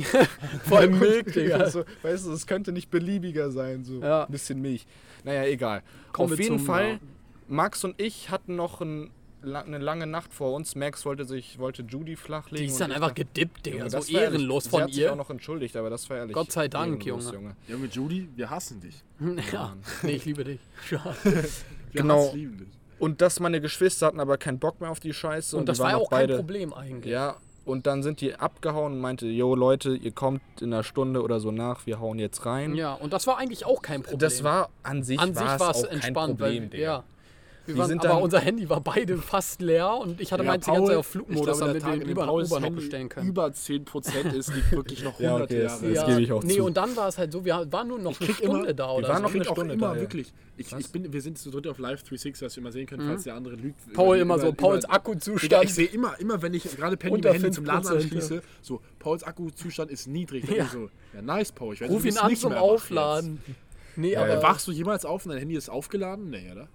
Vor 0.67 0.79
allem 0.79 0.99
Milch, 0.99 1.25
Digga. 1.33 1.69
so, 1.69 1.85
weißt 2.01 2.25
du, 2.27 2.33
es 2.33 2.45
könnte 2.45 2.73
nicht 2.73 2.91
beliebiger 2.91 3.49
sein, 3.49 3.85
so 3.85 4.01
Ja. 4.01 4.25
ein 4.25 4.31
bisschen 4.31 4.61
Milch. 4.61 4.85
Naja, 5.23 5.45
egal. 5.45 5.83
Kommen 6.11 6.33
Auf 6.33 6.39
jeden 6.39 6.57
zum, 6.57 6.65
Fall, 6.65 6.89
ja. 6.89 6.99
Max 7.47 7.85
und 7.85 7.99
ich 8.01 8.29
hatten 8.29 8.57
noch 8.57 8.81
ein, 8.81 9.09
eine 9.43 9.77
lange 9.77 10.07
Nacht 10.07 10.33
vor 10.33 10.53
uns. 10.53 10.75
Max 10.75 11.05
wollte 11.05 11.25
sich, 11.25 11.59
wollte 11.59 11.83
Judy 11.83 12.15
flachlegen. 12.15 12.65
Die 12.65 12.71
ist 12.71 12.73
und 12.73 12.79
dann 12.81 12.89
ich 12.91 12.95
einfach 12.95 13.09
dachte- 13.09 13.25
gedippt, 13.25 13.65
Digga. 13.65 13.77
Junge, 13.79 13.89
So 13.89 13.97
das 13.97 14.09
ehrenlos 14.09 14.63
Sie 14.65 14.69
von 14.69 14.81
hat 14.83 14.93
sich 14.93 15.05
auch 15.07 15.11
ihr. 15.11 15.15
noch 15.15 15.29
entschuldigt, 15.29 15.75
aber 15.77 15.89
das 15.89 16.09
war 16.09 16.17
ehrlich. 16.17 16.33
Gott 16.33 16.51
sei 16.51 16.67
Dank, 16.67 17.05
ehrenlos, 17.05 17.31
Junge. 17.33 17.55
Junge 17.67 17.85
Judy, 17.87 18.29
wir 18.35 18.49
hassen 18.49 18.79
dich. 18.81 18.95
Ja. 19.53 19.75
Nee, 20.01 20.11
ich 20.13 20.25
liebe 20.25 20.43
dich. 20.43 20.59
Genau. 21.93 22.31
lieben 22.33 22.57
dich. 22.57 22.67
Und 22.99 23.21
dass 23.21 23.39
meine 23.39 23.59
Geschwister 23.61 24.07
hatten 24.07 24.19
aber 24.19 24.37
keinen 24.37 24.59
Bock 24.59 24.79
mehr 24.81 24.89
auf 24.89 24.99
die 24.99 25.13
Scheiße. 25.13 25.57
Und 25.57 25.67
das 25.67 25.77
die 25.77 25.83
war 25.83 25.97
auch 25.97 26.03
auch 26.03 26.09
kein 26.09 26.19
beide. 26.21 26.35
Problem 26.37 26.73
eigentlich. 26.73 27.11
Ja, 27.11 27.35
und 27.65 27.85
dann 27.87 28.01
sind 28.03 28.21
die 28.21 28.35
abgehauen 28.35 28.93
und 28.93 28.99
meinte, 29.01 29.27
yo 29.27 29.55
Leute, 29.55 29.95
ihr 29.95 30.11
kommt 30.11 30.41
in 30.61 30.73
einer 30.73 30.83
Stunde 30.83 31.21
oder 31.21 31.39
so 31.39 31.51
nach, 31.51 31.85
wir 31.85 31.99
hauen 31.99 32.19
jetzt 32.19 32.45
rein. 32.45 32.75
Ja, 32.75 32.93
und 32.93 33.13
das 33.13 33.27
war 33.27 33.37
eigentlich 33.37 33.65
auch 33.65 33.81
kein 33.81 34.01
Problem. 34.03 34.19
Das 34.19 34.43
war 34.43 34.69
an 34.83 35.03
sich, 35.03 35.19
An 35.19 35.33
sich 35.33 35.43
war 35.43 35.71
es 35.71 35.77
auch 35.77 35.83
kein 35.83 35.91
entspannt, 35.91 36.37
Problem, 36.39 36.63
weil, 36.63 36.69
Digga. 36.69 36.83
ja. 36.83 37.03
Wir 37.65 37.77
waren, 37.77 37.87
sind 37.87 38.05
aber 38.05 38.21
unser 38.21 38.39
Handy 38.41 38.69
war 38.69 38.81
beide 38.81 39.17
fast 39.17 39.61
leer 39.61 39.89
und 39.95 40.19
ich 40.19 40.33
hatte 40.33 40.43
Ja, 40.43 40.49
meins 40.51 40.65
die 40.65 40.71
ganze 40.71 40.87
Zeit 40.87 40.97
auf 40.97 41.07
Flugmodus, 41.07 41.57
glaube, 41.59 41.79
damit 41.79 41.99
wir 42.01 42.07
über 42.11 42.33
Uber 42.33 42.59
noch 42.59 42.69
bestellen 42.71 43.07
können. 43.07 43.29
über 43.29 43.45
10% 43.47 44.33
ist, 44.35 44.53
liegt 44.53 44.71
wirklich 44.73 45.01
noch 45.03 45.17
Ja, 45.19 45.29
100 45.35 45.49
okay, 45.49 45.63
Jahre. 45.63 45.81
das- 45.87 45.95
das 45.95 46.05
gebe 46.07 46.21
ich 46.21 46.31
auch 46.33 46.43
nee, 46.43 46.55
zu. 46.57 46.65
und 46.65 46.75
dann 46.75 46.93
war 46.97 47.07
es 47.07 47.17
halt 47.17 47.31
so, 47.31 47.45
wir 47.45 47.65
waren 47.71 47.87
nur 47.87 47.99
noch 47.99 48.19
eine 48.19 48.33
Stunde 48.33 48.59
immer- 48.59 48.73
da 48.73 48.87
wir 48.89 48.93
oder 48.95 49.07
waren 49.07 49.17
so. 49.17 49.23
noch 49.23 49.33
eine 49.33 49.49
auch 49.49 49.53
Stunde 49.53 49.73
immer 49.75 49.87
da, 49.87 49.95
ja. 49.95 50.01
wirklich. 50.01 50.33
Ich, 50.57 50.71
ich 50.71 50.91
bin, 50.91 51.11
wir 51.13 51.21
sind 51.21 51.37
zu 51.37 51.49
dritt 51.51 51.65
auf 51.67 51.79
Live 51.79 52.01
360, 52.03 52.39
dass 52.39 52.55
wir 52.57 52.63
mal 52.63 52.71
sehen 52.73 52.85
können, 52.85 53.07
falls 53.07 53.23
der 53.23 53.35
andere 53.35 53.55
lügt. 53.55 53.87
Mhm. 53.87 53.93
Paul 53.93 54.15
Über- 54.17 54.21
immer 54.23 54.39
so, 54.39 54.51
Pauls 54.51 54.83
Akkuzustand. 54.85 55.63
Ich 55.63 55.73
sehe 55.73 55.87
immer, 55.87 56.19
immer, 56.19 56.41
wenn 56.41 56.53
ich 56.53 56.63
gerade 56.63 56.97
Penny 56.97 57.19
mein 57.23 57.31
Handy 57.33 57.51
zum 57.51 57.65
Laden 57.65 57.87
5%, 57.87 57.95
anschließe, 57.95 58.41
so, 58.61 58.81
Pauls 58.99 59.23
Akkuzustand 59.23 59.89
ist 59.89 60.07
niedrig. 60.07 60.43
Ja. 60.49 60.55
ja. 60.57 60.65
so, 60.71 60.89
ja, 61.13 61.21
nice, 61.21 61.51
Paul. 61.53 61.73
Ich 61.75 61.81
weiß, 61.81 61.89
Ruf 61.89 62.03
ihn 62.05 62.17
an 62.17 62.35
zum 62.35 62.53
Aufladen. 62.53 63.39
Nee, 63.95 64.15
aber 64.17 64.41
wachst 64.43 64.67
du 64.67 64.71
jemals 64.71 65.05
auf 65.05 65.25
und 65.25 65.29
dein 65.31 65.39
Handy 65.39 65.55
ist 65.55 65.69
aufgeladen? 65.69 66.29
Nee, 66.29 66.51
oder? 66.51 66.67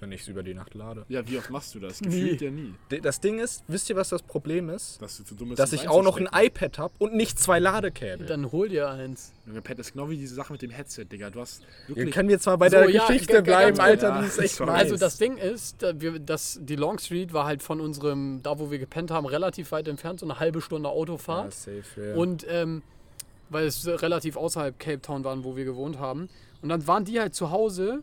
Wenn 0.00 0.12
ich 0.12 0.22
es 0.22 0.28
über 0.28 0.42
die 0.42 0.54
Nacht 0.54 0.72
lade. 0.74 1.04
Ja, 1.08 1.28
wie 1.28 1.36
oft 1.36 1.50
machst 1.50 1.74
du 1.74 1.78
das? 1.78 2.00
Nie. 2.00 2.06
Gefühlt 2.08 2.40
ja 2.40 2.50
nie. 2.50 2.74
D- 2.90 3.00
Das 3.00 3.20
Ding 3.20 3.38
ist, 3.38 3.62
wisst 3.68 3.90
ihr, 3.90 3.96
was 3.96 4.08
das 4.08 4.22
Problem 4.22 4.70
ist? 4.70 5.00
Dass 5.02 5.18
du 5.18 5.24
zu 5.24 5.34
dumm 5.34 5.50
bist, 5.50 5.58
Dass 5.58 5.72
um 5.72 5.78
ich 5.78 5.88
auch 5.88 6.02
noch 6.02 6.16
ein 6.18 6.28
iPad 6.32 6.78
habe 6.78 6.94
und 6.98 7.14
nicht 7.14 7.38
zwei 7.38 7.58
Ladekabel. 7.58 8.26
dann 8.26 8.50
hol 8.50 8.68
dir 8.70 8.88
eins. 8.88 9.32
Junge, 9.46 9.60
Pat, 9.60 9.78
das 9.78 9.88
ist 9.88 9.92
genau 9.92 10.08
wie 10.08 10.16
diese 10.16 10.34
Sache 10.34 10.52
mit 10.54 10.62
dem 10.62 10.70
Headset, 10.70 11.04
Digga. 11.04 11.28
Du 11.30 11.40
hast 11.40 11.62
Wir 11.86 11.96
wirklich... 11.96 12.14
können 12.14 12.30
jetzt 12.30 12.46
mal 12.46 12.56
bei 12.56 12.70
So, 12.70 12.76
der 12.78 12.88
ja, 12.90 13.06
Geschichte 13.06 13.42
bleiben, 13.42 13.78
Alter, 13.78 14.20
die 14.22 14.26
ist 14.28 14.38
echt 14.38 14.54
Sorry. 14.54 14.70
nice. 14.70 14.80
Also 14.80 14.96
das 14.96 15.18
Ding 15.18 15.36
ist, 15.36 15.82
wir, 16.00 16.18
das, 16.18 16.58
die 16.62 16.76
Long 16.76 16.98
Street 16.98 17.32
war 17.34 17.44
halt 17.44 17.62
von 17.62 17.80
unserem, 17.80 18.40
da 18.42 18.58
wo 18.58 18.70
wir 18.70 18.78
gepennt 18.78 19.10
haben, 19.10 19.26
relativ 19.26 19.70
weit 19.72 19.86
entfernt, 19.86 20.20
so 20.20 20.26
eine 20.26 20.40
halbe 20.40 20.60
Stunde 20.62 20.88
ja, 20.88 20.94
Autofahrt. 20.94 21.52
safe, 21.52 21.82
ja. 21.96 22.14
Und 22.14 22.46
ähm, 22.48 22.82
weil 23.50 23.66
es 23.66 23.86
relativ 23.86 24.36
außerhalb 24.38 24.78
Cape 24.78 25.02
Town 25.02 25.24
waren, 25.24 25.44
wo 25.44 25.56
wir 25.56 25.64
gewohnt 25.66 25.98
haben. 25.98 26.28
Und 26.62 26.68
dann 26.70 26.86
waren 26.86 27.04
die 27.04 27.20
halt 27.20 27.34
zu 27.34 27.50
Hause 27.50 28.00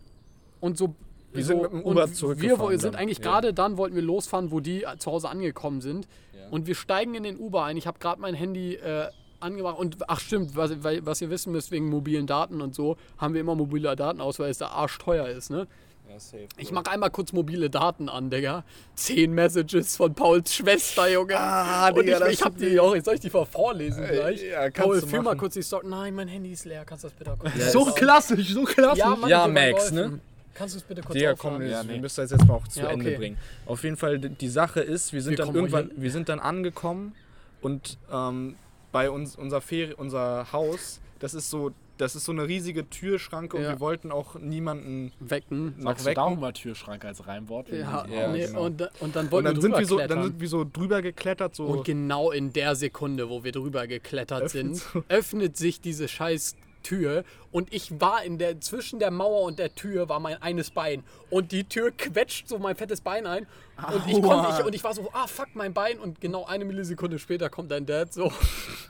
und 0.60 0.78
so. 0.78 0.94
Wir 1.34 1.44
so, 1.44 1.48
sind 1.50 1.62
mit 1.62 1.72
dem 1.72 1.84
Uber 1.84 2.08
Wir 2.08 2.14
zurückgefahren 2.14 2.60
wo- 2.62 2.70
sind 2.78 2.94
dann. 2.94 2.96
eigentlich 3.02 3.18
Ja. 3.20 3.24
gerade 3.24 3.54
dann, 3.54 3.78
wollten 3.78 3.96
wir 3.96 4.02
losfahren, 4.04 4.52
wo 4.52 4.60
die 4.60 4.86
zu 5.00 5.12
Hause 5.12 5.30
angekommen 5.30 5.82
sind. 5.82 6.08
Ja. 6.34 6.48
Und 6.50 6.68
wir 6.68 6.76
steigen 6.76 7.14
in 7.16 7.24
den 7.24 7.38
Uber 7.38 7.64
ein. 7.66 7.78
Ich 7.78 7.86
habe 7.88 8.00
gerade 8.00 8.22
mein 8.22 8.34
Handy 8.34 8.76
äh, 8.76 9.08
angemacht. 9.40 9.78
Und 9.78 9.98
ach 10.10 10.20
stimmt, 10.20 10.56
was, 10.56 10.72
was 10.82 11.22
ihr 11.22 11.30
wissen 11.30 11.52
müsst, 11.52 11.70
wegen 11.72 11.90
mobilen 11.90 12.26
Daten 12.28 12.62
und 12.62 12.74
so, 12.74 12.98
haben 13.18 13.34
wir 13.34 13.42
immer 13.42 13.56
mobile 13.56 13.96
Daten 13.96 14.20
aus, 14.22 14.40
weil 14.40 14.50
es 14.50 14.58
da 14.58 14.68
arschteuer 14.70 15.28
ist, 15.28 15.52
ne? 15.52 15.68
ja, 16.10 16.18
safe, 16.20 16.48
Ich 16.58 16.70
Bro. 16.70 16.76
mach 16.76 16.92
einmal 16.92 17.12
kurz 17.12 17.34
mobile 17.34 17.70
Daten 17.70 18.08
an, 18.10 18.30
Digga. 18.32 18.64
Zehn 18.96 19.34
Messages 19.34 19.98
von 19.98 20.16
Pauls 20.16 20.56
Schwester, 20.56 21.08
Junge. 21.12 21.38
Ah, 21.38 21.90
und 21.90 21.98
Digga, 21.98 22.26
ich, 22.28 22.40
ich 22.40 22.42
hab 22.46 22.58
die 22.58 22.80
auch. 22.80 22.96
Soll 23.04 23.16
ich 23.16 23.20
die 23.20 23.30
mal 23.30 23.46
vorlesen 23.46 24.04
Äh, 24.06 24.14
gleich? 24.16 24.42
ja, 24.44 24.70
kannst 24.72 24.82
Paul, 24.90 25.02
führ 25.02 25.22
mal 25.22 25.36
kurz 25.36 25.54
die 25.56 25.62
Story. 25.62 25.86
Nein, 25.88 26.16
mein 26.16 26.30
Handy 26.30 26.54
ist 26.54 26.64
leer. 26.66 26.86
Kannst 26.86 27.04
du 27.04 27.10
das 27.10 27.14
bitte 27.18 27.36
kurz 27.38 27.74
so 27.74 27.86
klassisch, 27.94 28.54
so 28.54 28.64
klassisch. 28.64 29.00
Ja, 29.04 29.16
Mann, 29.18 29.30
Ja, 29.30 29.48
Max, 29.48 29.92
ne? 29.92 30.20
Kannst 30.58 30.76
du 30.76 30.80
es 30.80 30.84
bitte 30.84 31.02
kurz 31.02 31.14
Digga, 31.14 31.36
komm, 31.36 31.62
Ja, 31.62 31.84
wir 31.86 31.94
nee. 31.96 32.00
müssen 32.00 32.22
das 32.22 32.32
jetzt 32.32 32.48
mal 32.48 32.56
auch 32.56 32.68
zu 32.68 32.80
Ja, 32.82 32.88
Ende 32.90 33.06
okay. 33.06 33.18
bringen. 33.18 33.38
Auf 33.66 33.84
jeden 33.84 33.98
Fall, 33.98 34.20
die 34.20 34.50
Sache 34.50 34.80
ist, 34.82 35.14
wir 35.14 35.22
sind 35.22 35.38
Wir 35.38 35.46
dann 35.46 35.54
irgendwann, 35.56 35.92
wir 35.96 36.12
sind 36.12 36.30
dann 36.30 36.40
angekommen 36.40 37.14
und 37.62 37.98
ähm, 38.12 38.56
bei 38.92 39.10
uns, 39.10 39.36
unser, 39.36 39.62
Ferie, 39.62 39.96
unser 39.96 40.52
Haus, 40.52 41.00
das 41.20 41.34
ist 41.34 41.50
so, 41.50 41.72
das 41.98 42.16
ist 42.16 42.26
so 42.26 42.32
eine 42.32 42.48
riesige 42.48 42.88
Türschranke 42.90 43.58
und 43.58 43.64
Ja. 43.64 43.70
wir 43.72 43.80
wollten 43.80 44.12
auch 44.12 44.36
niemanden 44.36 45.12
Wecken. 45.20 45.74
Sagst 45.80 46.02
du 46.02 46.06
wecken. 46.06 46.16
darum 46.16 46.40
mal 46.40 46.54
Türschrank 46.54 47.04
als 47.04 47.26
Reimwort? 47.26 47.70
Ja, 47.70 48.06
Ja, 48.08 48.28
nee, 48.32 48.46
genau. 48.46 48.66
und, 48.66 48.80
da- 48.82 48.90
und 49.00 49.16
dann 49.16 49.26
Und 49.26 49.32
wollten 49.32 49.46
dann 49.46 49.56
wir 49.56 49.62
sind, 49.64 49.78
wir 49.80 49.86
so, 49.88 49.98
dann 49.98 50.24
sind 50.24 50.40
wir 50.40 50.48
so 50.48 50.64
drüber 50.64 51.02
geklettert, 51.02 51.56
so. 51.56 51.66
Und 51.66 51.86
genau 51.86 52.30
in 52.32 52.54
der 52.54 52.76
Sekunde, 52.76 53.30
wo 53.30 53.44
wir 53.44 53.52
drüber 53.52 53.88
geklettert 53.88 54.44
Öffnet 54.44 54.76
sind, 54.76 55.04
öffnet 55.10 55.58
sich 55.58 55.82
diese 55.82 56.08
scheiß 56.08 56.56
Tür 56.88 57.26
und 57.52 57.74
ich 57.74 58.00
war 58.00 58.24
in 58.24 58.38
der 58.38 58.62
zwischen 58.62 59.00
der 59.00 59.12
Mauer 59.12 59.42
und 59.42 59.60
der 59.60 59.76
Tür 59.76 60.08
war 60.08 60.22
mein 60.22 60.42
eines 60.42 60.72
Bein. 60.72 61.04
Und 61.30 61.52
die 61.52 61.66
Tür 61.66 61.92
quetscht 61.92 62.48
so 62.48 62.60
mein 62.60 62.78
fettes 62.78 63.02
Bein 63.02 63.28
ein 63.28 63.46
und 63.94 64.08
ich 64.08 64.22
konnte 64.22 64.54
ich, 64.60 64.66
und 64.66 64.76
ich 64.76 64.84
war 64.84 64.94
so 64.94 65.10
ah 65.14 65.28
fuck 65.28 65.50
mein 65.54 65.74
Bein 65.74 66.00
und 66.00 66.20
genau 66.22 66.46
eine 66.46 66.66
Millisekunde 66.66 67.20
später 67.20 67.50
kommt 67.50 67.72
dein 67.72 67.86
Dad 67.86 68.14
so 68.14 68.32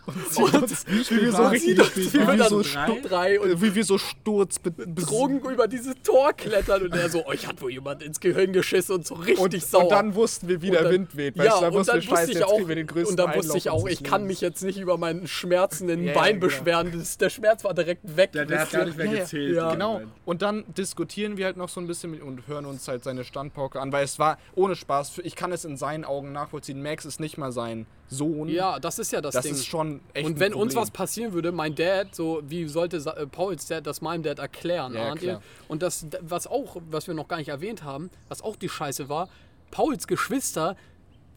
und 0.06 0.32
zieht 0.32 0.54
uns 0.54 0.86
wie 0.88 1.22
wir 1.22 1.32
so 1.32 1.48
richtig, 1.48 1.78
Wie 2.14 2.14
wir 2.28 2.44
so 2.46 2.62
Drei? 2.62 3.02
drei 3.02 3.40
und 3.40 3.62
wie 3.62 3.76
wir 3.76 3.84
so 3.84 3.98
Sturz 3.98 4.60
Drogen 4.96 5.40
über 5.50 5.68
dieses 5.68 5.96
Tor 6.04 6.34
klettern 6.34 6.84
und 6.84 6.94
er 6.96 7.10
so 7.10 7.26
euch 7.26 7.48
hat 7.48 7.62
wohl 7.62 7.72
jemand 7.72 8.02
ins 8.04 8.20
Gehirn 8.20 8.54
geschissen 8.54 8.96
und 8.96 9.06
so 9.08 9.16
richtig 9.16 9.40
und, 9.40 9.62
sauer. 9.64 9.84
und 9.84 9.92
dann 9.92 10.16
wussten 10.16 10.48
wir, 10.48 10.62
wie 10.62 10.72
der 10.72 10.90
Wind 10.90 11.16
weht. 11.18 11.36
ja, 11.36 11.44
Weißt 11.44 11.58
du, 11.58 11.62
dann 11.62 11.74
und 11.76 11.88
dann 11.88 11.98
wusste 11.98 12.02
scheiße, 12.16 12.32
ich 12.32 12.44
auch, 12.44 12.56
kriegen 12.56 12.68
wir 12.70 12.76
den 12.76 12.88
größten 12.88 13.12
und 13.12 13.18
dann 13.18 13.36
wusste 13.36 13.58
ich 13.58 13.70
auch, 13.70 13.88
ich 13.88 14.04
kann 14.04 14.26
mich 14.26 14.42
jetzt 14.42 14.64
nicht 14.64 14.80
über 14.80 14.98
meinen 14.98 15.28
schmerzenden 15.28 16.04
Ja, 16.06 16.14
Bein 16.14 16.36
ja, 16.36 16.40
beschweren. 16.40 16.92
Das, 16.98 17.18
der 17.18 17.30
Schmerz 17.30 17.64
war 17.64 17.74
direkt 17.74 18.16
weg. 18.16 18.32
Der, 18.32 18.46
der 18.46 18.62
hat 18.62 18.72
gar 18.72 18.86
nicht 18.86 18.98
mehr 18.98 19.06
Ja, 19.08 19.14
ja. 19.14 19.20
gezählt. 19.20 19.56
Ja. 19.56 19.72
Genau. 19.74 20.02
Und 20.26 20.42
dann 20.42 20.64
diskutieren 20.78 21.38
wir 21.38 21.46
halt 21.46 21.58
noch 21.58 21.70
so 21.70 21.82
ein 21.82 21.88
bisschen 21.88 22.22
und 22.22 22.48
hören 22.48 22.66
uns 22.66 22.88
halt 22.88 23.04
seine 23.04 23.24
Standpauke 23.24 23.80
an, 23.82 23.92
weil 23.92 24.06
es 24.06 24.18
war 24.20 24.38
ohne 24.56 24.76
Spaß. 24.78 25.10
für- 25.10 25.22
Ich 25.24 25.36
kann 25.36 25.52
es 25.52 25.66
in 25.66 25.76
seinen 25.76 26.06
Augen 26.06 26.32
nachvollziehen. 26.32 26.82
Max 26.82 27.04
ist 27.06 27.20
nicht 27.20 27.38
mal 27.38 27.52
sein 27.52 27.86
Sohn. 28.08 28.48
Ja, 28.48 28.80
das 28.80 29.00
ist 29.00 29.12
ja 29.12 29.20
das, 29.20 29.34
das 29.34 29.44
Ding. 29.44 29.54
ist 29.54 29.66
schon 29.66 30.00
echt 30.14 30.26
und 30.26 30.36
ein 30.36 30.40
wenn 30.40 30.54
uns 30.54 30.76
was 30.76 30.92
passieren 30.92 31.34
würde, 31.34 31.52
mein 31.52 31.76
Dad, 31.76 32.16
so 32.16 32.42
wie 32.48 32.66
sollte 32.68 32.98
äh, 32.98 33.28
Pauls 33.28 33.66
Dad 33.68 33.86
das 33.86 34.00
meinem 34.02 34.24
Dad 34.24 34.40
erklären, 34.40 34.94
Ja, 34.94 35.02
ja, 35.02 35.12
ahnt 35.12 35.22
ihr? 35.22 35.30
klar. 35.32 35.42
Und 35.68 35.82
das, 35.84 36.06
was 36.22 36.48
auch, 36.48 36.78
was 36.90 37.08
wir 37.08 37.14
noch 37.14 37.28
gar 37.28 37.38
nicht 37.38 37.50
erwähnt 37.50 37.84
haben, 37.84 38.10
was 38.30 38.42
auch 38.42 38.56
die 38.56 38.70
Scheiße 38.70 39.10
war, 39.10 39.28
Pauls 39.72 40.08
Geschwister 40.08 40.78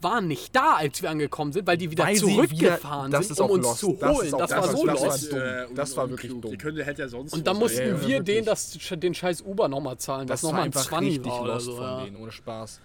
waren 0.03 0.29
nicht 0.29 0.57
da, 0.57 0.77
als 0.77 1.03
wir 1.03 1.11
angekommen 1.11 1.53
sind, 1.53 1.67
weil 1.67 1.77
die 1.77 1.91
wieder 1.91 2.05
Weil 2.05 2.17
zurückgefahren 2.17 3.09
wieder- 3.09 3.19
das 3.19 3.29
sind, 3.29 3.39
um 3.41 3.51
uns 3.51 3.67
lost. 3.67 3.81
zu 3.81 3.99
Das 4.01 4.17
holen. 4.17 4.27
ist 4.29 4.33
Das, 4.33 4.51
auch- 4.53 4.57
war 4.57 4.63
das 4.63 4.71
so 4.81 4.87
war- 4.87 4.95
das 4.95 5.03
war 5.03 5.09
lost. 5.11 5.33
dumm. 5.33 5.39
Äh, 5.41 5.67
Das 5.75 5.97
war 5.97 6.09
wirklich 6.11 6.33
dumm. 6.41 6.51
Die 6.53 6.57
könnte, 6.57 6.85
hätte 6.85 7.03
ja 7.03 7.09
sonst 7.09 7.35
Und 7.35 7.47
dann 7.47 7.57
was 7.57 7.61
mussten 7.65 7.81
ja, 7.81 7.87
wir 8.01 8.09
wirklich. 8.09 8.25
denen 8.25 8.47
das, 8.47 8.79
den 8.93 9.13
scheiß 9.15 9.43
Uber 9.43 9.69
nochmal 9.69 9.99
zahlen, 9.99 10.27
was 10.27 10.41
Das 10.41 10.45
war 10.45 10.53
nochmal 10.53 10.63
ein 10.63 10.67
einfach 10.69 10.87
20 10.87 11.17
richtig 11.19 11.31
war 11.33 11.43
oder 11.43 11.61
so. 11.61 11.77
von 11.77 11.85
Ja. 11.85 12.05
denen, 12.05 12.17
ohne 12.17 12.33
Spaß. 12.33 12.81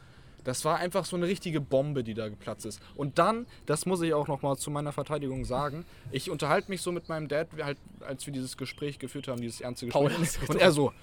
Das 0.45 0.63
war 0.63 0.77
einfach 0.77 1.03
so 1.03 1.17
eine 1.17 1.27
richtige 1.27 1.59
Bombe, 1.59 2.03
die 2.03 2.13
da 2.13 2.29
geplatzt 2.29 2.65
ist. 2.65 2.81
Und 2.95 3.19
dann, 3.19 3.45
das 3.65 3.85
muss 3.85 4.01
ich 4.01 4.13
auch 4.13 4.29
noch 4.29 4.41
mal 4.41 4.55
zu 4.55 4.71
meiner 4.71 4.93
Verteidigung 4.93 5.43
sagen, 5.43 5.85
ich 6.11 6.31
unterhalte 6.31 6.71
mich 6.71 6.81
so 6.81 6.93
mit 6.93 7.09
meinem 7.09 7.27
Dad, 7.27 7.49
halt, 7.61 7.77
als 7.99 8.25
wir 8.25 8.31
dieses 8.31 8.55
Gespräch 8.55 8.99
geführt 8.99 9.27
haben, 9.27 9.41
dieses 9.41 9.59
ernste 9.59 9.87
Paul 9.87 10.07
Gespräch. 10.07 10.43
ist 10.43 10.49
Und 10.49 10.61
er 10.61 10.71
so, 10.71 10.93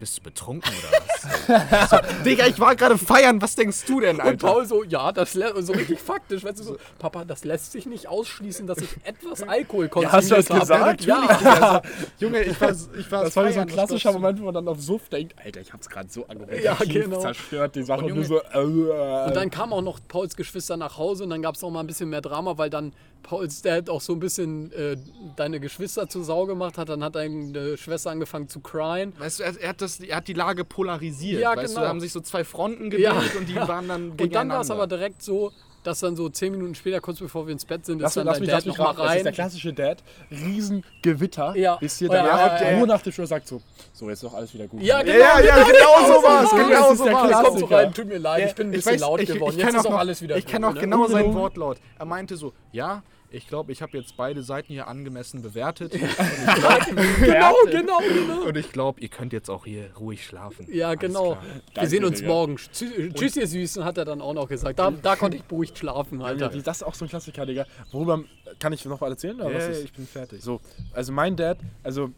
bist 0.00 0.18
du 0.18 0.22
betrunken 0.22 0.72
oder 0.78 0.98
was? 0.98 1.90
so, 1.90 1.96
Digga, 2.24 2.46
ich 2.46 2.58
war 2.58 2.74
gerade 2.74 2.98
feiern, 2.98 3.40
was 3.40 3.54
denkst 3.54 3.84
du 3.86 4.00
denn, 4.00 4.16
Und 4.16 4.22
Alter? 4.22 4.46
Paul 4.48 4.66
so, 4.66 4.82
ja, 4.82 5.12
das 5.12 5.32
so 5.34 5.72
richtig 5.72 6.00
faktisch, 6.00 6.42
weißt 6.42 6.58
du, 6.58 6.62
so, 6.64 6.76
Papa, 6.98 7.24
das 7.24 7.44
lässt 7.44 7.72
sich 7.72 7.86
nicht 7.86 8.08
ausschließen, 8.08 8.66
dass 8.66 8.78
ich 8.78 8.88
etwas 9.04 9.42
Alkohol 9.42 9.88
konsumiert 9.88 10.12
hast 10.12 10.30
du 10.30 10.34
das 10.36 10.50
habe. 10.50 10.96
gesagt? 10.96 11.04
Ja, 11.04 11.82
Junge, 12.18 12.42
ich 12.42 12.60
war, 12.60 12.70
ich 12.98 13.12
war 13.12 13.24
Das 13.24 13.36
war 13.36 13.52
so 13.52 13.60
ein 13.60 13.66
klassischer? 13.68 14.12
Moment, 14.12 14.40
wo 14.40 14.46
man 14.46 14.54
dann 14.54 14.66
auf 14.68 14.80
Suff 14.80 15.08
denkt, 15.10 15.34
Alter, 15.44 15.60
ich 15.60 15.72
hab's 15.72 15.88
gerade 15.88 16.08
so 16.10 16.22
argumentativ 16.26 16.64
Ja, 16.64 16.74
genau. 16.74 17.20
zerstört, 17.20 17.76
die 17.76 17.82
Sache. 17.82 18.00
Und 18.06 18.12
Und, 18.12 18.16
nur 18.16 18.24
so, 18.24 18.40
äh, 18.40 19.26
Und 19.28 19.36
dann 19.36 19.50
kamen 19.50 19.72
auch 19.74 19.82
noch 19.82 20.00
Pauls 20.08 20.34
Geschwister 20.34 20.76
nach 20.78 20.96
Hause 20.96 21.24
und 21.24 21.30
dann 21.30 21.42
gab 21.42 21.54
es 21.54 21.62
auch 21.62 21.70
mal 21.70 21.80
ein 21.80 21.86
bisschen 21.86 22.08
mehr 22.08 22.22
Drama, 22.22 22.56
weil 22.58 22.70
dann 22.70 22.92
Pauls 23.22 23.62
Dad 23.62 23.88
auch 23.90 24.00
so 24.00 24.12
ein 24.12 24.20
bisschen 24.20 24.72
äh, 24.72 24.96
deine 25.36 25.60
Geschwister 25.60 26.08
zur 26.08 26.24
Sau 26.24 26.46
gemacht 26.46 26.78
hat. 26.78 26.88
Dann 26.88 27.02
hat 27.04 27.14
deine 27.14 27.76
Schwester 27.76 28.10
angefangen 28.10 28.48
zu 28.48 28.60
cryen. 28.60 29.12
Weißt 29.18 29.40
du, 29.40 29.44
er, 29.44 29.68
hat 29.68 29.80
das, 29.82 30.00
er 30.00 30.16
hat 30.16 30.28
die 30.28 30.32
Lage 30.32 30.64
polarisiert. 30.64 31.40
Ja, 31.40 31.56
weißt 31.56 31.68
genau. 31.68 31.80
du, 31.80 31.84
da 31.84 31.88
haben 31.88 32.00
sich 32.00 32.12
so 32.12 32.20
zwei 32.20 32.44
Fronten 32.44 32.90
gebildet 32.90 33.32
Ja, 33.34 33.38
und 33.38 33.48
die 33.48 33.54
ja. 33.54 33.68
waren 33.68 33.88
dann 33.88 34.10
Und 34.10 34.34
dann 34.34 34.48
war 34.48 34.60
es 34.60 34.70
aber 34.70 34.86
gegeneinander. 34.86 34.96
direkt 34.96 35.22
so, 35.22 35.52
dass 35.82 36.00
dann 36.00 36.14
so 36.16 36.28
zehn 36.28 36.52
Minuten 36.52 36.74
später, 36.74 37.00
kurz 37.00 37.18
bevor 37.20 37.46
wir 37.46 37.52
ins 37.52 37.64
Bett 37.64 37.86
sind, 37.86 38.00
Lass, 38.00 38.10
ist 38.10 38.16
dann 38.18 38.26
lass 38.26 38.34
dein 38.36 38.40
mich, 38.42 38.48
Dad 38.50 38.56
lass 38.58 38.66
mich 38.66 38.76
noch 38.78 38.84
mal 38.84 38.90
raten, 38.92 38.98
das 39.02 39.16
ist 39.16 39.22
der 39.22 39.26
rein. 39.26 39.34
klassische 39.34 39.72
Dad. 39.72 39.98
Riesengewitter. 40.30 41.56
Ja. 41.56 41.76
Ist 41.80 41.98
hier 41.98 42.08
Ja, 42.08 42.14
der 42.14 42.24
ja, 42.24 42.58
der 42.58 42.78
ja, 42.78 42.86
nach 42.86 43.02
dem 43.02 43.12
Schluss 43.12 43.28
sagt 43.28 43.48
so, 43.48 43.60
so 43.92 44.08
jetzt 44.08 44.22
ist 44.22 44.24
doch 44.24 44.34
alles 44.34 44.52
wieder 44.54 44.66
gut. 44.66 44.82
Ja, 44.82 45.02
genau. 45.02 45.18
Ja, 45.18 45.40
ja, 45.40 45.62
genau 45.64 46.06
so 46.06 46.22
war's, 46.22 46.50
genau 46.50 46.68
genau 46.68 46.94
so 46.94 47.04
der 47.04 47.12
war's. 47.14 47.30
Jetzt 47.30 47.44
kommt 47.44 47.58
so 47.60 47.64
rein, 47.66 47.94
tut 47.94 48.06
mir 48.08 48.18
leid, 48.18 48.48
ich 48.48 48.54
bin 48.54 48.68
ein 48.68 48.72
Ich 48.72 48.76
bisschen 48.78 48.92
weiß, 48.94 49.00
laut 49.00 49.20
ich- 49.20 49.28
geworden. 49.32 49.52
Ich 49.52 49.56
Jetzt 49.58 49.66
kenn 49.70 49.80
ist 49.80 49.86
auch 49.86 49.90
noch- 49.90 49.98
alles 49.98 50.22
wieder 50.22 50.36
Ich 50.36 50.44
gut, 50.44 50.52
kenne 50.52 50.68
auch 50.68 50.74
ne? 50.74 50.80
genau 50.80 51.06
sein. 51.06 51.34
Wortlaut. 51.34 51.78
Er 51.98 52.04
meinte 52.04 52.36
so, 52.36 52.52
ja, 52.72 53.02
ich 53.32 53.46
glaube, 53.46 53.70
ich 53.72 53.80
habe 53.82 53.96
jetzt 53.96 54.16
beide 54.16 54.42
Seiten 54.42 54.72
hier 54.72 54.88
angemessen 54.88 55.42
bewertet. 55.42 55.92
Genau, 57.20 57.54
genau, 57.70 57.98
genau. 58.00 58.42
Und 58.48 58.56
ich 58.56 58.72
glaube, 58.72 59.00
ihr 59.00 59.08
könnt 59.08 59.32
jetzt 59.32 59.48
auch 59.48 59.64
hier 59.64 59.90
ruhig 59.98 60.24
schlafen. 60.24 60.66
Ja, 60.72 60.94
genau. 60.94 61.32
Wir 61.32 61.60
Danke, 61.74 61.90
sehen 61.90 62.04
uns 62.04 62.18
Digga. 62.18 62.28
morgen. 62.28 62.56
Tschü- 62.56 63.14
Tschüss, 63.14 63.36
ihr 63.36 63.46
Süßen, 63.46 63.84
hat 63.84 63.98
er 63.98 64.04
dann 64.04 64.20
auch 64.20 64.34
noch 64.34 64.48
gesagt. 64.48 64.78
Da, 64.78 64.90
da 64.90 65.16
konnte 65.16 65.36
ich 65.36 65.44
beruhigt 65.44 65.78
schlafen, 65.78 66.20
Ja, 66.20 66.26
Alter. 66.26 66.48
die- 66.48 66.62
das 66.62 66.78
ist 66.78 66.82
auch 66.82 66.94
so 66.94 67.04
ein 67.04 67.08
Klassiker, 67.08 67.46
Digga. 67.46 67.66
Worüber 67.92 68.24
kann 68.58 68.72
ich 68.72 68.84
noch 68.84 69.00
erzählen? 69.02 69.36
Oder 69.40 69.50
Ja, 69.50 69.56
was 69.56 69.64
ja, 69.64 69.70
ist? 69.70 69.84
ich 69.84 69.92
bin 69.92 70.06
fertig. 70.06 70.42
So, 70.42 70.60
also 70.92 71.12
mein 71.12 71.36
Dad, 71.36 71.58
also 71.82 72.10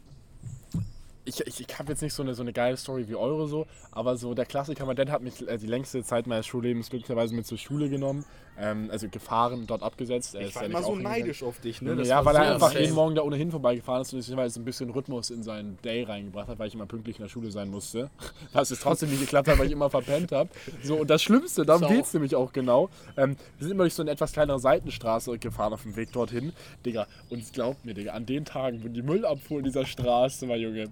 ich, 1.25 1.40
ich, 1.46 1.61
ich 1.68 1.79
habe 1.79 1.90
jetzt 1.92 2.03
nicht 2.03 2.12
so 2.14 2.22
eine, 2.22 2.35
so 2.35 2.42
eine 2.42 2.53
geile 2.53 2.77
Story 2.77 3.07
wie 3.09 3.14
eure 3.14 3.46
so, 3.46 3.66
aber 3.92 4.16
so 4.16 4.35
der 4.35 4.44
Klassiker, 4.44 4.85
mein 4.87 4.96
Dad 4.96 5.09
hat 5.11 5.22
mich 5.22 5.46
äh, 5.46 5.57
die 5.57 5.68
längste 5.68 6.03
Zeit 6.03 6.27
meines 6.27 6.46
Schullebens 6.46 6.90
glücklicherweise 6.90 7.35
mit 7.35 7.46
zur 7.46 7.59
Schule 7.59 7.88
genommen, 7.88 8.25
ähm, 8.58 8.88
also 8.90 9.08
gefahren, 9.08 9.66
dort 9.66 9.82
abgesetzt. 9.82 10.34
Er 10.34 10.42
Ich 10.42 10.48
ist 10.48 10.56
war 10.56 10.62
ja 10.62 10.68
immer 10.68 10.82
so 10.82 10.94
neidisch 10.94 11.42
auf 11.42 11.60
dich, 11.60 11.80
ne? 11.80 11.96
Das 11.96 12.08
ja, 12.08 12.24
weil 12.24 12.34
so 12.34 12.40
er 12.40 12.54
einfach 12.54 12.74
jeden 12.74 12.94
Morgen 12.94 13.14
da 13.14 13.22
ohnehin 13.22 13.50
vorbeigefahren 13.50 14.02
ist 14.02 14.12
und 14.12 14.20
ich 14.20 14.36
weil 14.36 14.46
es 14.46 14.56
ein 14.56 14.64
bisschen 14.64 14.90
Rhythmus 14.90 15.30
in 15.30 15.42
seinen 15.42 15.78
Day 15.82 16.02
reingebracht 16.04 16.48
hat, 16.48 16.58
weil 16.58 16.68
ich 16.68 16.74
immer 16.74 16.86
pünktlich 16.86 17.18
in 17.18 17.24
der 17.24 17.28
Schule 17.30 17.50
sein 17.50 17.70
musste. 17.70 18.10
Was 18.52 18.70
es 18.70 18.80
trotzdem 18.80 19.10
nicht 19.10 19.20
geklappt 19.20 19.48
hat, 19.48 19.58
weil 19.58 19.66
ich 19.66 19.72
immer 19.72 19.90
verpennt 19.90 20.32
habe. 20.32 20.50
So, 20.82 20.96
und 20.96 21.08
das 21.08 21.22
Schlimmste, 21.22 21.64
darum 21.64 21.82
Sau. 21.82 21.88
geht 21.88 22.04
es 22.04 22.12
nämlich 22.12 22.34
auch 22.36 22.52
genau. 22.52 22.90
Ähm, 23.16 23.36
wir 23.58 23.66
sind 23.66 23.72
immer 23.72 23.84
durch 23.84 23.94
so 23.94 24.02
eine 24.02 24.10
etwas 24.10 24.32
kleinere 24.32 24.58
Seitenstraße 24.58 25.38
gefahren 25.38 25.72
auf 25.72 25.82
dem 25.82 25.96
Weg 25.96 26.12
dorthin. 26.12 26.52
Digga, 26.84 27.06
und 27.30 27.52
glaubt 27.52 27.84
mir, 27.84 27.94
Digga, 27.94 28.12
an 28.12 28.26
den 28.26 28.44
Tagen, 28.44 28.82
wo 28.84 28.88
die 28.88 29.02
Müllabfuhr 29.02 29.58
in 29.58 29.64
dieser 29.64 29.86
Straße 29.86 30.48
war, 30.48 30.56
Junge, 30.56 30.88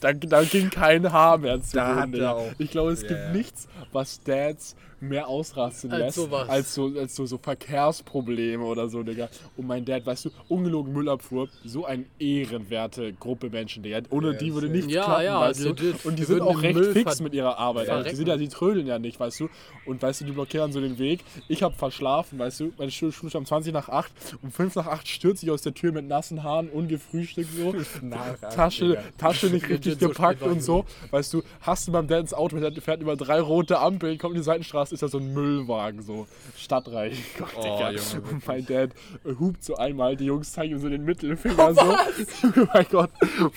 da, 0.00 0.12
da 0.12 0.42
ging 0.44 0.70
kein 0.70 1.10
Haar 1.12 1.38
mehr 1.38 1.60
zu 1.60 1.76
Da 1.76 1.96
hat 1.96 2.14
er 2.14 2.36
auch- 2.36 2.52
Ich 2.58 2.70
glaube, 2.70 2.92
es 2.92 3.02
Ja, 3.02 3.08
gibt 3.08 3.32
nichts, 3.34 3.68
was 3.92 4.20
Dads 4.22 4.76
mehr 5.02 5.28
ausrasten 5.28 5.90
Als 5.92 6.00
lässt, 6.02 6.14
sowas. 6.16 6.48
als 6.50 6.74
so, 6.74 6.92
als 6.98 7.16
so, 7.16 7.24
so 7.24 7.38
Verkehrsprobleme 7.38 8.62
oder 8.62 8.86
so, 8.90 9.02
Digga. 9.02 9.30
Und 9.56 9.66
mein 9.66 9.82
Dad, 9.84 10.04
weißt 10.04 10.26
du, 10.26 10.30
ungelogen 10.48 10.92
Müllabfuhr, 10.92 11.48
so 11.64 11.86
eine 11.86 12.04
ehrenwerte 12.18 13.12
Gruppe 13.14 13.48
Menschen, 13.48 13.82
Digga. 13.82 14.00
Ohne 14.10 14.32
Ja, 14.32 14.38
die 14.38 14.52
würde 14.54 14.68
nichts 14.68 14.92
Ja, 14.92 15.04
klappen, 15.04 15.24
ja, 15.24 15.40
weißt 15.40 15.60
du. 15.64 15.68
legit. 15.70 16.04
Und 16.04 16.12
die 16.18 16.22
Die 16.22 16.24
sind 16.26 16.42
auch 16.42 16.60
recht 16.62 16.74
Müll 16.74 16.92
fix 16.92 17.20
mit 17.22 17.32
ihrer 17.32 17.56
Arbeit. 17.58 17.88
Alter. 17.88 18.10
Die 18.10 18.16
sind 18.16 18.28
ja, 18.28 18.36
die 18.36 18.48
trödeln 18.48 18.86
ja 18.86 18.98
nicht, 18.98 19.18
weißt 19.18 19.40
du. 19.40 19.48
Und 19.86 20.02
weißt 20.02 20.20
du, 20.20 20.24
die 20.26 20.32
blockieren 20.32 20.70
so 20.70 20.80
den 20.82 20.98
Weg. 20.98 21.20
Ich 21.48 21.62
habe 21.62 21.74
verschlafen, 21.74 22.38
weißt 22.38 22.60
du. 22.60 22.72
Meine 22.76 22.90
Schule 22.90 23.10
ist 23.26 23.34
um 23.34 23.46
20 23.46 23.72
nach 23.72 23.88
8. 23.88 24.12
Um 24.42 24.50
5 24.52 24.74
nach 24.76 24.86
8 24.86 25.08
stürzt 25.08 25.42
ich 25.42 25.50
aus 25.50 25.62
der 25.62 25.72
Tür 25.72 25.92
mit 25.92 26.06
nassen 26.06 26.42
Haaren, 26.42 26.68
ungefrühstückt 26.68 27.48
so. 27.56 27.74
Tasche, 28.54 28.98
Tasche 29.16 29.46
nicht 29.46 29.66
richtig 29.70 29.98
so 30.00 30.08
gepackt 30.08 30.42
und 30.42 30.62
so. 30.62 30.84
Weißt 31.10 31.32
du, 31.34 31.42
hast 31.60 31.88
du 31.88 31.92
beim 31.92 32.06
Dad 32.08 32.20
ins 32.20 32.34
Auto, 32.34 32.58
der 32.58 32.72
fährt 32.82 33.00
über 33.02 33.16
drei 33.16 33.40
rote 33.40 33.78
Ampeln, 33.78 34.18
kommt 34.18 34.34
in 34.34 34.40
die 34.40 34.44
Seitenstraße, 34.44 34.94
ist 34.94 35.02
da 35.02 35.08
so 35.08 35.18
ein 35.18 35.32
Müllwagen, 35.32 36.02
so 36.02 36.26
stadtreich. 36.56 37.18
Gott, 37.38 37.48
Oh, 37.56 37.62
Digga. 37.62 37.90
Junge, 37.90 38.28
und 38.30 38.46
mein 38.46 38.66
Dad 38.66 38.90
äh, 39.24 39.34
hupt 39.38 39.64
so 39.64 39.76
einmal, 39.76 40.16
die 40.16 40.26
Jungs 40.26 40.52
zeigen 40.52 40.72
ihm 40.74 40.78
so 40.80 40.88
den 40.88 41.04
Mittelfinger 41.04 41.74
so. 41.74 41.80
oh 41.82 42.66
mein 42.72 42.86
Gott. 42.90 43.10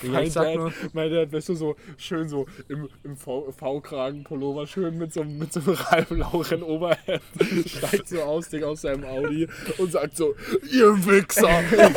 Mein 0.04 0.32
Dad, 0.34 0.56
nur- 0.56 0.74
mein 0.94 1.12
Dad, 1.12 1.32
weißt 1.32 1.50
du, 1.50 1.56
so 1.56 1.76
schön 1.98 2.28
so 2.30 2.46
im, 2.68 2.90
im 3.04 3.16
V-Kragen-Pullover, 3.18 4.68
schön 4.68 4.98
mit 4.98 5.14
so, 5.14 5.22
einem- 5.22 5.38
mit 5.38 5.52
so 5.54 5.60
einem 5.62 5.74
Ralf-Lauren 5.76 6.64
Oberhemd, 6.64 7.22
steigt 7.66 8.10
so 8.10 8.22
aus, 8.22 8.50
Digga, 8.50 8.68
aus 8.68 8.82
seinem 8.82 9.04
Audi 9.06 9.48
und 9.78 9.92
sagt 9.92 10.18
so, 10.18 10.34
ihr 10.72 10.94
Wichser, 11.06 11.50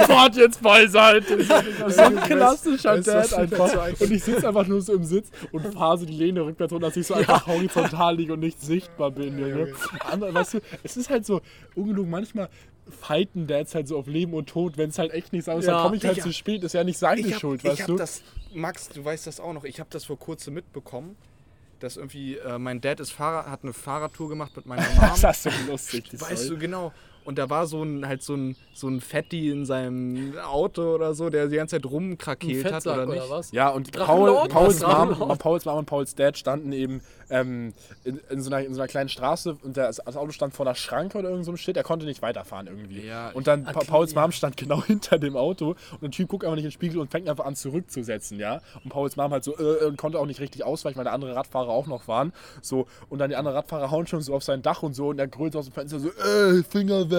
fahrt 0.06 0.36
jetzt 0.36 0.62
beiseite. 0.62 1.42
So 1.88 2.02
ein 2.02 2.16
klassischer 2.16 3.00
Dad 3.00 3.32
einfach. 3.34 3.70
Und 4.06 4.12
ich 4.16 4.24
sitze 4.24 4.48
einfach 4.48 4.66
nur 4.66 4.80
so 4.80 4.94
im 4.94 5.04
Sitz 5.04 5.30
und 5.52 5.72
fahre 5.74 5.98
so 5.98 6.06
die 6.06 6.12
Lehne 6.14 6.42
rückwärts 6.44 6.72
runter, 6.72 6.86
dass 6.88 6.96
ich 6.96 7.06
so 7.06 7.14
einfach 7.14 7.46
horizontal 7.46 8.16
liege 8.16 8.32
und 8.32 8.40
nicht 8.40 8.60
sichtbar 8.60 9.10
bin, 9.10 9.38
Junge. 9.38 9.72
Andere, 10.00 10.34
weißt 10.34 10.54
du, 10.54 10.60
es 10.82 10.96
ist 10.96 11.10
halt 11.10 11.26
so, 11.26 11.40
ungenug, 11.74 12.06
manchmal 12.08 12.48
fighten 12.88 13.46
Dads 13.46 13.74
halt 13.74 13.88
so 13.88 13.98
auf 13.98 14.06
Leben 14.06 14.32
und 14.34 14.48
Tod, 14.48 14.76
wenn 14.78 14.90
es 14.90 14.98
halt 14.98 15.12
echt 15.12 15.32
nicht 15.32 15.44
sein 15.44 15.56
muss, 15.56 15.66
Ja, 15.66 15.72
dann 15.72 15.82
komme 15.82 15.96
ich 15.96 16.04
halt 16.04 16.16
Digga. 16.16 16.26
zu 16.26 16.32
spät, 16.32 16.62
ist 16.62 16.72
ja 16.72 16.84
nicht 16.84 16.98
seine 16.98 17.20
Ich 17.20 17.32
hab, 17.34 17.40
Schuld, 17.40 17.64
ich 17.64 17.70
weißt 17.70 17.88
du? 17.88 17.96
das, 17.96 18.22
Max, 18.54 18.88
du 18.90 19.04
weißt 19.04 19.26
das 19.26 19.40
auch 19.40 19.52
noch, 19.52 19.64
ich 19.64 19.80
habe 19.80 19.90
das 19.90 20.04
vor 20.04 20.18
kurzem 20.18 20.54
mitbekommen, 20.54 21.16
dass 21.80 21.96
irgendwie, 21.96 22.36
äh, 22.36 22.58
mein 22.58 22.80
Dad 22.80 23.00
ist 23.00 23.10
Fahrrad, 23.10 23.48
hat 23.48 23.64
eine 23.64 23.72
Fahrradtour 23.72 24.28
gemacht 24.28 24.56
mit 24.56 24.66
meiner 24.66 24.82
Mom. 25.00 25.10
Das 25.20 25.44
ist 25.44 25.52
so 25.66 25.70
lustig. 25.70 26.08
die 26.10 26.20
weißt 26.20 26.44
Story. 26.44 26.48
du 26.48 26.58
genau. 26.58 26.92
Und 27.26 27.38
da 27.38 27.50
war 27.50 27.66
so 27.66 27.82
ein 27.82 28.06
halt 28.06 28.22
so 28.22 28.34
ein 28.34 28.56
so 28.72 28.88
ein 28.88 29.00
Fetti 29.00 29.50
in 29.50 29.64
seinem 29.66 30.34
Auto 30.38 30.94
oder 30.94 31.14
so, 31.14 31.30
der 31.30 31.48
die 31.48 31.56
ganze 31.56 31.76
Zeit 31.76 31.90
rumkrakeelt 31.90 32.72
hat 32.72 32.86
oder 32.86 33.02
oder, 33.04 33.14
nicht. 33.14 33.30
was? 33.30 33.52
Ja, 33.52 33.70
und 33.70 33.90
Paul? 33.92 34.48
Pauls? 34.48 34.80
Mom? 34.80 35.38
Pauls 35.38 35.64
Mom 35.64 35.78
und 35.78 35.86
Pauls 35.86 36.14
Dad 36.14 36.36
standen 36.38 36.72
eben 36.72 37.00
ähm, 37.30 37.72
in, 38.04 38.20
in, 38.30 38.40
so 38.40 38.50
einer, 38.50 38.64
in 38.64 38.74
so 38.74 38.80
einer 38.80 38.88
kleinen 38.88 39.08
Straße 39.08 39.56
und 39.62 39.76
der, 39.76 39.86
das 39.86 40.06
Auto 40.06 40.30
stand 40.30 40.54
vor 40.54 40.66
einer 40.66 40.74
Schranke 40.74 41.18
oder 41.18 41.30
irgend 41.30 41.44
so 41.44 41.50
einem 41.50 41.58
Shit. 41.58 41.76
Er 41.76 41.82
konnte 41.82 42.06
nicht 42.06 42.22
weiterfahren 42.22 42.66
irgendwie. 42.66 43.06
Ja, 43.06 43.30
und 43.30 43.46
dann 43.46 43.64
Pa- 43.64 43.76
okay, 43.76 43.86
Pauls. 43.86 44.14
Mom 44.14 44.30
stand 44.32 44.56
genau 44.56 44.82
hinter 44.86 45.18
dem 45.18 45.36
Auto 45.36 45.70
und 45.92 46.02
der 46.02 46.10
Typ 46.10 46.28
guckt 46.28 46.44
einfach 46.44 46.56
nicht 46.56 46.64
in 46.64 46.70
den 46.70 46.74
Spiegel 46.74 46.98
und 47.00 47.10
fängt 47.10 47.28
einfach 47.28 47.46
an 47.46 47.56
zurückzusetzen, 47.56 48.38
ja. 48.38 48.60
Und 48.84 48.90
Pauls 48.90 49.16
Mom 49.16 49.32
halt 49.32 49.44
so 49.44 49.56
äh, 49.58 49.86
und 49.86 49.96
konnte 49.96 50.18
auch 50.18 50.26
nicht 50.26 50.40
richtig 50.40 50.64
ausweichen, 50.64 50.96
weil 50.98 51.04
da 51.04 51.12
andere 51.12 51.34
Radfahrer 51.34 51.70
auch 51.70 51.86
noch 51.86 52.06
waren. 52.08 52.32
So 52.62 52.86
und 53.08 53.18
dann 53.18 53.30
die 53.30 53.36
anderen 53.36 53.56
Radfahrer 53.56 53.90
hauen 53.90 54.06
schon 54.06 54.20
so 54.20 54.34
auf 54.34 54.44
sein 54.44 54.62
Dach 54.62 54.82
und 54.82 54.94
so 54.94 55.08
und 55.08 55.18
er 55.18 55.26
grölt 55.26 55.54
so 55.54 55.58
aus 55.58 55.66
dem 55.66 55.72
Fenster 55.72 55.98
so, 55.98 56.08
ey, 56.10 56.62
Finger 56.62 57.10
weg. 57.10 57.15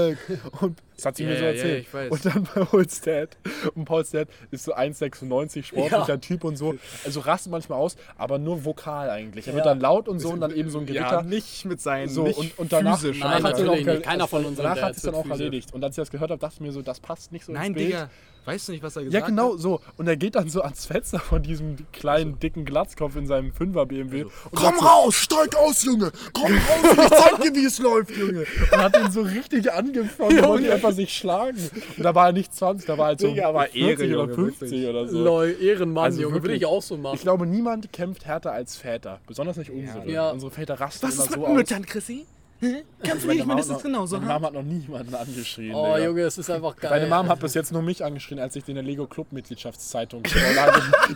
Und 0.62 0.80
das 0.96 1.06
hat 1.06 1.18
sie 1.18 1.24
Ja, 1.24 1.30
mir 1.30 1.38
so 1.40 1.46
erzählt. 1.46 1.82
ich 1.88 1.94
weiß. 1.94 2.12
Und 2.12 2.26
dann 2.26 2.44
Pauls 2.44 3.02
Dad. 3.02 3.38
Und 3.76 3.86
Pauls 3.86 4.12
Dad 4.12 4.28
ist 4.52 4.64
so 4.64 4.74
1,96 4.76 5.64
sportlicher 5.64 6.08
Ja. 6.08 6.18
Typ 6.18 6.44
und 6.44 6.56
so. 6.56 6.76
Also 7.06 7.20
rastet 7.22 7.52
manchmal 7.52 7.80
aus, 7.80 7.96
aber 8.18 8.38
nur 8.40 8.66
vokal 8.66 9.10
eigentlich. 9.10 9.48
Er 9.48 9.54
wird 9.54 9.66
dann 9.66 9.80
laut 9.80 10.08
und 10.08 10.20
so 10.20 10.30
und 10.30 10.42
dann 10.42 10.52
eben 10.56 10.70
so 10.70 10.80
ein 10.80 10.86
Gewitter. 10.86 11.12
Ja, 11.12 11.22
nicht 11.22 11.66
mit 11.66 11.82
seinen 11.82 12.10
so, 12.10 12.24
nicht 12.24 12.38
und, 12.40 12.58
und 12.60 12.72
danach, 12.74 13.00
physisch. 13.00 13.20
Nein, 13.20 13.32
danach 13.34 13.50
hat 13.50 13.58
sie 13.58 13.64
natürlich 13.64 13.88
auch 13.90 13.94
nicht. 13.94 14.04
Keiner 14.04 14.28
von 14.28 14.46
unseren 14.46 14.64
Danach 14.66 14.82
hat 14.82 14.96
es 14.96 15.02
dann 15.04 15.16
auch 15.16 15.24
physisch. 15.24 15.40
erledigt. 15.40 15.74
Und 15.74 15.84
als 15.84 15.98
ich 15.98 16.02
das 16.02 16.12
gehört 16.12 16.32
habe, 16.32 16.40
dachte 16.40 16.56
ich 16.56 16.62
mir 16.62 16.72
so, 16.72 16.82
das 16.82 17.00
passt 17.00 17.32
nicht 17.32 17.46
so 17.46 17.52
Nein, 17.52 17.68
ins 17.68 17.76
Bild. 17.76 17.88
Digga. 17.90 18.10
Weißt 18.48 18.70
du 18.70 18.72
nicht, 18.72 18.82
was 18.82 18.96
er 18.96 19.02
Ja, 19.02 19.08
gesagt 19.10 19.28
genau 19.28 19.54
hat? 19.56 19.60
so. 19.60 19.82
Und 19.98 20.08
er 20.08 20.16
geht 20.16 20.36
dann 20.36 20.50
so 20.50 20.62
ans 20.62 20.86
Fenster 20.86 21.20
von 21.20 21.44
diesem 21.44 21.76
kleinen, 21.92 22.40
dicken 22.40 22.64
Glatzkopf 22.64 23.18
in 23.18 23.28
seinem 23.28 23.52
5er 23.52 23.86
BMW. 23.86 24.24
und 24.24 24.32
Komm 24.56 24.74
so, 24.80 24.86
raus, 24.86 25.16
steig 25.16 25.54
aus, 25.58 25.84
Junge! 25.84 26.12
Komm 26.34 26.52
raus 26.54 26.92
ich 26.94 27.10
zeig 27.10 27.42
dir, 27.42 27.54
wie 27.54 27.66
es 27.66 27.78
läuft, 27.80 28.12
Junge! 28.16 28.46
und 28.72 28.78
hat 28.78 28.98
ihn 28.98 29.12
so 29.12 29.22
richtig 29.22 29.70
angefangen 29.72 30.40
und 30.40 30.48
wollte 30.48 30.74
einfach 30.74 30.94
sich 30.94 31.14
schlagen. 31.14 31.58
Und 31.98 32.04
da 32.04 32.16
war 32.16 32.28
er 32.28 32.32
nicht 32.32 32.56
20, 32.56 32.88
da 32.88 32.98
war 32.98 33.06
er 33.06 33.08
halt 33.10 33.20
so 33.20 33.28
Digga, 33.28 33.50
aber 33.50 33.66
40 33.66 33.82
Ehre, 33.82 33.94
oder 34.24 34.32
Junge, 34.32 34.34
50 34.36 34.62
wirklich. 34.72 34.88
oder 34.90 35.08
so. 35.10 35.18
Lol, 35.24 35.56
Ehrenmann, 35.62 36.06
Also 36.06 36.22
Junge, 36.22 36.42
würde 36.42 36.56
ich 36.56 36.66
auch 36.66 36.82
so 36.82 36.96
machen. 36.96 37.16
Ich 37.16 37.22
glaube, 37.24 37.46
niemand 37.46 37.92
kämpft 37.92 38.26
härter 38.26 38.54
als 38.54 38.78
Väter. 38.78 39.20
Besonders 39.28 39.58
nicht 39.58 39.72
unsere. 39.72 40.10
Ja. 40.10 40.30
Unsere 40.32 40.52
Väter 40.52 40.80
rasten 40.80 41.06
Was 41.06 41.16
immer 41.16 41.24
ist 41.26 41.30
mit 41.32 41.46
so. 41.46 41.54
Müttern, 41.54 41.86
Chrissy? 41.86 42.26
Kämpfen 42.60 43.28
Meine 43.28 43.56
nicht 43.56 43.66
hat 43.66 43.68
noch- 43.70 43.84
genauso, 43.84 44.16
Meine? 44.18 44.28
Mama 44.28 44.48
hat 44.48 44.54
noch 44.54 44.64
niemanden 44.64 45.14
angeschrien. 45.14 45.76
oh, 45.76 45.94
Digga. 45.94 46.06
Junge, 46.08 46.22
es 46.22 46.38
ist 46.38 46.50
einfach 46.50 46.76
geil. 46.76 46.90
Meine 46.90 47.06
Mom 47.08 47.30
hat 47.30 47.40
bis 47.40 47.54
jetzt 47.54 47.72
nur 47.72 47.82
mich 47.84 48.04
angeschrien, 48.04 48.40
als 48.40 48.56
ich 48.56 48.64
den 48.64 48.72
in 48.78 48.84
der 48.84 48.84
Lego 48.84 49.06
Club 49.06 49.32
Mitgliedschaftszeitung. 49.32 50.24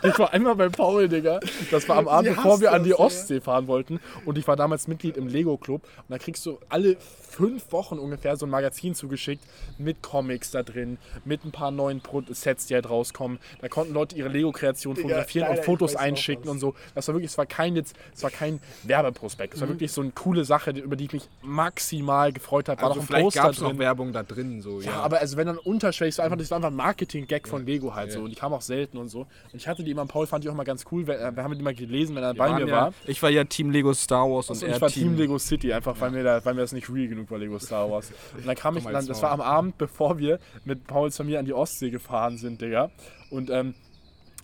Ich 0.04 0.20
war 0.20 0.34
einmal 0.34 0.56
bei 0.56 0.70
Paul, 0.70 1.08
Digga. 1.10 1.40
Das 1.72 1.88
war 1.90 1.98
am 1.98 2.08
Abend, 2.08 2.36
bevor 2.36 2.60
wir 2.62 2.70
hasst 2.70 2.78
an 2.78 2.84
die 2.84 2.92
das. 2.92 3.00
Ostsee 3.00 3.42
fahren 3.42 3.68
wollten. 3.68 4.00
Und 4.26 4.38
ich 4.38 4.48
war 4.48 4.56
damals 4.56 4.88
Mitglied 4.88 5.18
im 5.18 5.28
Lego 5.28 5.58
Club. 5.58 5.84
Und 5.98 6.06
da 6.10 6.18
kriegst 6.18 6.46
du 6.46 6.60
alle 6.70 6.98
fünf 7.32 7.72
Wochen 7.72 7.98
ungefähr 7.98 8.36
so 8.38 8.46
ein 8.46 8.50
Magazin 8.50 8.94
zugeschickt 8.96 9.44
mit 9.78 10.02
Comics 10.02 10.52
da 10.52 10.63
drin, 10.63 10.98
mit 11.26 11.44
ein 11.46 11.52
paar 11.52 11.72
neuen 11.72 12.02
Pro 12.02 12.22
Sets, 12.30 12.67
die 12.67 12.74
halt 12.76 12.89
rauskommen. 12.89 13.39
Da 13.62 13.67
konnten 13.70 13.94
Leute 13.94 14.15
ihre 14.15 14.30
Lego-Kreation 14.30 14.96
fotografieren 14.96 15.44
Alter, 15.48 15.54
und 15.56 15.60
ich 15.60 15.65
Fotos 15.65 15.96
einschicken 15.96 16.50
und 16.50 16.60
so. 16.60 16.76
Das 16.96 17.08
war 17.08 17.15
wirklich, 17.15 17.32
es 17.32 17.38
war 17.38 17.46
kein 17.46 17.76
jetzt, 17.76 17.96
es 18.13 18.22
war 18.24 18.30
kein 18.32 18.60
Werbeprospekt. 18.84 19.54
Es 19.54 19.60
Mhm. 19.60 19.62
war 19.63 19.70
wirklich 19.70 19.91
so 19.91 20.02
eine 20.02 20.12
coole 20.12 20.46
Sache, 20.46 20.72
über 20.72 20.96
die 20.96 21.06
ich 21.06 21.13
mich 21.13 21.30
maximal 21.41 22.32
gefreut 22.34 22.67
habe. 22.70 22.82
War 22.82 22.89
Also 22.89 23.00
noch 23.00 23.04
ein 23.04 23.08
vielleicht 23.08 23.24
Poster 23.26 23.41
gab 23.44 23.52
es 23.52 23.58
drin. 23.60 23.70
noch 23.72 23.78
Werbung 23.80 24.13
da 24.13 24.24
drin, 24.24 24.62
so, 24.62 24.82
Ja, 24.82 24.91
ja. 24.91 25.00
aber 25.02 25.20
also 25.20 25.38
wenn 25.38 25.48
dann 25.48 25.58
unterschwellig, 25.58 26.15
so 26.15 26.22
einfach, 26.22 26.38
das 26.38 26.50
war 26.52 26.58
einfach 26.58 26.70
ein 26.70 26.76
Marketing-Gag 26.76 27.48
von 27.48 27.65
Lego 27.65 27.94
halt 27.96 28.12
so. 28.12 28.22
Und 28.22 28.30
die 28.30 28.36
kam 28.36 28.54
auch 28.54 28.62
selten 28.62 28.98
und 28.98 29.10
so. 29.10 29.22
Und 29.22 29.28
ich 29.56 29.67
hatte 29.67 29.84
die 29.84 29.91
immer, 29.91 30.06
Paul 30.06 30.28
fand 30.28 30.44
die 30.44 30.50
auch 30.50 30.54
mal 30.56 30.63
ganz 30.63 30.86
cool, 30.91 31.08
weil, 31.08 31.17
äh, 31.20 31.36
wir 31.36 31.44
haben 31.44 31.54
die 31.54 31.60
immer 31.60 31.74
gelesen, 31.74 32.15
wenn 32.15 32.24
er 32.24 32.34
bei 32.34 32.54
mir 32.54 32.70
war. 32.70 32.88
ja, 32.89 32.94
ich 33.06 33.22
war 33.24 33.30
ja 33.30 33.44
Team 33.44 33.70
Lego 33.72 33.94
Star 33.94 34.30
Wars 34.30 34.50
und 34.50 34.58
Und 34.62 34.67
er 34.70 34.76
ich 34.76 34.82
war 34.82 34.89
Team 34.89 35.15
Lego 35.17 35.38
City, 35.38 35.72
einfach 35.74 36.00
weil, 36.00 36.12
mir 36.12 36.24
da, 36.24 36.44
weil 36.44 36.54
mir 36.54 36.62
das 36.62 36.72
nicht 36.74 36.89
real 36.89 37.08
genug 37.08 37.21
war, 37.30 37.38
Lego 37.38 37.60
Star 37.60 37.90
Wars. 37.90 38.12
Und 38.36 38.48
dann 38.48 38.56
kam 38.56 38.78
ich, 38.78 38.84
dann, 38.84 39.06
das 39.06 39.22
war 39.22 39.32
am 39.32 39.42
Abend, 39.42 39.78
bevor 39.78 40.18
wir 40.18 40.40
mit 40.66 40.88
Pauls 40.88 41.18
Familie 41.18 41.40
an 41.40 41.46
die 41.46 41.54
Ostsee 41.54 41.90
gefahren 41.90 42.38
sind, 42.38 42.62
Digga. 42.62 42.90
Und 43.30 43.50
ähm, 43.50 43.76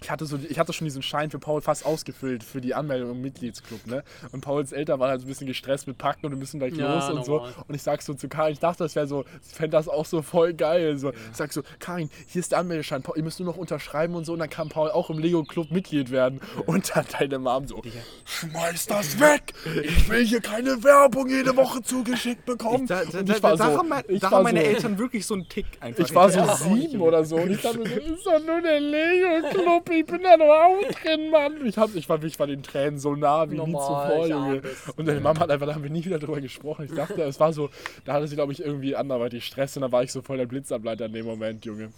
ich 0.02 0.12
hatte, 0.12 0.26
so, 0.26 0.38
ich 0.48 0.60
hatte 0.60 0.74
schon 0.74 0.86
diesen 0.86 1.02
Schein 1.02 1.30
für 1.32 1.40
Paul 1.40 1.62
fast 1.62 1.86
ausgefüllt 1.86 2.44
für 2.44 2.62
die 2.62 2.74
Anmeldung 2.76 3.12
im 3.12 3.22
Mitgliedsclub, 3.22 3.86
ne? 3.88 4.04
Und 4.32 4.42
Pauls 4.42 4.72
Eltern 4.72 5.00
waren 5.00 5.10
halt 5.10 5.22
so 5.22 5.26
ein 5.26 5.30
bisschen 5.30 5.48
gestresst 5.48 5.88
mit 5.88 5.98
Packen 5.98 6.26
und 6.26 6.32
wir 6.34 6.38
müssen 6.38 6.60
gleich 6.60 6.74
Ja, 6.76 6.94
los 6.96 7.10
und 7.10 7.26
so. 7.26 7.38
normal. 7.38 7.54
Und 7.68 7.76
ich 7.76 7.82
sag 7.82 8.02
so 8.02 8.14
zu 8.14 8.28
Karin, 8.28 8.54
ich 8.54 8.60
dachte, 8.60 8.84
das 8.84 8.96
wäre 8.96 9.08
so, 9.08 9.26
ich 9.48 9.54
fände 9.56 9.72
das 9.78 9.88
auch 9.88 10.06
so 10.06 10.22
voll 10.22 10.54
geil. 10.54 10.98
So. 10.98 11.12
Ich 11.12 11.18
sag 11.38 11.52
so, 11.52 11.62
Karin, 11.80 12.10
hier 12.28 12.40
ist 12.42 12.52
der 12.52 12.60
Anmeldeschein, 12.60 13.02
Paul, 13.02 13.18
ihr 13.18 13.24
müsst 13.24 13.40
nur 13.40 13.48
noch 13.48 13.58
unterschreiben 13.58 14.16
und 14.16 14.26
so. 14.26 14.34
Und 14.34 14.40
dann 14.40 14.50
kann 14.50 14.70
Paul 14.70 14.92
auch 14.92 15.10
im 15.10 15.20
Lego-Club 15.20 15.72
Mitglied 15.72 16.12
werden. 16.12 16.42
Und 16.66 16.96
dann 16.96 17.06
deine 17.20 17.40
Mom 17.40 17.68
so, 17.68 17.82
Schmeiß 18.26 18.86
das 18.88 19.20
weg! 19.20 19.54
Ich 19.84 20.10
will 20.10 20.26
hier 20.26 20.42
keine 20.42 20.84
Werbung 20.84 21.28
jede 21.30 21.56
Woche 21.56 21.82
zugeschickt 21.82 22.46
bekommen! 22.46 22.86
Da, 22.88 23.04
da, 23.04 23.20
Und 23.20 23.30
da, 23.30 23.36
ich 23.36 23.44
war 23.44 23.56
da, 23.58 23.72
so- 23.72 23.78
haben, 23.80 23.90
mein- 23.90 24.04
ich 24.08 24.20
da 24.20 24.32
war 24.32 24.38
haben 24.40 24.44
meine 24.44 24.62
so- 24.62 24.66
Eltern 24.68 24.98
wirklich 24.98 25.26
so 25.26 25.34
einen 25.34 25.50
Tick 25.50 25.66
einfach. 25.80 26.04
Ich 26.06 26.14
war 26.14 26.30
so 26.30 26.40
Ja. 26.40 26.56
sieben 26.56 27.02
oder 27.02 27.24
so 27.26 27.38
und 27.38 27.52
ich 27.52 27.62
dachte 27.62 27.78
so, 27.80 27.84
ist 27.84 28.26
doch 28.26 28.40
nur 28.46 28.62
der 28.62 28.80
Lego-Club, 28.80 29.87
ich 29.90 30.06
bin 30.06 30.22
da 30.24 30.38
doch 30.38 30.46
auch 30.46 31.02
drin, 31.02 31.30
Mann. 31.30 31.66
Ich, 31.66 31.78
hab, 31.78 31.94
ich, 31.96 32.08
war, 32.08 32.24
ich 32.24 32.40
war 32.40 32.48
den 32.48 32.64
Tränen 32.64 33.00
so 33.00 33.16
nah 33.16 33.50
wie 33.50 33.54
nie 33.54 33.58
Normal, 33.58 33.82
zuvor, 33.82 34.26
ich 34.26 34.32
Junge. 34.32 34.62
Und 34.96 35.08
deine 35.08 35.20
Mama 35.20 35.40
hat 35.40 35.50
einfach, 35.50 35.68
da 35.68 35.76
haben 35.76 35.84
wir 35.84 35.90
nie 35.90 36.04
wieder 36.04 36.20
drüber 36.20 36.42
gesprochen. 36.42 36.86
Ich 36.86 36.94
dachte, 36.94 37.22
es 37.24 37.40
war 37.40 37.54
so, 37.54 37.70
da 38.06 38.14
hatte 38.14 38.28
sie, 38.28 38.36
glaube 38.36 38.54
ich, 38.54 38.62
irgendwie 38.62 38.96
anderweitig 38.96 39.46
Stress 39.46 39.76
und 39.78 39.82
da 39.82 39.92
war 39.92 40.04
ich 40.04 40.12
so 40.12 40.22
voll 40.22 40.38
der 40.38 40.46
Blitzableiter 40.46 41.06
in 41.06 41.14
dem 41.14 41.26
Moment, 41.26 41.66
Junge. 41.66 41.92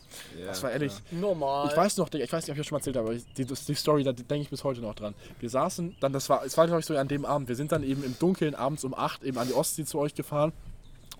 das 0.45 0.63
war 0.63 0.71
ehrlich, 0.71 0.93
Normal. 1.11 1.67
ich 1.69 1.77
weiß 1.77 1.97
noch, 1.97 2.09
Digga, 2.09 2.23
ich 2.23 2.31
weiß 2.31 2.43
nicht, 2.43 2.51
ob 2.51 2.55
ich 2.55 2.61
das 2.61 2.67
schon 2.67 2.75
mal 2.75 2.79
erzählt 2.79 2.97
habe, 2.97 3.09
aber 3.09 3.17
die, 3.37 3.45
die 3.45 3.75
Story, 3.75 4.03
da 4.03 4.11
denke 4.11 4.41
ich 4.41 4.49
bis 4.49 4.63
heute 4.63 4.81
noch 4.81 4.95
dran. 4.95 5.13
Wir 5.39 5.49
saßen 5.49 5.95
dann, 5.99 6.13
das 6.13 6.29
war, 6.29 6.45
es 6.45 6.57
war 6.57 6.67
glaube 6.67 6.79
ich 6.79 6.85
so 6.85 6.95
an 6.95 7.07
dem 7.07 7.25
Abend, 7.25 7.47
wir 7.47 7.55
sind 7.55 7.71
dann 7.71 7.83
eben 7.83 8.03
im 8.03 8.17
Dunkeln 8.19 8.55
abends 8.55 8.83
um 8.83 8.93
8 8.93 9.23
eben 9.23 9.37
an 9.37 9.47
die 9.47 9.53
Ostsee 9.53 9.85
zu 9.85 9.99
euch 9.99 10.13
gefahren. 10.15 10.53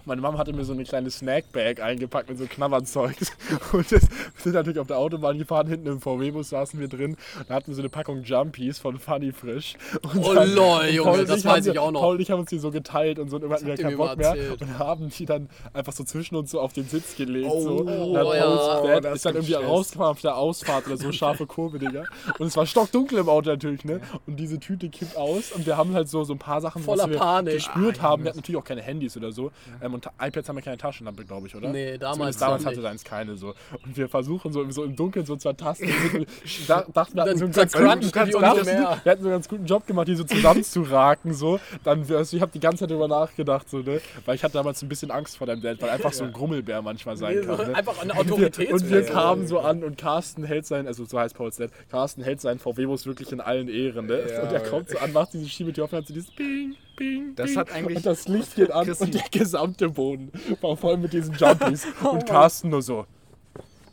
Meine 0.05 0.21
Mama 0.21 0.38
hatte 0.38 0.53
mir 0.53 0.63
so 0.63 0.73
eine 0.73 0.86
kleine 0.86 1.12
Snackbag 1.12 1.82
eingepackt 1.82 2.29
mit 2.29 2.38
so 2.38 2.45
Knabbernzeugs. 2.45 3.32
Und 3.73 3.91
das, 3.91 4.08
sind 4.43 4.54
natürlich 4.54 4.80
auf 4.80 4.88
der 4.88 4.97
Autobahn 4.97 5.38
gefahren, 5.38 5.67
hinten 5.67 5.88
im 5.88 6.02
VW-Bus 6.02 6.49
saßen 6.49 6.80
wir 6.80 6.88
drin. 6.88 7.15
Da 7.47 7.56
hatten 7.56 7.67
wir 7.67 7.75
so 7.75 7.82
eine 7.82 7.89
Packung 7.89 8.23
Jumpies 8.23 8.80
von 8.80 8.97
Funny 8.99 9.32
Frisch. 9.32 9.75
Und 10.02 10.23
Oh 10.25 10.34
lol, 10.34 10.82
und 10.82 10.93
Junge, 10.93 11.25
das 11.25 11.45
weiß 11.45 11.67
ich 11.67 11.80
auch 11.80 11.91
noch. 11.91 12.02
Paul 12.02 12.15
und 12.15 12.21
ich 12.21 12.32
haben 12.32 12.39
uns 12.39 12.49
die 12.49 12.60
so 12.60 12.71
geteilt 12.71 13.19
und 13.19 13.30
so 13.30 13.38
und 13.38 13.43
irgendwann 13.43 13.58
hatten 13.58 13.67
wir 13.67 13.84
keinen 13.84 13.97
Bock 13.97 14.17
mehr. 14.17 14.30
erzählt. 14.30 14.62
Und 14.62 14.80
haben 14.80 15.10
die 15.10 15.25
dann 15.25 15.49
einfach 15.73 15.93
so 15.93 16.04
zwischen 16.04 16.36
uns 16.36 16.52
so 16.52 16.60
auf 16.60 16.73
den 16.73 16.86
Sitz 16.88 17.15
gelegt. 17.15 17.49
Oh, 17.49 17.62
so. 17.62 17.78
Und 17.78 17.88
dann 18.13 18.25
oh, 18.25 18.34
ja, 18.34 18.95
Dad 18.95 19.06
das 19.06 19.15
ist 19.17 19.25
dann 19.25 19.36
irgendwie 19.36 19.54
rausgefahren 19.54 20.12
auf 20.12 20.21
der 20.21 20.36
Ausfahrt 20.36 20.88
oder 20.88 20.97
so, 20.97 21.12
scharfe 21.12 21.45
Kurve, 21.45 21.80
Digga. 21.80 22.04
Und 22.38 22.47
es 22.47 22.58
war 22.58 22.65
stockdunkel 22.65 23.19
im 23.19 23.30
Auto 23.30 23.49
natürlich, 23.49 23.84
ne? 23.86 24.02
Und 24.28 24.38
diese 24.38 24.60
Tüte 24.60 24.89
kippt 24.89 25.17
aus 25.17 25.52
und 25.52 25.65
wir 25.65 25.78
haben 25.78 25.93
halt 25.93 26.10
so, 26.10 26.23
so 26.23 26.34
ein 26.34 26.39
paar 26.39 26.62
Sachen, 26.62 26.84
Voller 26.84 27.04
was 27.04 27.10
wir 27.12 27.17
Panik. 27.17 27.54
gespürt 27.56 28.02
haben. 28.02 28.23
Wir 28.23 28.30
hatten 28.30 28.39
natürlich 28.39 28.60
auch 28.60 28.65
keine 28.65 28.82
Handys 28.82 29.15
oder 29.17 29.32
so. 29.32 29.52
Ähm, 29.82 29.93
und 29.93 30.06
iPads 30.19 30.49
haben 30.49 30.56
ja 30.58 30.62
keine 30.62 30.78
Taschenlampe, 30.78 31.25
glaube 31.25 31.47
ich, 31.47 31.56
oder? 31.56 31.69
Nee, 31.69 31.97
damals 31.97 32.17
Zumindest 32.17 32.41
damals 32.41 32.65
hatte 32.65 32.82
seins 32.82 33.04
keine 33.04 33.38
so. 33.38 33.54
Und 33.86 33.97
wir 33.97 34.08
versuchen 34.10 34.29
so, 34.38 34.70
so 34.72 34.84
im 34.84 34.96
Dunkeln 34.96 35.26
so 35.26 35.36
zu 35.36 35.50
ertasten. 35.50 35.89
da, 36.68 36.86
dachten 36.94 37.15
wir, 37.15 37.24
hatten 37.24 37.38
so 37.38 37.46
einen 37.46 37.54
ganz 37.54 37.74
guten, 37.74 38.00
die 38.00 38.12
dachten, 38.12 38.65
wir 38.65 39.12
hatten 39.12 39.22
so 39.22 39.28
einen 39.28 39.36
ganz 39.36 39.50
guten 39.50 39.65
Job 39.65 39.88
gemacht, 39.88 40.08
die 40.08 40.15
so 40.15 40.24
zusammenzuraken. 40.24 41.34
So. 41.34 41.60
Dann, 41.84 42.06
also 42.12 42.36
ich 42.36 42.42
habe 42.42 42.52
die 42.52 42.60
ganze 42.60 42.80
Zeit 42.80 42.92
darüber 42.92 43.08
nachgedacht, 43.08 43.70
so, 43.70 43.80
ne? 43.80 44.02
weil 44.26 44.36
ich 44.36 44.44
hatte 44.44 44.54
damals 44.54 44.82
ein 44.82 44.89
bisschen 44.89 45.12
Angst 45.12 45.38
vor 45.38 45.48
deinem 45.48 45.62
Dad, 45.62 45.82
weil 45.82 45.89
einfach 45.89 46.13
so 46.13 46.24
ein 46.24 46.34
Grummelbär 46.34 46.82
manchmal 46.82 47.18
sein 47.18 47.36
Nee, 47.36 47.44
so 47.44 47.56
kann. 47.56 47.68
Ne? 47.72 47.76
einfach 47.76 48.02
eine 48.02 48.13
Und 48.20 48.38
wir, 48.38 48.74
und 48.74 48.89
wir 48.89 49.04
kamen 49.04 49.48
so 49.48 49.60
an 49.60 49.84
und 49.84 49.98
Carsten 49.98 50.44
hält 50.44 50.65
sein, 50.65 50.88
also 50.88 51.06
so 51.06 51.20
heißt 51.20 51.36
Pauls 51.36 51.58
Dad, 51.58 51.72
Carsten 51.89 52.22
hält 52.24 52.42
seinen 52.42 52.60
VW-Bus 52.60 53.06
wirklich 53.06 53.32
in 53.32 53.39
allen 53.42 53.70
Ehren. 53.70 54.08
Ne? 54.08 54.22
Ja. 54.30 54.44
Und 54.44 54.52
er 54.52 54.60
kommt 54.62 54.89
so 54.89 54.98
an, 54.98 55.13
macht 55.13 55.34
diese 55.34 55.48
Schiebetür 55.48 55.86
auf 55.86 55.94
und 55.94 56.00
hat 56.00 56.08
so 56.08 56.13
dieses 56.13 56.32
Bing, 56.32 56.76
Bing, 56.98 57.34
Das 57.36 57.56
hat 57.56 57.72
eigentlich- 57.72 57.98
Und 57.98 58.06
das 58.06 58.28
Licht 58.28 58.56
geht 58.56 58.72
an 58.72 58.86
Christi. 58.86 59.04
und 59.06 59.13
der 59.13 59.24
gesamte 59.32 59.89
Boden 59.89 60.32
war 60.62 60.76
voll 60.76 60.98
mit 60.98 61.13
diesen 61.13 61.34
Jumpies. 61.36 61.88
und 62.04 62.26
Carsten 62.26 62.70
nur 62.70 62.82
so, 62.82 63.06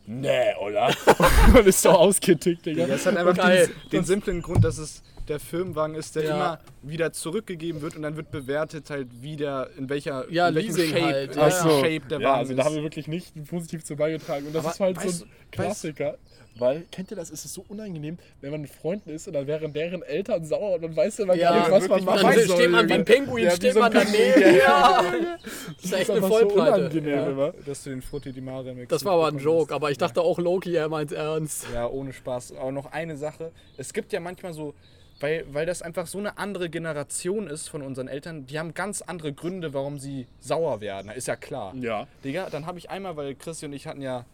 nee, 0.06 0.54
oder? 0.60 0.94
und 1.54 1.66
ist 1.66 1.82
so 1.82 1.90
ausgetickt, 1.90 2.66
Digga. 2.66 2.86
Das 2.86 3.06
hat 3.06 3.16
einfach 3.16 3.36
Geil. 3.36 3.68
den, 3.68 3.90
den 3.90 4.04
simplen 4.04 4.42
Grund, 4.42 4.64
dass 4.64 4.78
es 4.78 5.02
der 5.28 5.40
Firmenwagen 5.40 5.94
ist, 5.96 6.16
der 6.16 6.24
Ja. 6.24 6.34
immer 6.34 6.60
wieder 6.82 7.12
zurückgegeben 7.12 7.82
wird 7.82 7.96
und 7.96 8.02
dann 8.02 8.16
wird 8.16 8.30
bewertet 8.30 8.90
halt 8.90 9.22
wieder 9.22 9.68
in 9.76 9.88
welcher 9.88 10.30
Ja, 10.30 10.48
in 10.48 10.54
Leasing 10.54 10.90
Shape, 10.90 11.02
halt, 11.04 11.32
in 11.34 11.38
ja. 11.40 11.50
so. 11.50 11.68
Shape 11.80 12.00
der 12.10 12.20
ja, 12.20 12.28
Wagen 12.28 12.38
also 12.40 12.54
da 12.54 12.64
haben 12.64 12.74
wir 12.74 12.78
ist. 12.80 12.84
wirklich 12.84 13.08
nicht 13.08 13.32
positiv 13.48 13.84
zu 13.84 13.96
beigetragen. 13.96 14.46
Und 14.46 14.54
das 14.54 14.64
Aber 14.64 14.72
ist 14.74 14.80
halt 14.80 15.00
so 15.00 15.08
weißt- 15.08 15.22
ein 15.24 15.30
Klassiker. 15.50 16.16
Weil, 16.58 16.86
kennt 16.90 17.10
ihr 17.10 17.18
das? 17.18 17.28
Es 17.30 17.44
ist 17.44 17.52
so 17.52 17.66
unangenehm, 17.68 18.16
wenn 18.40 18.50
man 18.50 18.62
mit 18.62 18.70
Freunden 18.70 19.10
ist 19.10 19.26
und 19.28 19.34
dann 19.34 19.46
wären 19.46 19.74
deren 19.74 20.00
Eltern 20.02 20.42
sauer 20.42 20.76
und 20.76 20.80
man 20.80 20.96
weiß 20.96 21.18
immer 21.18 21.34
Ja, 21.34 21.50
gar 21.50 21.58
nicht, 21.58 21.70
was 21.70 21.86
man 21.88 22.04
machen 22.04 22.16
Dann 22.22 22.26
weiß 22.34 22.46
soll. 22.46 22.56
steht 22.56 22.70
man 22.70 22.88
wie 22.88 22.92
ein. 22.94 23.04
Pinguin, 23.04 23.44
Ja, 23.44 23.50
wie 23.52 23.56
steht 23.56 23.74
so 23.74 23.82
ein 23.82 23.92
man 23.92 24.06
daneben. 24.06 24.56
Ja. 24.56 25.04
Das 25.76 25.84
ist 25.84 25.92
echt 25.92 26.10
eine 26.10 26.20
so 26.22 26.28
Vollpleite. 26.28 26.76
unangenehm 26.78 27.38
Ja. 27.38 27.52
dass 27.66 27.84
du 27.84 27.90
den 27.90 28.00
Frutti 28.00 28.32
di 28.32 28.40
Mare 28.40 28.74
Das 28.88 29.04
war 29.04 29.12
aber 29.12 29.28
ein 29.28 29.38
Joke, 29.38 29.74
aber 29.74 29.90
ich 29.90 29.98
dachte 29.98 30.22
auch 30.22 30.38
Loki, 30.38 30.74
er 30.74 30.88
meint 30.88 31.12
ernst. 31.12 31.66
Ja, 31.74 31.88
ohne 31.88 32.14
Spaß. 32.14 32.54
Aber 32.58 32.72
noch 32.72 32.86
eine 32.90 33.18
Sache. 33.18 33.52
Es 33.76 33.92
gibt 33.92 34.14
ja 34.14 34.20
manchmal 34.20 34.54
so, 34.54 34.72
weil, 35.20 35.46
weil 35.52 35.66
das 35.66 35.82
einfach 35.82 36.06
so 36.06 36.18
eine 36.18 36.38
andere 36.38 36.68
Generation 36.68 37.46
ist 37.48 37.68
von 37.68 37.82
unseren 37.82 38.08
Eltern, 38.08 38.46
die 38.46 38.58
haben 38.58 38.74
ganz 38.74 39.02
andere 39.02 39.32
Gründe, 39.32 39.72
warum 39.74 39.98
sie 39.98 40.26
sauer 40.40 40.80
werden. 40.80 41.10
Ist 41.10 41.28
ja 41.28 41.36
klar. 41.36 41.74
Ja. 41.76 42.06
Digga, 42.24 42.50
dann 42.50 42.66
habe 42.66 42.78
ich 42.78 42.90
einmal, 42.90 43.16
weil 43.16 43.34
Christi 43.34 43.66
und 43.66 43.72
ich 43.72 43.86
hatten 43.86 44.02
ja 44.02 44.24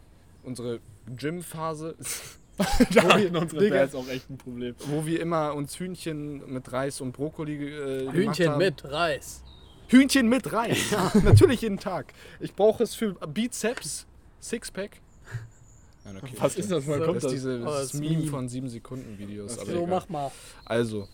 unsere 0.43 0.81
Gym-Phase, 1.17 1.95
Da 2.95 3.03
haben 3.05 3.35
unsere 3.37 3.63
Digga. 3.63 3.77
Dads 3.77 3.95
auch 3.95 4.09
echt 4.09 4.29
ein 4.31 4.37
Problem. 4.39 4.75
wo 4.87 5.07
wir 5.07 5.21
immer 5.21 5.55
uns 5.55 5.79
Hühnchen 5.79 6.53
mit 6.53 6.71
Reis 6.73 7.01
und 7.01 7.13
Brokkoli 7.13 7.55
äh, 7.55 7.99
gemacht 8.01 8.15
Hühnchen 8.17 8.49
haben. 8.51 8.59
mit 8.59 8.85
Reis. 8.85 9.43
Hühnchen 9.89 10.29
mit 10.29 10.53
rein. 10.53 10.77
Natürlich 11.25 11.63
jeden 11.63 11.79
Tag. 11.79 12.13
Ich 12.41 12.55
brauche 12.55 12.83
es 12.83 12.95
für 12.95 13.15
Bizeps, 13.15 14.07
Sixpack. 14.41 15.01
Nein, 16.05 16.17
okay, 16.17 16.33
Was 16.39 16.57
ist 16.57 16.71
das? 16.71 16.87
Woher 16.87 16.99
So, 16.99 17.05
kommt 17.05 17.17
Das 17.17 17.23
das? 17.25 17.33
ist 17.33 17.39
diese 17.45 17.61
Oh, 17.63 17.65
das 17.67 17.91
das 17.93 18.01
Meme 18.01 18.17
Meme. 18.19 18.31
von 18.31 18.49
7 18.49 18.69
Sekunden 18.69 19.19
Videos. 19.19 19.57
aber 19.59 19.67
So, 19.71 19.79
egal. 19.79 19.87
mach 19.89 20.09
mal. 20.09 20.31
Also. 20.65 21.09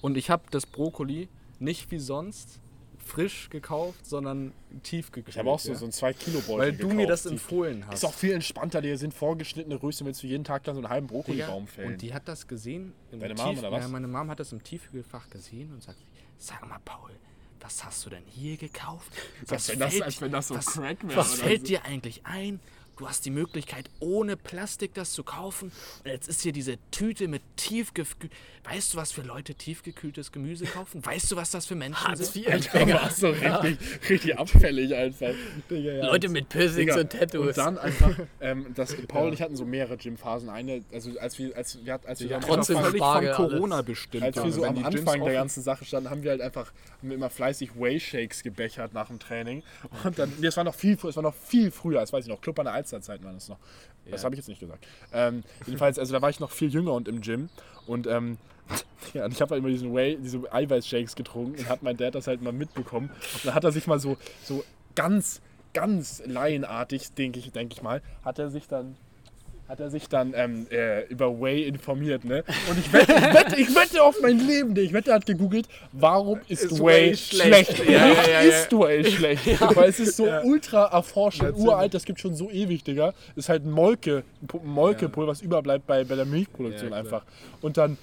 Und 0.00 0.16
ich 0.16 0.30
habe 0.30 0.44
das 0.50 0.66
Brokkoli 0.66 1.28
nicht 1.58 1.90
wie 1.90 1.98
sonst 1.98 2.60
frisch 3.04 3.48
gekauft, 3.48 4.04
sondern 4.06 4.52
tiefgekühlt. 4.82 5.28
Ich 5.34 5.38
habe 5.38 5.50
auch 5.50 5.58
so, 5.58 5.70
ja. 5.72 5.78
so 5.78 5.86
ein 5.86 5.92
2 5.92 6.12
Kilo 6.12 6.40
Beutel 6.40 6.58
Weil 6.58 6.72
du 6.72 6.88
mir 6.88 7.06
gekauft. 7.06 7.10
das 7.10 7.22
Die- 7.22 7.28
empfohlen 7.30 7.86
hast. 7.86 7.94
Ist 7.94 8.04
auch 8.04 8.12
viel 8.14 8.32
entspannter, 8.32 8.82
die 8.82 8.94
sind 8.96 9.14
vorgeschnittene 9.14 9.82
Röste, 9.82 10.04
willst 10.04 10.22
du 10.22 10.26
jeden 10.26 10.44
Tag 10.44 10.64
dann 10.64 10.74
so 10.74 10.80
einen 10.82 10.90
halben 10.90 11.06
Brokkolibaum 11.06 11.66
fällen. 11.66 11.92
Und 11.94 12.02
die 12.02 12.12
hat 12.12 12.28
das 12.28 12.46
gesehen. 12.46 12.92
Im 13.10 13.20
Deine 13.20 13.34
Mom 13.34 13.58
oder 13.58 13.72
was? 13.72 13.82
Ja, 13.82 13.88
meine 13.88 14.06
Mom 14.08 14.28
hat 14.28 14.38
das 14.40 14.52
im 14.52 14.62
Tiefkühlfach 14.62 15.30
gesehen 15.30 15.72
und 15.72 15.82
sagt, 15.82 15.98
sag 16.36 16.68
mal 16.68 16.78
Paul, 16.84 17.10
was 17.60 17.82
hast 17.82 18.04
du 18.04 18.10
denn 18.10 18.22
hier 18.26 18.56
gekauft? 18.58 19.10
als 19.48 19.68
wenn 19.70 19.78
das- 19.80 20.00
als 20.02 20.20
wenn 20.20 20.30
das 20.30 20.48
so 20.48 20.54
was, 20.56 20.66
Crack 20.66 21.02
wäre 21.08 21.16
Was 21.16 21.34
fällt 21.34 21.60
so. 21.62 21.66
dir 21.68 21.84
eigentlich 21.86 22.26
ein? 22.26 22.60
Du 22.98 23.08
hast 23.08 23.24
die 23.24 23.30
Möglichkeit, 23.30 23.88
ohne 24.00 24.36
Plastik 24.36 24.92
das 24.94 25.12
zu 25.12 25.22
kaufen. 25.22 25.70
Und 26.04 26.10
jetzt 26.10 26.28
ist 26.28 26.42
hier 26.42 26.52
diese 26.52 26.76
Tüte 26.90 27.28
mit 27.28 27.42
tiefgekühlt. 27.56 28.32
Weißt 28.64 28.92
du, 28.92 28.98
was 28.98 29.12
für 29.12 29.22
Leute 29.22 29.54
tiefgekühltes 29.54 30.32
Gemüse 30.32 30.66
kaufen? 30.66 31.04
Weißt 31.06 31.30
du, 31.30 31.36
was 31.36 31.50
das 31.52 31.64
für 31.66 31.76
Menschen 31.76 32.06
Hartz 32.06 32.32
sind? 32.32 32.44
IV, 32.44 32.52
Alter, 32.74 33.10
so 33.10 33.28
richtig, 33.30 33.78
richtig 34.10 34.38
abfällig 34.38 34.94
einfach. 34.94 35.30
Digga, 35.70 35.92
ja. 35.92 36.06
Leute 36.06 36.28
mit 36.28 36.48
Piercings 36.48 36.96
und 36.96 37.10
Tattoos. 37.12 37.46
Und 37.48 37.56
dann 37.56 37.78
einfach, 37.78 38.18
ähm, 38.40 38.66
das, 38.74 38.94
Paul 39.08 39.28
und 39.28 39.32
ich 39.34 39.40
hatten 39.42 39.56
so 39.56 39.64
mehrere 39.64 39.96
Gymphasen. 39.96 40.50
Eine, 40.50 40.82
also 40.92 41.18
als 41.20 41.38
wir, 41.38 41.56
als 41.56 41.78
wir, 41.84 42.00
als 42.04 42.20
wir, 42.20 42.26
Ja, 42.28 42.36
am 42.38 42.42
trotzdem 42.42 42.76
Anfang- 42.78 42.90
völlig 42.90 42.98
Spargel 43.02 43.34
von 43.34 43.44
alles. 43.44 43.54
Corona 43.56 43.82
bestimmt. 43.82 44.24
als 44.24 44.36
wir 44.36 44.52
so 44.52 44.64
am 44.64 44.84
Anfang 44.84 45.24
der 45.24 45.32
ganzen 45.34 45.62
Sache 45.62 45.84
standen, 45.84 46.10
haben 46.10 46.22
wir 46.24 46.32
halt 46.32 46.40
einfach 46.42 46.72
immer 47.00 47.30
fleißig 47.30 47.70
Whey-Shakes 47.76 48.42
gebechert 48.42 48.92
nach 48.92 49.06
dem 49.06 49.20
Training. 49.20 49.62
Und 50.04 50.18
dann, 50.18 50.32
nee, 50.40 50.48
es 50.48 50.56
war 50.56 50.64
noch 50.64 50.74
viel, 50.74 50.96
früher- 50.96 51.10
es 51.10 51.16
war 51.16 51.22
noch 51.22 51.34
viel 51.34 51.70
früher, 51.70 52.00
das 52.00 52.12
weiß 52.12 52.24
ich 52.24 52.30
noch, 52.30 52.40
Club 52.40 52.58
an 52.58 52.64
der 52.66 52.74
Alsterzeit 52.94 53.22
war 53.22 53.32
das 53.32 53.48
noch. 53.48 53.58
Das 54.10 54.24
habe 54.24 54.34
ich 54.34 54.38
jetzt 54.38 54.48
nicht 54.48 54.60
gesagt. 54.60 54.86
Ähm, 55.12 55.42
jedenfalls, 55.66 55.98
also 55.98 56.14
da 56.14 56.22
war 56.22 56.30
ich 56.30 56.40
noch 56.40 56.50
viel 56.50 56.70
jünger 56.70 56.94
und 56.94 57.08
im 57.08 57.20
Gym. 57.20 57.50
Und 57.86 58.06
ähm, 58.06 58.38
ja, 59.14 59.26
und 59.26 59.32
ich 59.32 59.40
habe 59.42 59.50
halt 59.50 59.60
immer 59.62 59.68
diesen 59.68 59.94
Whey, 59.94 60.16
diese 60.16 60.50
Eiweiß-Shakes 60.50 61.14
getrunken 61.14 61.58
und 61.58 61.68
hat 61.68 61.82
mein 61.82 61.96
Dad 61.96 62.14
das 62.14 62.26
halt 62.26 62.40
mal 62.40 62.52
mitbekommen. 62.52 63.10
Und 63.34 63.44
dann 63.44 63.54
hat 63.54 63.64
er 63.64 63.72
sich 63.72 63.86
mal 63.86 63.98
so, 63.98 64.16
so 64.42 64.64
ganz, 64.94 65.42
ganz 65.74 66.22
laienartig, 66.24 67.12
denke 67.14 67.38
ich, 67.38 67.52
denk 67.52 67.72
ich 67.72 67.82
mal, 67.82 68.02
hat 68.24 68.38
er 68.38 68.50
sich 68.50 68.66
dann 68.66 68.96
hat 69.68 69.80
er 69.80 69.90
sich 69.90 70.08
dann 70.08 70.32
ähm, 70.34 70.66
äh, 70.70 71.04
über 71.08 71.38
Whey 71.40 71.64
informiert, 71.64 72.24
ne? 72.24 72.42
Und 72.70 72.78
ich 72.78 72.90
wette, 72.92 73.12
ich 73.12 73.34
wette, 73.34 73.56
ich 73.60 73.74
wette 73.76 74.02
auf 74.02 74.16
mein 74.22 74.38
Leben, 74.38 74.74
ich 74.76 74.92
wette, 74.94 75.10
er 75.10 75.16
hat 75.16 75.26
gegoogelt, 75.26 75.68
warum 75.92 76.40
ist, 76.48 76.64
Ist 76.64 76.80
Whey 76.80 77.10
Whey 77.10 77.16
schlecht? 77.16 77.76
schlecht? 77.76 77.90
Ja, 77.90 78.08
ja, 78.08 78.28
ja, 78.30 78.40
ist 78.40 78.72
Whey 78.72 79.04
schlecht. 79.04 79.60
Weil 79.76 79.90
es 79.90 80.00
ist 80.00 80.16
so 80.16 80.26
ultra 80.44 80.86
erforscht 80.86 81.42
und 81.42 81.54
uralt, 81.56 81.92
das 81.92 82.04
gibt 82.04 82.18
schon 82.18 82.34
so 82.34 82.48
ewig, 82.50 82.82
Digga. 82.82 83.12
Ist 83.36 83.48
halt 83.50 83.64
ein 83.66 83.70
Molke, 83.70 84.24
ein 84.42 84.48
Pu- 84.48 84.64
Molkepulver, 84.64 85.30
was 85.32 85.42
überbleibt 85.42 85.86
bei, 85.86 86.02
bei 86.04 86.16
der 86.16 86.24
Milchproduktion 86.24 86.92
einfach. 86.94 87.24
Und 87.60 87.76
dann 87.76 87.98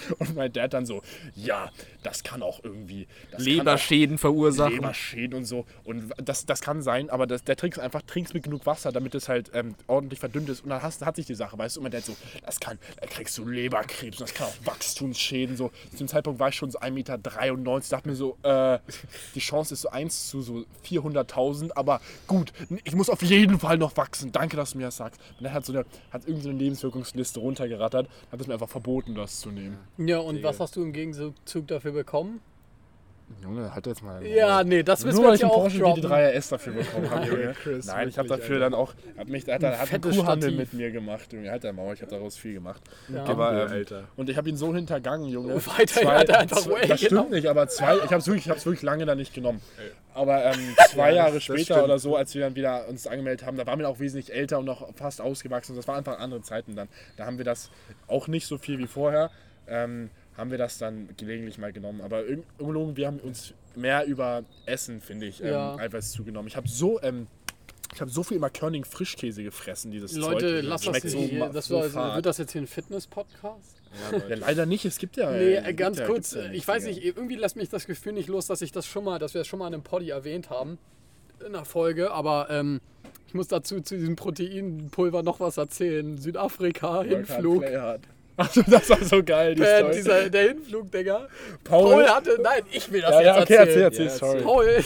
und 0.18 0.34
mein 0.34 0.52
Dad 0.52 0.74
dann 0.74 0.86
so, 0.86 1.02
ja, 1.34 1.70
das 2.02 2.22
kann 2.22 2.42
auch 2.42 2.62
irgendwie 2.62 3.06
kann 3.30 3.40
auch- 3.40 3.44
Leberschäden 3.44 4.18
verursachen. 4.18 4.74
Leberschäden 4.74 5.36
und 5.36 5.44
so. 5.44 5.66
Und 5.84 6.12
das, 6.22 6.46
das 6.46 6.60
kann 6.60 6.82
sein, 6.82 7.10
aber 7.10 7.26
das, 7.26 7.44
der 7.44 7.56
Trick 7.56 7.72
ist 7.74 7.78
einfach, 7.78 8.02
trinkst 8.02 8.34
mit 8.34 8.42
genug 8.44 8.66
Wasser, 8.66 8.92
damit 8.92 9.14
es 9.14 9.28
halt 9.28 9.50
ähm, 9.54 9.74
ordentlich 9.86 10.20
verdünnt 10.20 10.48
ist. 10.48 10.62
Und 10.62 10.70
dann 10.70 10.82
hast, 10.82 11.04
hat 11.04 11.16
sich 11.16 11.26
die 11.26 11.34
Sache, 11.34 11.58
weißt 11.58 11.76
du, 11.76 11.80
und 11.80 11.84
mein 11.84 11.92
Dad 11.92 12.04
so, 12.04 12.16
das 12.44 12.60
kann, 12.60 12.78
da 13.00 13.06
kriegst 13.06 13.36
du 13.38 13.46
Leberkrebs 13.46 14.20
und 14.20 14.28
das 14.28 14.34
kann 14.34 14.46
auch 14.48 14.66
Wachstumsschäden. 14.66 15.56
So. 15.56 15.70
Zu 15.90 15.96
dem 15.98 16.08
Zeitpunkt 16.08 16.40
war 16.40 16.48
ich 16.48 16.54
schon 16.56 16.70
so 16.70 16.78
1,93 16.78 16.90
Meter, 16.90 17.18
dachte 17.18 18.08
mir 18.08 18.16
so, 18.16 18.36
äh, 18.42 18.78
die 19.34 19.40
Chance 19.40 19.74
ist 19.74 19.82
so 19.82 19.90
1 19.90 20.28
zu 20.28 20.40
so 20.42 20.64
400.000, 20.86 21.70
aber 21.74 22.00
gut, 22.26 22.52
ich 22.84 22.94
muss 22.94 23.08
auf 23.10 23.22
jeden 23.22 23.58
Fall 23.58 23.78
noch 23.78 23.96
wachsen. 23.96 24.32
Danke, 24.32 24.56
dass 24.56 24.72
du 24.72 24.78
mir 24.78 24.84
das 24.84 24.96
sagst. 24.96 25.20
Und 25.38 25.46
er 25.46 25.52
hat 25.52 25.64
so 25.64 25.72
eine, 25.72 25.84
hat 26.10 26.26
irgendeine 26.26 26.58
Lebenswirkungsliste 26.58 27.40
runtergerattert, 27.40 28.08
hat 28.30 28.40
es 28.40 28.46
mir 28.46 28.54
einfach 28.54 28.68
verboten, 28.68 29.14
das 29.14 29.40
zu 29.40 29.50
nehmen. 29.50 29.78
Ja, 29.98 30.18
und 30.18 30.42
was 30.42 30.60
hast 30.60 30.76
du 30.76 30.82
im 30.82 30.92
Gegenzug 30.92 31.34
dafür 31.66 31.92
bekommen? 31.92 32.40
Junge, 33.42 33.74
halt 33.74 33.86
jetzt 33.86 34.04
mal. 34.04 34.24
Ja, 34.24 34.62
nee, 34.62 34.84
das 34.84 35.04
müssen 35.04 35.16
Nur 35.16 35.24
wir 35.24 35.28
weil 35.30 35.34
jetzt 35.34 35.42
ja 35.42 35.48
auch 35.48 35.54
Porsche 35.62 35.78
droppen. 35.80 36.04
GT3 36.04 36.36
RS 36.38 36.48
dafür 36.48 36.72
bekommen 36.74 37.10
habe. 37.10 37.26
Junge. 37.26 37.54
Chris, 37.60 37.86
Nein, 37.86 38.08
ich 38.08 38.18
habe 38.18 38.28
dafür 38.28 38.60
dann 38.60 38.72
auch, 38.72 38.94
hat 39.18 39.28
mich, 39.28 39.48
hat, 39.48 39.64
er 39.64 39.80
hat 39.80 39.92
einen 39.92 40.00
Kuhhandel 40.00 40.50
Stativ. 40.50 40.58
mit 40.58 40.72
mir 40.74 40.90
gemacht. 40.92 41.32
Junge, 41.32 41.50
halt 41.50 41.64
dein 41.64 41.74
Maul, 41.74 41.94
ich 41.94 42.02
habe 42.02 42.10
daraus 42.12 42.36
viel 42.36 42.54
gemacht. 42.54 42.80
Ja. 43.12 43.24
Aber, 43.24 43.64
ähm, 43.64 43.68
Alter. 43.72 44.04
Und 44.14 44.30
ich 44.30 44.36
habe 44.36 44.48
ihn 44.48 44.56
so 44.56 44.72
hintergangen, 44.72 45.28
Junge. 45.28 45.54
Und 45.54 45.66
weiterhin 45.66 46.08
hat 46.08 46.28
er 46.28 46.38
einfach 46.38 46.66
Whey 46.66 46.86
Das 46.86 47.00
stimmt 47.00 47.10
genommen. 47.10 47.30
nicht, 47.32 47.48
aber 47.48 47.66
zwei, 47.66 47.96
ich 47.96 48.02
habe 48.04 48.18
es 48.18 48.26
wirklich, 48.28 48.46
ich 48.46 48.64
wirklich 48.64 48.82
lange 48.82 49.06
dann 49.06 49.18
nicht 49.18 49.34
genommen. 49.34 49.60
Aber 50.14 50.44
ähm, 50.44 50.76
zwei 50.88 51.12
Jahre 51.12 51.34
das 51.34 51.42
später 51.42 51.82
oder 51.82 51.98
so, 51.98 52.14
als 52.14 52.32
wir 52.34 52.42
dann 52.42 52.54
wieder 52.54 52.86
uns 52.88 53.08
angemeldet 53.08 53.44
haben, 53.44 53.56
da 53.56 53.66
waren 53.66 53.80
wir 53.80 53.88
auch 53.88 53.98
wesentlich 53.98 54.32
älter 54.32 54.60
und 54.60 54.66
noch 54.66 54.94
fast 54.94 55.20
ausgewachsen. 55.20 55.74
Das 55.74 55.88
waren 55.88 55.96
einfach 55.98 56.20
andere 56.20 56.42
Zeiten 56.42 56.76
dann. 56.76 56.88
Da 57.16 57.26
haben 57.26 57.38
wir 57.38 57.44
das 57.44 57.70
auch 58.06 58.28
nicht 58.28 58.46
so 58.46 58.56
viel 58.56 58.78
wie 58.78 58.86
vorher. 58.86 59.30
Ähm, 59.68 60.10
haben 60.36 60.50
wir 60.50 60.58
das 60.58 60.78
dann 60.78 61.08
gelegentlich 61.16 61.58
mal 61.58 61.72
genommen. 61.72 62.00
Aber 62.00 62.22
ungelogen, 62.58 62.96
wir 62.96 63.06
haben 63.06 63.18
uns 63.20 63.54
mehr 63.74 64.04
über 64.06 64.44
Essen, 64.66 65.00
finde 65.00 65.26
ich, 65.26 65.40
ähm, 65.40 65.48
Ja. 65.48 65.76
Eiweiß 65.76 66.12
zugenommen. 66.12 66.48
Ich 66.48 66.56
habe 66.56 66.68
so, 66.68 67.00
ähm, 67.02 67.26
ich 67.94 68.00
habe 68.00 68.10
so 68.10 68.22
viel 68.22 68.36
immer 68.36 68.50
Körning 68.50 68.84
Frischkäse 68.84 69.42
gefressen, 69.42 69.90
dieses 69.90 70.14
Leute, 70.16 70.60
Zeug. 70.60 70.64
lass 70.64 70.82
das 70.82 70.90
Schmeckt 70.90 71.10
so, 71.10 71.18
hier, 71.18 71.48
das 71.48 71.66
so 71.66 71.76
war, 71.76 71.88
fad. 71.88 72.16
wird 72.16 72.26
das 72.26 72.38
jetzt 72.38 72.52
hier 72.52 72.60
ein 72.62 72.66
Fitness-Podcast? 72.66 73.76
Ja, 74.28 74.34
leider 74.34 74.66
nicht. 74.66 74.84
Es 74.84 74.98
gibt 74.98 75.16
ja. 75.16 75.30
Nee, 75.30 75.54
äh, 75.54 75.70
äh, 75.70 75.72
ganz 75.72 75.98
ja, 75.98 76.06
kurz, 76.06 76.34
ja 76.34 76.50
ich 76.50 76.66
weiß 76.66 76.84
nicht, 76.84 77.02
irgendwie 77.02 77.36
lässt 77.36 77.56
mich 77.56 77.70
das 77.70 77.86
Gefühl 77.86 78.12
nicht 78.12 78.28
los, 78.28 78.46
dass 78.46 78.60
ich 78.60 78.72
das 78.72 78.86
schon 78.86 79.04
mal, 79.04 79.18
dass 79.18 79.32
wir 79.32 79.40
das 79.40 79.48
schon 79.48 79.58
mal 79.58 79.68
in 79.68 79.74
einem 79.74 79.82
Poddy 79.82 80.10
erwähnt 80.10 80.50
haben, 80.50 80.78
in 81.40 81.46
einer 81.54 81.64
Folge, 81.64 82.10
aber 82.10 82.48
ähm, 82.50 82.80
ich 83.26 83.34
muss 83.34 83.48
dazu 83.48 83.80
zu 83.80 83.96
diesem 83.96 84.16
Proteinpulver 84.16 85.22
noch 85.22 85.40
was 85.40 85.56
erzählen. 85.56 86.18
Südafrika, 86.18 87.02
Hinflug. 87.02 87.64
Achso, 88.36 88.62
das 88.66 88.90
war 88.90 89.02
so 89.02 89.22
geil, 89.22 89.54
die 89.54 89.62
Story. 89.64 89.94
dieser, 89.94 90.30
der 90.30 90.48
Hinflug, 90.48 90.92
Digga. 90.92 91.26
Paul, 91.64 91.92
Paul 91.92 92.08
hatte, 92.08 92.38
nein, 92.42 92.62
ich 92.70 92.90
will 92.92 93.00
das 93.00 93.12
ja, 93.12 93.20
jetzt 93.20 93.26
ja, 93.26 93.42
okay, 93.42 93.54
erzählen. 93.54 93.82
erzähl, 93.82 94.06
erzähl, 94.06 94.18
sorry. 94.18 94.40
Paul 94.42 94.84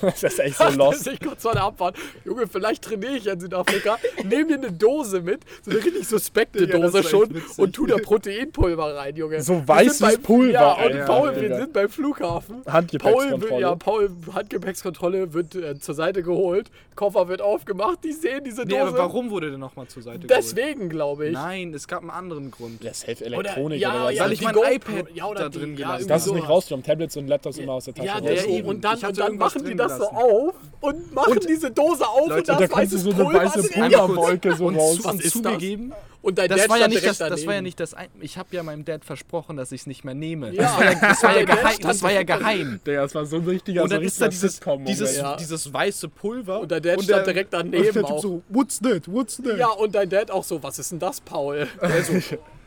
Das 0.20 0.22
ist 0.22 0.38
echt 0.40 0.56
so 0.56 0.68
lost. 0.76 1.04
sich 1.04 1.20
kurz 1.20 1.42
vor 1.42 1.52
der 1.52 1.64
Abfahrt, 1.64 1.96
Junge, 2.24 2.46
vielleicht 2.46 2.82
trainiere 2.84 3.16
ich 3.16 3.26
in 3.26 3.38
Südafrika, 3.40 3.98
nehme 4.24 4.44
mir 4.46 4.54
eine 4.54 4.72
Dose 4.72 5.20
mit, 5.20 5.40
so 5.62 5.70
eine 5.70 5.84
richtig 5.84 6.06
suspekte 6.08 6.66
das 6.66 6.80
Dose 6.80 7.02
schon 7.02 7.34
witzig. 7.34 7.58
und 7.58 7.72
tu 7.74 7.86
da 7.86 7.96
Proteinpulver 7.98 8.96
rein, 8.96 9.16
Junge. 9.16 9.42
So 9.42 9.54
Wir 9.54 9.68
weißes 9.68 10.18
Pulver, 10.18 10.52
Ja, 10.52 10.72
und 10.72 10.80
Alter, 10.80 11.04
Paul, 11.06 11.34
wir 11.34 11.42
Digga. 11.42 11.56
sind 11.58 11.72
beim 11.72 11.88
Flughafen. 11.88 12.62
Paul, 12.62 12.72
Handgepäckskontrolle. 12.72 13.40
wird- 13.50 13.60
ja, 13.60 13.74
Paul, 13.76 14.10
Handgepäckskontrolle 14.60 15.32
wird 15.32 15.54
äh, 15.54 15.78
zur 15.78 15.94
Seite 15.94 16.22
geholt, 16.22 16.70
Koffer 16.96 17.28
wird 17.28 17.40
aufgemacht, 17.40 17.98
die 18.04 18.12
sehen 18.12 18.42
diese 18.44 18.62
Nee, 18.62 18.70
Dose. 18.78 18.82
aber 18.88 18.98
warum 18.98 19.30
wurde 19.30 19.48
der 19.50 19.58
nochmal 19.58 19.86
zur 19.88 20.02
Seite 20.02 20.26
geholt? 20.26 20.30
Deswegen, 20.36 20.88
glaube 20.88 21.28
ich. 21.28 21.32
Nein, 21.32 21.72
es 21.72 21.88
gab 21.88 22.00
einen 22.02 22.10
anderen 22.10 22.50
Grund. 22.50 22.82
Ja, 22.82 22.92
safe 22.92 23.12
Oder, 23.24 23.26
Elektronik 23.26 23.80
ja, 23.80 24.02
oder, 24.04 24.10
ja, 24.10 24.24
was. 24.24 24.32
ich 24.32 24.38
die 24.40 24.44
mein 24.44 24.54
iPad 24.56 25.06
ja, 25.14 25.24
oder 25.26 25.40
da 25.40 25.48
drin 25.48 25.70
ja, 25.70 25.76
gelassen? 25.76 25.92
irgendwie 26.00 26.08
Das 26.08 26.26
ist 26.26 26.32
nicht 26.34 26.48
rausgenommen. 26.48 26.84
Tablets 26.84 27.16
und 27.16 27.28
Laptops 27.28 27.58
immer 27.58 27.72
aus 27.74 27.84
der 27.86 27.94
Tasche 27.94 28.06
Ja, 28.06 28.18
Ja. 28.20 28.64
Und 28.64 28.84
dann, 28.84 28.98
Ich 28.98 29.38
machen 29.38 29.64
die 29.64 29.74
das 29.76 29.89
so 29.98 30.08
gelassen. 30.08 30.16
auf 30.16 30.54
und 30.80 31.14
machen 31.14 31.38
diese 31.48 31.70
Dose 31.70 32.06
auf 32.06 32.28
Leute, 32.28 32.38
und 32.40 32.48
da 32.48 32.52
und 32.56 32.70
kommt 32.70 32.82
weißes 32.82 33.02
so 33.02 33.10
eine 33.10 33.24
Pulver 33.24 33.44
weiße. 33.44 33.62
Pulverwolke 33.68 34.56
so 34.56 34.66
und, 34.66 34.76
raus. 34.76 34.96
zu- 35.00 35.08
und 35.08 35.22
zugegeben, 35.22 35.92
Und 36.22 36.38
dein 36.38 36.48
das 36.48 36.60
Dad 36.60 36.68
war, 36.70 36.78
ja 36.78 36.88
nicht 36.88 37.06
das, 37.06 37.18
das 37.18 37.46
war 37.46 37.54
ja 37.54 37.62
nicht 37.62 37.80
das. 37.80 37.94
Ein 37.94 38.08
ich 38.20 38.36
habe 38.38 38.48
ja 38.54 38.62
meinem 38.62 38.84
Dad 38.84 39.04
versprochen, 39.04 39.56
dass 39.56 39.72
ich 39.72 39.82
es 39.82 39.86
nicht 39.86 40.04
mehr 40.04 40.14
nehme. 40.14 40.52
Ja. 40.52 40.62
Das 40.62 40.76
war 40.76 40.84
ja, 40.84 40.94
das 41.00 41.22
war 41.22 41.30
ja, 41.30 41.36
Der 41.44 41.56
geheim, 41.56 41.76
das 41.80 42.02
war 42.02 42.12
ja 42.12 42.22
geheim. 42.22 42.80
Digga, 42.86 43.02
das 43.02 43.14
war 43.14 43.24
so 43.26 43.36
ein 43.36 43.44
richtiger, 43.44 43.82
Und 43.82 43.88
so 43.90 43.96
dann 43.96 44.04
ist 44.04 44.20
da 44.20 44.28
dieses, 44.28 44.60
dieses, 44.86 45.16
Ja. 45.16 45.36
dieses 45.36 45.72
weiße 45.72 46.08
Pulver. 46.08 46.60
Und 46.60 46.70
der 46.70 46.80
Dad 46.80 47.02
stand 47.02 47.26
direkt 47.26 47.52
daneben 47.52 47.76
Und 47.86 47.94
der 47.94 48.02
Typ 48.02 48.04
auch. 48.04 48.22
so, 48.22 48.42
what's 48.48 48.78
that, 48.80 49.02
what's 49.06 49.36
that? 49.38 49.56
Ja, 49.58 49.68
und 49.70 49.94
dein 49.94 50.08
Dad 50.10 50.30
auch 50.30 50.44
so, 50.44 50.62
was 50.62 50.78
ist 50.78 50.92
denn 50.92 50.98
das, 50.98 51.20
Paul? 51.20 51.66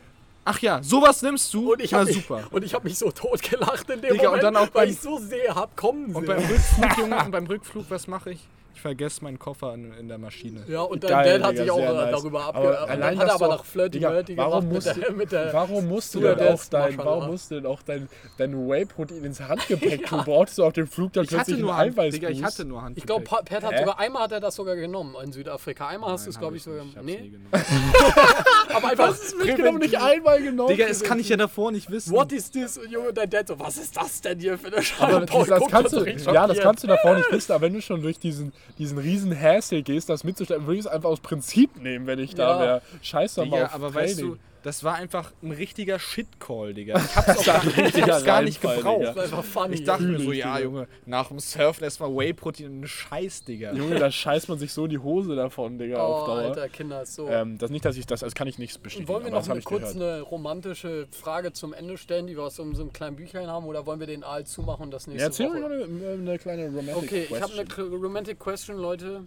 Ach 0.46 0.58
ja, 0.60 0.82
sowas 0.82 1.22
nimmst 1.22 1.52
du? 1.54 1.72
Und 1.72 1.80
ich 1.80 1.92
Na 1.92 1.98
habe 2.00 2.06
mich, 2.08 2.16
super. 2.16 2.44
und 2.50 2.64
ich 2.64 2.74
hab 2.74 2.84
mich 2.84 2.98
so 2.98 3.10
totgelacht 3.10 3.88
in 3.88 4.00
dem 4.02 4.12
Digga, 4.12 4.24
und 4.24 4.36
Moment, 4.36 4.42
dann 4.44 4.56
auch 4.56 4.60
weil 4.74 4.86
beim- 4.86 4.90
ich 4.90 5.00
so 5.00 5.18
sehr 5.18 5.54
hab 5.54 5.74
kommen 5.76 6.06
sehen. 6.08 6.16
Und 6.16 6.26
beim 6.26 6.38
Rückflug, 6.44 6.98
Junge, 6.98 7.16
und 7.24 7.30
beim 7.30 7.46
Rückflug, 7.46 7.86
was 7.88 8.06
mache 8.06 8.32
ich? 8.32 8.40
Ich 8.74 8.80
vergesse 8.80 9.22
meinen 9.22 9.38
Koffer 9.38 9.72
in, 9.74 9.92
in 9.94 10.08
der 10.08 10.18
Maschine. 10.18 10.64
ja, 10.66 10.82
und 10.82 11.04
dein 11.04 11.10
Geil, 11.10 11.38
Dad 11.38 11.42
hat 11.48 11.52
Digga, 11.52 11.62
sich 11.62 11.70
auch 11.70 11.78
äh, 11.78 11.92
nice. 11.94 12.10
darüber 12.10 12.44
Aber 12.44 12.58
abge... 12.58 12.68
Und 12.68 12.76
allein, 12.76 13.00
dann 13.00 13.18
hat 13.18 13.28
er 13.28 13.34
aber 13.34 13.54
auch- 13.54 13.64
Flirty 13.64 13.90
Digga, 13.98 14.10
Murty 14.10 14.36
warum 14.36 14.68
gemacht 14.68 14.86
mit 14.86 14.96
musst 14.96 14.96
der, 15.02 15.12
mit 15.12 15.32
der... 15.32 15.52
Warum 15.52 15.88
musst 15.88 16.14
du 16.14 16.20
denn 16.20 16.40
auch 16.40 16.64
dein, 16.64 16.98
warum 16.98 17.26
musst 17.28 17.50
du 17.50 17.54
denn 17.54 17.66
auch 17.66 17.82
dein, 17.82 18.08
dein 18.36 18.68
Whey-Protein 18.68 19.24
ins 19.24 19.40
Handgepäck 19.40 20.06
tun? 20.08 20.22
Brauchst 20.24 20.58
du 20.58 20.64
auf 20.64 20.72
dem 20.72 20.86
Flug 20.88 21.12
dann 21.12 21.26
plötzlich 21.26 21.58
nur 21.58 21.74
einen 21.74 21.90
Hand, 21.90 21.98
Eiweiß? 21.98 22.14
Digga, 22.14 22.28
ich 22.28 22.42
hatte 22.42 22.64
nur 22.64 22.82
Hand. 22.82 22.98
Ich 22.98 23.06
glaube, 23.06 23.24
Pat 23.24 23.50
hat 23.50 23.62
sogar 23.78 23.98
einmal 23.98 24.24
hat 24.24 24.32
er 24.32 24.40
das 24.40 24.54
sogar 24.56 24.76
genommen 24.76 25.14
in 25.22 25.32
Südafrika. 25.32 25.86
Einmal 25.88 26.10
hast 26.10 26.26
du 26.26 26.30
es, 26.30 26.38
glaube 26.38 26.56
ich, 26.56 26.62
sogar. 26.62 26.84
Nee, 27.02 27.32
aber 28.74 28.88
einfach 28.88 29.16
mitgenommen, 29.38 29.78
nicht 29.78 30.00
einmal 30.00 30.42
genommen. 30.42 30.68
Digga, 30.70 30.86
das 30.88 31.02
kann 31.02 31.18
ich 31.18 31.28
ja 31.28 31.36
davor 31.36 31.70
nicht 31.72 31.90
wissen. 31.90 32.12
What 32.12 32.32
is 32.32 32.50
this? 32.50 32.78
Und 32.78 32.90
Junge, 32.90 33.12
dein 33.12 33.30
Dad 33.30 33.48
so, 33.48 33.58
was 33.58 33.76
ist 33.76 33.96
das 33.96 34.20
denn 34.20 34.38
hier 34.38 34.58
für 34.58 34.68
eine 34.68 34.82
Scheiße? 34.82 35.02
Aber 35.02 35.26
das, 35.26 35.46
das 35.48 35.68
kannst 35.68 35.92
du, 35.92 36.04
ja, 36.32 36.46
das 36.46 36.58
kannst 36.58 36.82
du 36.82 36.88
davor 36.88 37.14
nicht 37.14 37.30
wissen, 37.30 37.52
aber 37.52 37.62
wenn 37.62 37.74
du 37.74 37.80
schon 37.82 38.02
durch 38.02 38.18
diesen, 38.18 38.52
diesen 38.78 38.98
riesen 38.98 39.38
Hassel 39.38 39.82
gehst, 39.82 40.08
das 40.08 40.24
mitzustellen, 40.24 40.62
würde 40.66 40.74
ich 40.78 40.80
es 40.80 40.86
einfach 40.86 41.08
aus 41.08 41.20
Prinzip 41.20 41.76
nehmen, 41.80 42.06
wenn 42.06 42.18
ich 42.18 42.34
da 42.34 42.52
Ja. 42.52 42.60
wäre. 42.60 42.82
Scheiß 43.02 43.34
doch 43.34 43.46
mal 43.46 43.64
auf 43.64 43.74
aber 43.74 43.92
Training. 43.92 44.08
weißt 44.10 44.20
du, 44.22 44.36
Das 44.64 44.82
war 44.82 44.94
einfach 44.94 45.30
ein 45.42 45.50
richtiger 45.50 45.98
Shitcall, 45.98 46.72
Digga. 46.72 46.98
Ich 47.04 47.16
hab's 47.16 47.38
auch 47.38 47.44
gar, 47.44 47.66
ich 47.66 48.02
hab's 48.02 48.24
gar 48.24 48.42
nicht 48.42 48.62
gebraucht. 48.62 49.04
Das 49.04 49.16
war 49.16 49.22
einfach 49.24 49.44
funny. 49.44 49.74
Ich 49.74 49.84
dachte 49.84 50.04
mir 50.04 50.18
so, 50.18 50.32
ja. 50.32 50.58
Junge, 50.58 50.88
nach 51.04 51.28
dem 51.28 51.38
Surfen 51.38 51.84
erstmal 51.84 52.08
Whey-Protein 52.08 52.80
und 52.80 52.88
Scheiß, 52.88 53.44
Digga. 53.44 53.74
Junge, 53.74 53.98
da 53.98 54.10
scheißt 54.10 54.48
man 54.48 54.58
sich 54.58 54.72
so 54.72 54.84
in 54.84 54.90
die 54.90 54.98
Hose 54.98 55.36
davon, 55.36 55.76
Digga, 55.76 56.02
auf 56.02 56.22
oh, 56.22 56.26
Dauer. 56.26 56.38
Alter, 56.38 56.68
Kinder, 56.70 57.02
ist 57.02 57.14
so. 57.14 57.28
Ähm, 57.28 57.58
das 57.58 57.70
nicht, 57.70 57.84
dass 57.84 57.98
ich 57.98 58.06
das, 58.06 58.20
das 58.20 58.34
kann 58.34 58.48
ich 58.48 58.58
nicht 58.58 58.82
bestätigen. 58.82 59.06
wollen 59.06 59.24
wir 59.24 59.32
noch 59.32 59.46
eine, 59.46 59.60
kurz 59.60 59.92
gehört. 59.92 60.14
eine 60.14 60.22
romantische 60.22 61.08
Frage 61.10 61.52
zum 61.52 61.74
Ende 61.74 61.98
stellen, 61.98 62.26
die 62.26 62.34
wir 62.34 62.44
aus 62.44 62.56
so, 62.56 62.62
einem 62.62 62.92
kleinen 62.94 63.16
Büchlein 63.16 63.48
haben, 63.48 63.66
oder 63.66 63.84
wollen 63.84 64.00
wir 64.00 64.06
den 64.06 64.24
Aal 64.24 64.46
zumachen 64.46 64.84
und 64.84 64.90
das 64.92 65.04
Ja, 65.04 65.12
nächste 65.12 65.26
erzähl 65.26 65.48
Woche? 65.48 65.58
mir 65.58 65.68
mal 65.68 65.82
eine, 65.82 66.30
eine 66.30 66.38
kleine 66.38 66.66
Romantic 66.68 66.96
Okay, 66.96 67.26
ich 67.28 67.42
habe 67.42 67.52
eine 67.52 67.64
Question. 67.66 68.02
Romantic 68.02 68.40
Question, 68.40 68.78
Leute. 68.78 69.24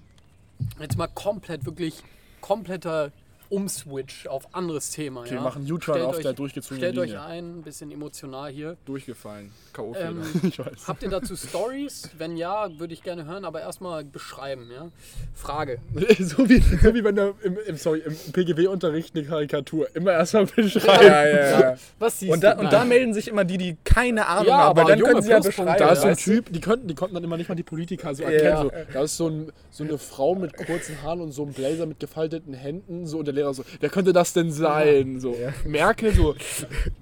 Jetzt 0.79 0.97
mal 0.97 1.07
komplett, 1.07 1.63
wirklich 1.65 2.01
kompletter 2.41 3.11
Umswitch 3.49 4.27
auf 4.27 4.53
anderes 4.53 4.91
Thema. 4.91 5.21
Okay, 5.21 5.29
ja? 5.29 5.35
wir 5.35 5.41
machen 5.41 5.71
U-Turn 5.71 6.01
auf 6.01 6.17
euch- 6.17 6.23
der 6.23 6.33
durchgezogenen 6.33 6.79
Stellt 6.81 6.97
euch 6.97 7.09
Linie. 7.11 7.23
ein, 7.23 7.59
ein 7.59 7.61
bisschen 7.63 7.91
emotional 7.91 8.49
hier. 8.51 8.77
Durchgefallen. 8.85 9.51
K.O.-Fehler. 9.73 9.99
Ähm, 10.09 10.23
Ich 10.43 10.59
weiß. 10.59 10.87
habt 10.87 11.03
ihr 11.03 11.09
dazu 11.09 11.35
Stories? 11.35 12.09
Wenn 12.17 12.37
ja, 12.37 12.67
würde 12.79 12.93
ich 12.93 13.03
gerne 13.03 13.25
hören, 13.25 13.45
aber 13.45 13.61
erstmal 13.61 14.03
beschreiben. 14.05 14.69
Ja? 14.73 14.89
Frage. 15.33 15.79
so, 16.19 16.47
wie, 16.49 16.59
so 16.59 16.93
wie 16.93 17.03
wenn 17.03 17.15
du 17.15 17.33
im, 17.43 17.57
im, 17.67 17.77
sorry, 17.77 18.01
im 18.05 18.15
PGW-Unterricht 18.33 19.15
eine 19.15 19.25
Karikatur 19.25 19.87
immer 19.95 20.11
erstmal 20.13 20.45
beschreiben. 20.45 21.05
ja, 21.05 21.27
ja, 21.27 21.59
ja. 21.61 21.75
Was 21.99 22.19
siehst 22.19 22.31
Und 22.33 22.43
da, 22.43 22.55
du? 22.55 22.61
und 22.61 22.73
da 22.73 22.85
melden 22.85 23.13
sich 23.13 23.27
immer 23.27 23.43
die, 23.45 23.57
die 23.57 23.77
keine 23.83 24.25
Ahnung 24.27 24.47
Ja, 24.47 24.57
haben, 24.57 24.79
aber 24.79 24.85
dann 24.89 24.99
können 25.01 25.21
sie 25.21 25.29
ja 25.31 25.39
beschreiben. 25.39 25.75
Da 25.77 25.91
ist 25.91 26.01
so 26.01 26.07
ein? 26.07 26.17
Typ, 26.17 26.51
die, 26.51 26.59
könnten, 26.61 26.87
die 26.87 26.95
konnten 26.95 27.15
dann 27.15 27.23
immer 27.23 27.37
nicht 27.37 27.47
mal 27.49 27.55
die 27.55 27.63
Politiker 27.63 28.13
so 28.15 28.23
erkennen. 28.23 28.57
So, 28.63 28.71
da 28.93 29.01
ist 29.03 29.17
so, 29.17 29.27
ein, 29.29 29.51
so 29.71 29.83
eine 29.83 29.97
Frau 29.97 30.35
mit 30.35 30.55
kurzen 30.57 31.01
Haaren 31.03 31.21
und 31.21 31.31
so 31.31 31.43
einem 31.43 31.53
Blazer 31.53 31.85
mit 31.85 31.99
gefalteten 31.99 32.53
Händen. 32.53 33.05
So, 33.05 33.19
und 33.19 33.25
der 33.25 33.33
Lehrer 33.37 33.53
so, 33.53 33.63
wer 33.79 33.89
könnte 33.89 34.11
das 34.13 34.33
denn 34.33 34.51
sein? 34.51 35.19
So, 35.19 35.37
Merkel 35.65 36.13
so, 36.13 36.35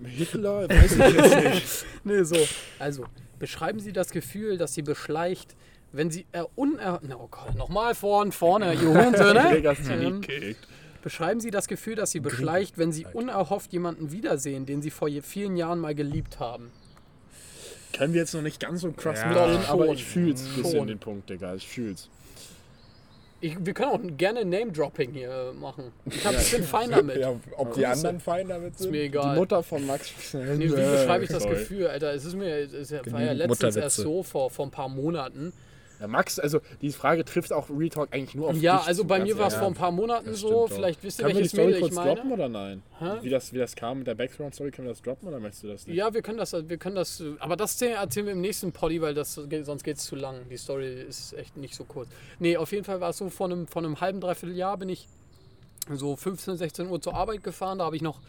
Hitler, 0.03 0.69
weiß 0.69 0.91
ich 0.91 0.97
jetzt 1.15 1.43
nicht. 1.53 1.85
Nee, 2.03 2.23
so. 2.23 2.37
Also, 2.79 3.05
beschreiben 3.39 3.79
Sie 3.79 3.91
das 3.93 4.11
Gefühl, 4.11 4.57
dass 4.57 4.73
Sie 4.75 4.83
beschleicht, 4.83 5.55
wenn 5.91 6.11
Sie 6.11 6.25
äh, 6.33 6.43
uner... 6.55 7.01
Oh 7.19 7.27
Gott, 7.31 7.55
nochmal 7.55 7.95
vorn, 7.95 8.31
vorne, 8.31 8.73
ihr 8.73 8.79
du 9.11 9.91
Ähm. 9.91 10.21
Beschreiben 11.01 11.39
Sie 11.39 11.51
das 11.51 11.67
Gefühl, 11.67 11.95
dass 11.95 12.11
Sie 12.11 12.19
beschleicht, 12.19 12.77
wenn 12.77 12.91
Sie 12.91 13.05
unerhofft 13.13 13.71
jemanden 13.73 14.11
wiedersehen, 14.11 14.65
den 14.65 14.81
Sie 14.81 14.89
vor 14.89 15.07
je- 15.07 15.21
vielen 15.21 15.55
Jahren 15.55 15.79
mal 15.79 15.93
geliebt 15.95 16.39
haben. 16.39 16.71
Können 17.95 18.13
wir 18.13 18.21
jetzt 18.21 18.33
noch 18.33 18.41
nicht 18.41 18.59
ganz 18.59 18.81
so 18.81 18.91
krass 18.91 19.19
Ja. 19.21 19.27
mitgehen, 19.27 19.65
aber 19.67 19.87
ich 19.89 20.03
fühl's 20.03 20.43
ein 20.45 20.61
bisschen, 20.63 20.87
den 20.87 20.99
Punkt, 20.99 21.29
Digga. 21.29 21.55
Ich 21.55 21.67
fühl's. 21.67 22.09
Ich, 23.41 23.57
wir 23.63 23.73
können 23.73 23.91
auch 23.91 24.17
gerne 24.17 24.45
Name-Dropping 24.45 25.11
hier 25.11 25.53
machen. 25.59 25.91
Ich 26.05 26.25
hab 26.25 26.31
ein 26.31 26.37
bisschen 26.37 26.63
fein 26.63 26.89
damit. 26.89 27.17
Ja, 27.17 27.35
ob 27.57 27.73
die 27.73 27.85
anderen 27.85 28.19
fein 28.19 28.47
damit 28.47 28.73
Ist 28.73 28.79
mir 28.79 28.85
sind? 28.85 28.93
Die 28.93 28.99
egal. 28.99 29.35
Mutter 29.35 29.61
von 29.61 29.85
Max. 29.85 30.11
Nee, 30.33 30.59
wie 30.59 30.67
beschreibe 30.69 31.25
ich 31.25 31.29
das 31.29 31.43
Sorry. 31.43 31.55
Gefühl, 31.55 31.87
Alter? 31.87 32.13
Es 32.13 32.25
ist 32.25 32.35
mir, 32.35 32.55
es 32.55 32.89
ja, 32.89 33.01
war 33.11 33.21
ja 33.21 33.33
letztens 33.33 33.75
erst 33.75 33.97
so 33.97 34.23
vor, 34.23 34.49
vor 34.49 34.65
ein 34.65 34.71
paar 34.71 34.89
Monaten. 34.89 35.53
Ja, 35.99 36.07
Max, 36.07 36.39
also 36.39 36.59
die 36.81 36.91
Frage 36.91 37.25
trifft 37.25 37.53
auch 37.53 37.69
Real 37.69 37.89
Talk 37.89 38.09
eigentlich 38.13 38.35
nur 38.35 38.49
auf 38.49 38.55
Ja, 38.57 38.77
dich 38.77 38.87
also 38.87 39.01
zu, 39.03 39.07
bei 39.07 39.19
mir 39.19 39.37
war 39.37 39.47
es 39.47 39.55
vor 39.55 39.67
ein 39.67 39.73
paar 39.73 39.91
Monaten 39.91 40.27
Das 40.27 40.39
so. 40.39 40.67
Vielleicht 40.67 41.03
wisst 41.03 41.19
ihr, 41.19 41.25
welches 41.25 41.53
Mädel 41.53 41.75
ich 41.75 41.79
kurz 41.81 41.95
meine. 41.95 42.15
droppen 42.15 42.31
oder 42.31 42.49
nein? 42.49 42.83
Hä? 42.99 43.17
Wie 43.21 43.29
das, 43.29 43.53
wie 43.53 43.57
das 43.57 43.75
kam 43.75 43.99
mit 43.99 44.07
der 44.07 44.15
Background-Story, 44.15 44.71
können 44.71 44.87
wir 44.87 44.93
das 44.93 45.01
droppen 45.01 45.27
oder 45.27 45.39
möchtest 45.39 45.63
du 45.63 45.67
das 45.67 45.87
nicht? 45.87 45.95
Ja, 45.95 46.13
wir 46.13 46.21
können 46.21 46.37
das, 46.37 46.53
wir 46.53 46.77
können 46.77 46.95
das, 46.95 47.23
aber 47.39 47.55
das 47.55 47.81
erzählen 47.81 48.25
wir 48.25 48.33
im 48.33 48.41
nächsten 48.41 48.71
Poddy, 48.71 49.01
weil 49.01 49.13
das 49.13 49.35
sonst 49.35 49.83
geht 49.83 49.97
es 49.97 50.05
zu 50.05 50.15
lang. 50.15 50.47
Die 50.49 50.57
Story 50.57 51.01
ist 51.01 51.33
echt 51.33 51.57
nicht 51.57 51.75
so 51.75 51.83
kurz. 51.83 52.09
Nee, 52.39 52.57
auf 52.57 52.71
jeden 52.71 52.83
Fall 52.83 52.99
war 53.01 53.11
es 53.11 53.17
so, 53.17 53.29
vor 53.29 53.47
einem, 53.47 53.67
vor 53.67 53.83
einem 53.83 54.01
halben, 54.01 54.21
dreiviertel 54.21 54.55
Jahr 54.55 54.77
bin 54.77 54.89
ich 54.89 55.07
so 55.93 56.15
15, 56.15 56.57
16 56.57 56.87
Uhr 56.89 57.01
zur 57.01 57.13
Arbeit 57.13 57.43
gefahren. 57.43 57.79
Da 57.79 57.85
habe 57.85 57.95
ich 57.95 58.01
noch 58.01 58.19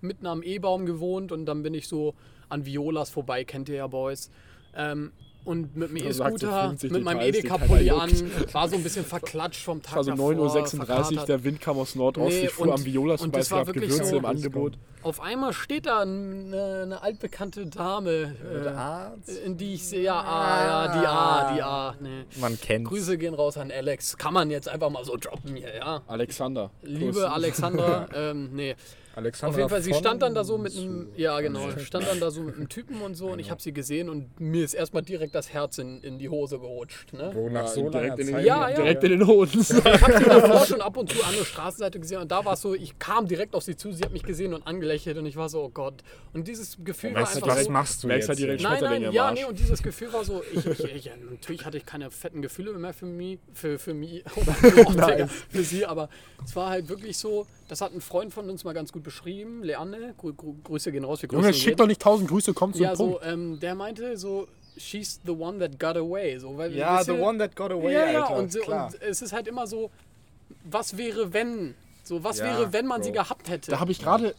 mitten 0.00 0.26
am 0.26 0.42
E-Baum 0.42 0.86
gewohnt 0.86 1.32
und 1.32 1.46
dann 1.46 1.62
bin 1.62 1.74
ich 1.74 1.88
so 1.88 2.14
an 2.48 2.66
Violas 2.66 3.10
vorbei, 3.10 3.44
kennt 3.44 3.68
ihr 3.68 3.76
ja, 3.76 3.86
Boys. 3.86 4.30
Ähm, 4.74 5.12
und 5.46 5.76
mit 5.76 5.90
dem 5.90 5.96
E-Scooter, 5.96 6.68
50 6.70 6.90
mit 6.90 7.02
meinem 7.04 7.20
Edeka-Pulli 7.20 7.90
an, 7.90 8.10
war 8.52 8.68
so 8.68 8.76
ein 8.76 8.82
bisschen 8.82 9.04
verklatscht 9.04 9.62
vom 9.64 9.80
Tag 9.82 10.00
Es 10.00 10.06
war 10.08 10.16
so 10.16 10.32
davor, 10.32 10.64
9.36 10.66 11.18
Uhr, 11.18 11.26
der 11.26 11.44
Wind 11.44 11.60
kam 11.60 11.78
aus 11.78 11.94
Nordost, 11.94 12.28
Nee, 12.36 12.44
ich 12.46 12.50
fuhr 12.50 12.66
und- 12.66 12.72
am 12.72 12.84
Violas 12.84 13.20
und 13.22 13.26
vorbei, 13.28 13.38
das 13.38 13.46
es 13.46 13.50
war 13.52 13.58
gab 13.60 13.66
wirklich 13.68 13.90
Gewürze 13.90 14.10
so- 14.10 14.16
im 14.18 14.24
Angebot. 14.24 14.74
Auf 15.02 15.20
einmal 15.20 15.52
steht 15.52 15.86
da 15.86 16.00
eine, 16.00 16.80
eine 16.82 17.00
altbekannte 17.00 17.66
Dame, 17.66 18.34
äh, 18.64 18.68
Arzt? 18.70 19.28
in 19.44 19.56
die 19.56 19.74
ich 19.74 19.86
sehe, 19.86 20.02
ja, 20.02 20.20
ah, 20.20 20.64
ja, 20.88 21.00
die 21.00 21.06
A, 21.06 21.54
die 21.54 21.62
A, 21.62 21.94
nee. 22.00 22.24
Man 22.40 22.60
kennt 22.60 22.86
Grüße 22.88 23.16
gehen 23.16 23.34
raus 23.34 23.56
an 23.56 23.70
Alex. 23.70 24.16
Kann 24.16 24.34
man 24.34 24.50
jetzt 24.50 24.68
einfach 24.68 24.90
mal 24.90 25.04
so 25.04 25.16
droppen 25.16 25.54
hier, 25.54 25.76
ja. 25.76 26.02
Alexander. 26.08 26.70
Liebe 26.82 27.12
Kuss. 27.12 27.22
Alexandra, 27.22 28.08
ähm, 28.16 28.50
nee. 28.52 28.74
Alexander 29.16 29.50
Auf 29.50 29.56
jeden 29.56 29.70
Fall, 29.70 29.80
sie 29.80 29.94
stand 29.94 30.20
dann 30.20 30.34
da 30.34 30.44
so 30.44 30.58
mit 30.58 30.76
einem, 30.76 31.08
ja 31.16 31.40
genau, 31.40 31.70
stand 31.78 32.06
dann 32.06 32.20
da 32.20 32.30
so 32.30 32.42
mit 32.42 32.56
einem 32.56 32.68
Typen 32.68 33.00
und 33.00 33.14
so 33.14 33.28
und 33.28 33.38
ich 33.38 33.50
habe 33.50 33.62
sie 33.62 33.72
gesehen 33.72 34.10
und 34.10 34.38
mir 34.38 34.62
ist 34.62 34.74
erstmal 34.74 35.02
direkt 35.02 35.34
das 35.34 35.54
Herz 35.54 35.78
in, 35.78 36.02
in 36.02 36.18
die 36.18 36.28
Hose 36.28 36.58
gerutscht, 36.58 37.14
ne? 37.14 37.30
Wo 37.32 37.48
nach 37.48 37.62
Ja, 37.62 37.66
so 37.68 37.88
direkt 37.88 38.18
in 38.18 38.26
den, 38.26 38.34
Zeit. 38.34 38.44
Ja, 38.44 38.68
ja. 38.68 38.76
direkt 38.76 39.04
in 39.04 39.10
den 39.12 39.26
Hoden. 39.26 39.58
Ich 39.58 39.72
habe 39.72 40.18
sie 40.18 40.24
davor 40.24 40.66
schon 40.66 40.82
ab 40.82 40.98
und 40.98 41.10
zu 41.10 41.24
an 41.24 41.34
der 41.34 41.46
Straßenseite 41.46 41.98
gesehen 41.98 42.20
und 42.20 42.30
da 42.30 42.44
war 42.44 42.52
es 42.52 42.60
so, 42.60 42.74
ich 42.74 42.98
kam 42.98 43.26
direkt 43.26 43.54
auf 43.54 43.62
sie 43.62 43.74
zu, 43.74 43.90
sie 43.90 44.04
hat 44.04 44.12
mich 44.12 44.22
gesehen 44.22 44.52
und 44.52 44.66
angelächelt 44.66 45.16
und 45.16 45.24
ich 45.24 45.36
war 45.36 45.48
so, 45.48 45.62
oh 45.62 45.70
Gott. 45.70 46.02
Und 46.34 46.46
dieses 46.46 46.76
Gefühl 46.84 47.14
war 47.14 47.22
Weißt 47.22 47.36
du, 47.36 47.38
einfach 47.38 47.56
was 47.56 47.64
so, 47.64 47.70
machst 47.70 48.04
du 48.04 48.08
jetzt? 48.08 48.28
halt 48.28 48.38
direkt 48.38 48.62
Nein, 48.62 48.82
nein, 48.82 49.12
ja, 49.12 49.32
nee, 49.32 49.44
und 49.44 49.58
dieses 49.58 49.82
Gefühl 49.82 50.12
war 50.12 50.24
so, 50.24 50.42
ich, 50.52 50.66
ich, 50.66 50.94
ich, 50.94 51.10
natürlich 51.30 51.64
hatte 51.64 51.78
ich 51.78 51.86
keine 51.86 52.10
fetten 52.10 52.42
Gefühle 52.42 52.74
mehr 52.74 52.92
für 52.92 53.06
mich, 53.06 53.38
für, 53.54 53.78
für 53.78 53.94
mich, 53.94 54.24
oh, 54.36 54.42
Digga, 54.92 55.26
für 55.26 55.62
sie, 55.62 55.86
aber 55.86 56.10
es 56.44 56.54
war 56.54 56.68
halt 56.68 56.90
wirklich 56.90 57.16
so, 57.16 57.46
das 57.68 57.80
hat 57.80 57.92
ein 57.92 58.00
Freund 58.00 58.32
von 58.32 58.48
uns 58.48 58.64
mal 58.64 58.72
ganz 58.74 58.92
gut 58.92 59.02
beschrieben, 59.02 59.62
Leanne, 59.62 60.14
Grü 60.18 60.32
Grü 60.34 60.54
Grüße 60.64 60.92
gehen 60.92 61.04
raus, 61.04 61.22
wir 61.22 61.28
Junge, 61.30 61.52
schick 61.54 61.76
doch 61.76 61.86
nicht 61.86 62.00
tausend 62.00 62.28
Grüße, 62.28 62.54
komm 62.54 62.72
zum 62.72 62.82
Ja, 62.82 62.94
so, 62.96 63.12
Punkt. 63.12 63.26
ähm, 63.26 63.60
der 63.60 63.74
meinte 63.74 64.16
so, 64.16 64.46
she's 64.76 65.20
the 65.24 65.32
one 65.32 65.58
that 65.58 65.78
got 65.80 65.96
away, 65.96 66.38
so, 66.38 66.56
weil, 66.56 66.74
Ja, 66.74 66.98
wisst 66.98 67.06
the 67.06 67.12
one 67.12 67.38
that 67.38 67.56
got 67.56 67.70
away, 67.72 67.92
ja, 67.92 68.10
ja, 68.10 68.22
Alter. 68.24 68.36
und, 68.36 68.52
so- 68.52 68.60
klar. 68.60 68.86
und 68.92 69.02
es 69.02 69.22
ist 69.22 69.32
halt 69.32 69.48
immer 69.48 69.66
so, 69.66 69.90
was 70.64 70.96
wäre, 70.96 71.32
wenn, 71.32 71.74
so, 72.04 72.22
was 72.22 72.38
Ja, 72.38 72.44
wäre, 72.46 72.72
wenn 72.72 72.86
man 72.86 73.02
sie 73.02 73.10
Bro. 73.10 73.22
gehabt 73.22 73.48
hätte. 73.48 73.70
Da 73.72 73.80
habe 73.80 73.90
ich 73.92 73.98
gerade, 73.98 74.34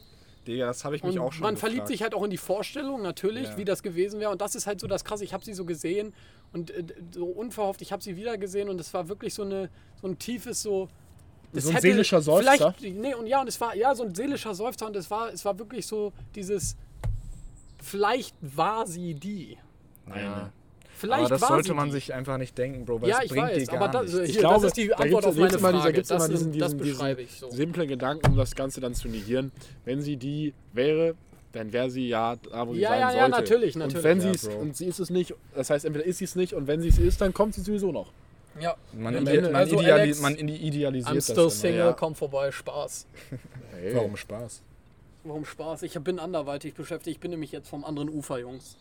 Digga, 0.48 0.68
das 0.68 0.86
habe 0.86 0.96
ich 0.96 1.04
mich 1.04 1.16
Und 1.16 1.20
auch 1.20 1.34
schon 1.34 1.44
man 1.44 1.58
verliebt 1.58 1.80
gefragt. 1.82 1.88
sich 1.90 2.02
halt 2.04 2.14
auch 2.16 2.24
in 2.24 2.30
die 2.30 2.38
Vorstellung, 2.38 3.02
natürlich, 3.02 3.50
Ja. 3.50 3.58
wie 3.58 3.66
das 3.66 3.84
gewesen 3.84 4.22
wäre. 4.22 4.32
Und 4.32 4.40
das 4.40 4.56
ist 4.56 4.66
halt 4.66 4.80
so 4.80 4.88
das 4.88 5.04
Krasse. 5.04 5.26
Ich 5.26 5.34
habe 5.34 5.44
sie 5.44 5.54
so 5.54 5.66
gesehen 5.66 6.14
und 6.54 6.72
äh, 6.72 6.86
so 7.14 7.26
unverhofft, 7.26 7.82
ich 7.82 7.92
habe 7.92 8.02
sie 8.02 8.16
wieder 8.16 8.38
gesehen 8.38 8.70
und 8.70 8.80
es 8.80 8.94
war 8.94 9.10
wirklich 9.10 9.34
so, 9.34 9.42
eine, 9.44 9.70
so 10.02 10.08
ein 10.08 10.18
tiefes 10.18 10.62
so. 10.62 10.88
Das 11.54 11.64
So 11.66 11.72
ein 11.72 11.82
seelischer 11.82 12.22
Seufzer? 12.22 12.74
Vielleicht, 12.78 12.98
nee, 12.98 13.14
und 13.16 13.28
ja, 13.28 13.41
und 13.41 13.48
es 13.48 13.60
war 13.62 13.76
ja 13.76 13.93
so 13.95 14.04
ein 14.04 14.14
seelischer 14.14 14.54
Seufzer 14.54 14.88
und 14.88 14.95
es 14.95 15.10
war, 15.10 15.32
es 15.34 15.43
war 15.45 15.58
wirklich 15.58 15.86
so 15.88 16.12
dieses. 16.36 16.76
Vielleicht 17.82 18.36
war 18.41 18.86
sie 18.88 19.14
die. 19.14 19.58
Ja. 20.10 20.52
Vielleicht 20.95 21.20
Aber 21.20 21.30
das 21.30 21.41
war 21.41 21.48
sollte 21.50 21.68
sie 21.70 21.74
man 21.76 21.86
die. 21.89 21.91
sich 21.93 22.14
einfach 22.14 22.38
nicht 22.39 22.58
denken, 22.58 22.84
Bro, 22.86 23.02
weil 23.02 23.10
Ja, 23.10 23.20
es 23.24 23.30
bringt 23.30 23.50
dir 23.52 23.56
weiß, 23.62 23.68
gar 23.68 23.82
aber 23.82 23.88
das, 23.89 24.02
nichts. 24.14 24.16
hier, 24.18 24.30
Ich 24.30 24.38
glaube, 24.39 24.56
das 24.56 24.64
ist 24.66 24.78
die 24.78 24.88
da 24.88 24.95
Antwort 24.95 25.26
auf 25.28 25.36
da 25.36 25.41
meine 25.41 25.60
Frage. 25.80 25.93
gibt's 25.93 26.10
das, 26.10 26.26
immer 26.26 26.34
diesen- 26.36 26.52
diesen- 26.52 26.78
beschreibe 26.80 27.22
ich 27.22 27.32
so. 27.39 27.52
simplen 27.52 27.88
Gedanken, 27.88 28.26
um 28.32 28.36
das 28.36 28.56
Ganze 28.56 28.82
dann 28.82 28.95
zu 28.95 29.08
negieren. 29.08 29.52
Wenn 29.86 30.02
sie 30.02 30.18
die 30.18 30.56
wäre, 30.74 31.14
dann 31.52 31.72
wäre 31.72 31.91
sie 31.91 32.08
ja 32.08 32.36
da, 32.38 32.68
wo 32.68 32.74
sie 32.74 32.80
Ja, 32.80 32.89
sein 32.89 33.00
ja, 33.00 33.12
ja, 33.12 33.20
sollte. 33.20 33.32
natürlich, 33.41 33.76
Und 33.76 33.80
natürlich. 33.82 34.04
wenn 34.04 34.18
Ja, 34.18 34.24
sie 34.24 34.30
es 34.32 34.50
Bro. 34.50 34.58
und 34.60 34.76
sie 34.76 34.86
ist 34.88 35.00
es 35.00 35.10
nicht, 35.12 35.36
das 35.54 35.70
heißt 35.70 35.86
entweder 35.86 36.06
ist 36.06 36.18
sie 36.18 36.26
es 36.26 36.36
nicht 36.36 36.54
und 36.54 36.66
wenn 36.66 36.82
sie 36.82 36.88
es 36.89 36.98
ist, 36.98 37.22
dann 37.22 37.32
kommt 37.32 37.54
sie 37.54 37.62
sowieso 37.62 37.91
noch. 37.91 38.12
Ja. 38.60 38.76
Man, 38.93 39.16
ide 39.28 39.41
man, 39.41 39.55
Also, 39.55 39.76
ideali 39.80 40.01
Alex, 40.01 40.22
man 40.22 40.36
ide- 40.38 40.53
idealisiert 40.53 41.12
I'm 41.12 41.16
das 41.16 41.26
still 41.26 41.38
immer. 41.39 41.49
single, 41.51 41.80
ja. 41.80 41.93
komm 41.93 42.16
vorbei, 42.16 42.51
Spaß. 42.51 43.08
Hey. 43.72 43.95
Warum 43.95 44.18
Spaß? 44.18 44.62
Warum 45.24 45.45
Spaß? 45.45 45.84
Ich 45.84 45.93
bin 45.99 46.20
anderweitig 46.20 46.74
beschäftigt. 46.74 47.18
Ich 47.18 47.20
bin 47.20 47.32
nämlich 47.32 47.51
jetzt 47.51 47.68
vom 47.70 47.84
anderen 47.86 48.10
Ufer, 48.10 48.39
Jungs. 48.39 48.78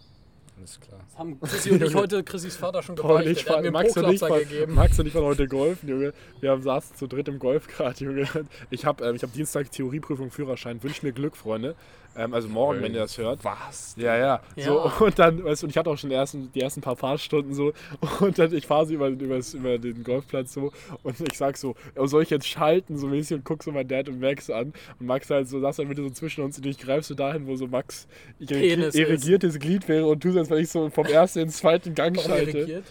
Alles 0.59 0.81
klar. 0.81 1.01
Das 1.09 1.19
haben 1.19 1.41
Chrissy 1.41 1.71
und 1.71 1.83
ich 1.83 1.95
heute 1.95 2.25
Chrissys 2.25 2.57
Vater 2.57 2.83
schon 2.83 2.97
gebeichtet. 2.97 3.39
ich 3.39 3.47
Er 3.47 3.57
hat 3.57 3.63
mir 3.63 3.71
Max 3.71 3.97
und 3.97 4.11
ich 4.11 4.21
fahren, 4.21 4.39
gegeben. 4.41 4.75
Max 4.75 4.99
und 4.99 5.07
ich 5.07 5.15
waren 5.15 5.25
heute 5.25 5.47
golfen, 5.49 5.89
Junge. 5.89 6.13
Wir 6.41 6.51
haben, 6.51 6.63
saßen 6.63 6.97
zu 6.97 7.07
dritt 7.07 7.29
im 7.29 7.39
Golfkart, 7.39 8.01
Junge. 8.01 8.27
Ich 8.71 8.85
habe 8.85 9.05
ähm, 9.05 9.17
ich 9.17 9.23
hab 9.23 9.33
Dienstag 9.33 9.71
Theorieprüfung, 9.71 10.31
Führerschein. 10.31 10.83
Wünsch 10.83 11.03
mir 11.03 11.13
Glück, 11.13 11.37
Freunde. 11.37 11.75
Ähm, 12.17 12.33
also 12.33 12.49
morgen, 12.49 12.83
wenn 12.83 12.95
ihr 12.95 13.01
das 13.01 13.19
hört. 13.19 13.45
Was? 13.45 13.95
Ja, 13.99 14.17
ja. 14.17 14.41
Ja. 14.57 14.65
So, 14.65 14.91
und 15.05 15.19
dann, 15.19 15.45
weißt 15.45 15.63
du, 15.63 15.67
und 15.67 15.71
ich 15.71 15.77
hatte 15.77 15.91
auch 15.91 15.99
schon 15.99 16.11
die 16.11 16.17
ersten, 16.17 16.51
die 16.53 16.61
ersten 16.61 16.81
paar 16.81 16.97
Fahrstunden 16.97 17.55
so. 17.55 17.73
Und 18.21 18.39
dann, 18.39 18.55
ich 18.55 18.67
fahre 18.67 18.87
so 18.87 18.95
über, 18.95 19.09
über, 19.09 19.39
über 19.55 19.79
den 19.79 20.03
Golfplatz 20.03 20.55
so. 20.55 20.73
Und 21.03 21.21
ich 21.21 21.37
sag 21.37 21.57
so, 21.57 21.75
oh, 21.95 22.07
soll 22.07 22.23
ich 22.23 22.31
jetzt 22.31 22.47
schalten, 22.47 22.97
so 22.97 23.07
mäßig, 23.07 23.39
und 23.39 23.45
guck 23.45 23.63
so 23.63 23.73
meinen 23.73 23.89
Dad 23.89 24.09
und 24.09 24.21
Max 24.21 24.49
an. 24.49 24.73
Und 24.99 25.07
Max 25.07 25.29
halt 25.29 25.49
so, 25.49 25.61
saß 25.61 25.77
dann 25.77 25.89
bitte 25.89 26.03
so 26.03 26.11
zwischen 26.11 26.43
uns 26.43 26.57
und 26.57 26.67
ich 26.67 26.79
greif 26.79 27.05
so 27.05 27.15
dahin, 27.15 27.47
wo 27.47 27.57
so 27.57 27.67
Max 27.67 28.07
ist. 28.39 28.95
irrigiertes 28.95 29.59
Glied 29.59 29.87
wäre 29.89 30.07
und 30.07 30.25
du 30.25 30.33
so, 30.33 30.46
als 30.47 30.51
wenn 30.51 30.63
ich 30.65 30.71
so 30.71 30.91
vom 30.91 31.07
ersten 31.07 31.41
ins 31.41 31.59
zweiten 31.59 31.95
Gang 31.95 32.17
Warum 32.17 32.31
schalte. 32.31 32.51
irrigiert? 32.59 32.85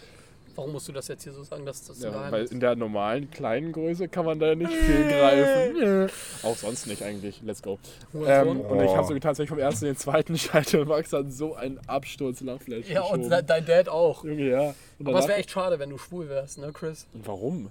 Warum 0.58 0.72
musst 0.72 0.88
du 0.88 0.94
das 0.94 1.10
jetzt 1.10 1.24
hier 1.24 1.34
so 1.34 1.44
sagen, 1.44 1.66
dass 1.66 1.84
das 1.86 2.02
Ja, 2.02 2.32
weil 2.32 2.46
ist? 2.46 2.54
in 2.54 2.62
der 2.62 2.78
normalen 2.78 3.30
kleinen 3.30 3.74
Größe 3.74 4.08
kann 4.08 4.24
man 4.24 4.40
da 4.40 4.56
nicht 4.56 4.72
viel 4.72 5.04
greifen. 5.10 6.10
Auch 6.44 6.56
sonst 6.56 6.88
nicht 6.88 7.04
eigentlich. 7.04 7.42
Let's 7.44 7.62
go. 7.62 7.78
Ähm, 8.26 8.62
und 8.62 8.82
ich 8.82 8.96
habe 8.96 9.06
so 9.06 9.14
getan, 9.14 9.30
als 9.30 9.40
wenn 9.40 9.44
ich 9.44 9.50
vom 9.50 9.60
ersten 9.60 9.84
in 9.86 9.92
den 9.92 9.98
zweiten 9.98 10.38
schalte 10.38 10.80
und 10.80 10.88
Max 10.88 11.12
hat 11.12 11.30
so 11.34 11.56
einen 11.56 11.80
Absturz 11.88 12.40
Lachflash 12.40 12.88
Ja, 12.88 13.02
und 13.02 13.24
geschoben. 13.24 13.46
dein 13.48 13.66
Dad 13.66 13.90
auch. 13.90 14.24
Junge, 14.24 14.50
ja. 14.50 14.74
Und 14.98 15.10
Aber 15.10 15.20
es 15.20 15.28
wäre 15.28 15.40
echt 15.40 15.52
schade, 15.52 15.78
wenn 15.78 15.90
du 15.90 15.98
schwul 15.98 16.30
wärst, 16.30 16.58
ne, 16.58 16.72
Chris? 16.72 17.06
Und 17.14 17.28
warum? 17.28 17.70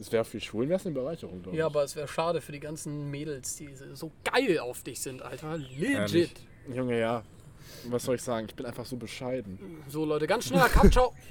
Es 0.00 0.10
wäre 0.10 0.24
für 0.24 0.40
Schwulen 0.40 0.68
wär's 0.70 0.86
eine 0.86 0.94
Bereicherung, 0.96 1.40
glaube 1.42 1.54
ich. 1.56 1.58
Ja, 1.60 1.66
aber 1.66 1.84
es 1.84 1.94
wäre 1.94 2.08
schade 2.08 2.40
für 2.40 2.50
die 2.52 2.60
ganzen 2.60 3.10
Mädels, 3.12 3.54
die 3.56 3.68
so 3.94 4.10
geil 4.24 4.58
auf 4.58 4.82
dich 4.82 5.00
sind, 5.00 5.22
Alter. 5.22 5.56
Legit. 5.58 5.90
Ehrlich. 5.92 6.34
Junge, 6.74 6.98
ja. 6.98 7.22
Was 7.90 8.04
soll 8.04 8.16
ich 8.16 8.22
sagen? 8.22 8.46
Ich 8.48 8.54
bin 8.54 8.66
einfach 8.66 8.84
so 8.86 8.96
bescheiden. 8.96 9.58
So, 9.88 10.04
Leute, 10.04 10.26
ganz 10.26 10.46
schneller 10.46 10.68
Cut, 10.68 10.92
ciao. 10.92 11.12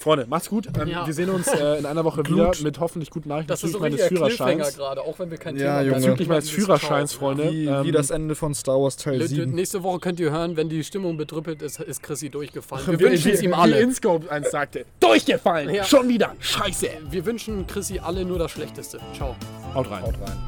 Freunde, 0.00 0.26
macht's 0.28 0.48
gut. 0.48 0.68
Ähm, 0.80 0.86
Ja. 0.86 1.04
Wir 1.04 1.12
sehen 1.12 1.28
uns 1.28 1.48
äh, 1.48 1.76
in 1.78 1.84
einer 1.84 2.04
Woche 2.04 2.24
wieder 2.24 2.52
mit 2.62 2.78
hoffentlich 2.78 3.10
guten 3.10 3.30
Nachrichten 3.30 3.48
Das 3.48 3.64
ist 3.64 3.72
so 3.72 3.80
bezüglich 3.80 3.98
meines 4.00 4.08
Führerscheins. 4.36 4.76
gerade, 4.76 5.00
auch 5.02 5.18
wenn 5.18 5.28
wir 5.32 5.38
kein 5.38 5.56
Ja, 5.56 5.78
Thema 5.80 5.82
Junge. 5.82 5.96
Bezüglich 5.96 6.28
meines. 6.28 6.50
Führerscheins, 6.50 7.12
Freunde. 7.14 7.50
Wie, 7.50 7.66
ähm, 7.66 7.82
wie 7.84 7.90
das 7.90 8.10
Ende 8.10 8.36
von 8.36 8.54
Star 8.54 8.80
Wars 8.80 8.96
Teil 8.96 9.14
Leute, 9.14 9.26
7. 9.28 9.52
Nächste 9.52 9.82
Woche 9.82 9.98
könnt 9.98 10.20
ihr 10.20 10.30
hören, 10.30 10.56
wenn 10.56 10.68
die 10.68 10.84
Stimmung 10.84 11.16
betrüppelt 11.16 11.62
ist, 11.62 11.80
ist 11.80 12.00
Chrissy 12.04 12.30
durchgefallen. 12.30 12.86
Wir 12.86 13.00
wie, 13.00 13.04
wünschen 13.06 13.32
es 13.32 13.40
wie, 13.40 13.46
ihm 13.46 13.50
Wie 13.50 13.54
alle. 13.54 13.80
Inscope 13.80 14.30
eins 14.30 14.52
sagte. 14.52 14.84
Durchgefallen! 15.00 15.74
Ja. 15.74 15.82
Schon 15.82 16.08
wieder! 16.08 16.36
Scheiße! 16.38 16.88
Wir 17.10 17.26
wünschen 17.26 17.66
Chrissy 17.66 17.98
alle 17.98 18.24
nur 18.24 18.38
das 18.38 18.52
Schlechteste. 18.52 19.00
Ciao. 19.16 19.34
Haut 19.74 19.90
rein. 19.90 20.04
Haut 20.04 20.14
rein. 20.20 20.38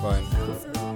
Schwein. 0.00 0.93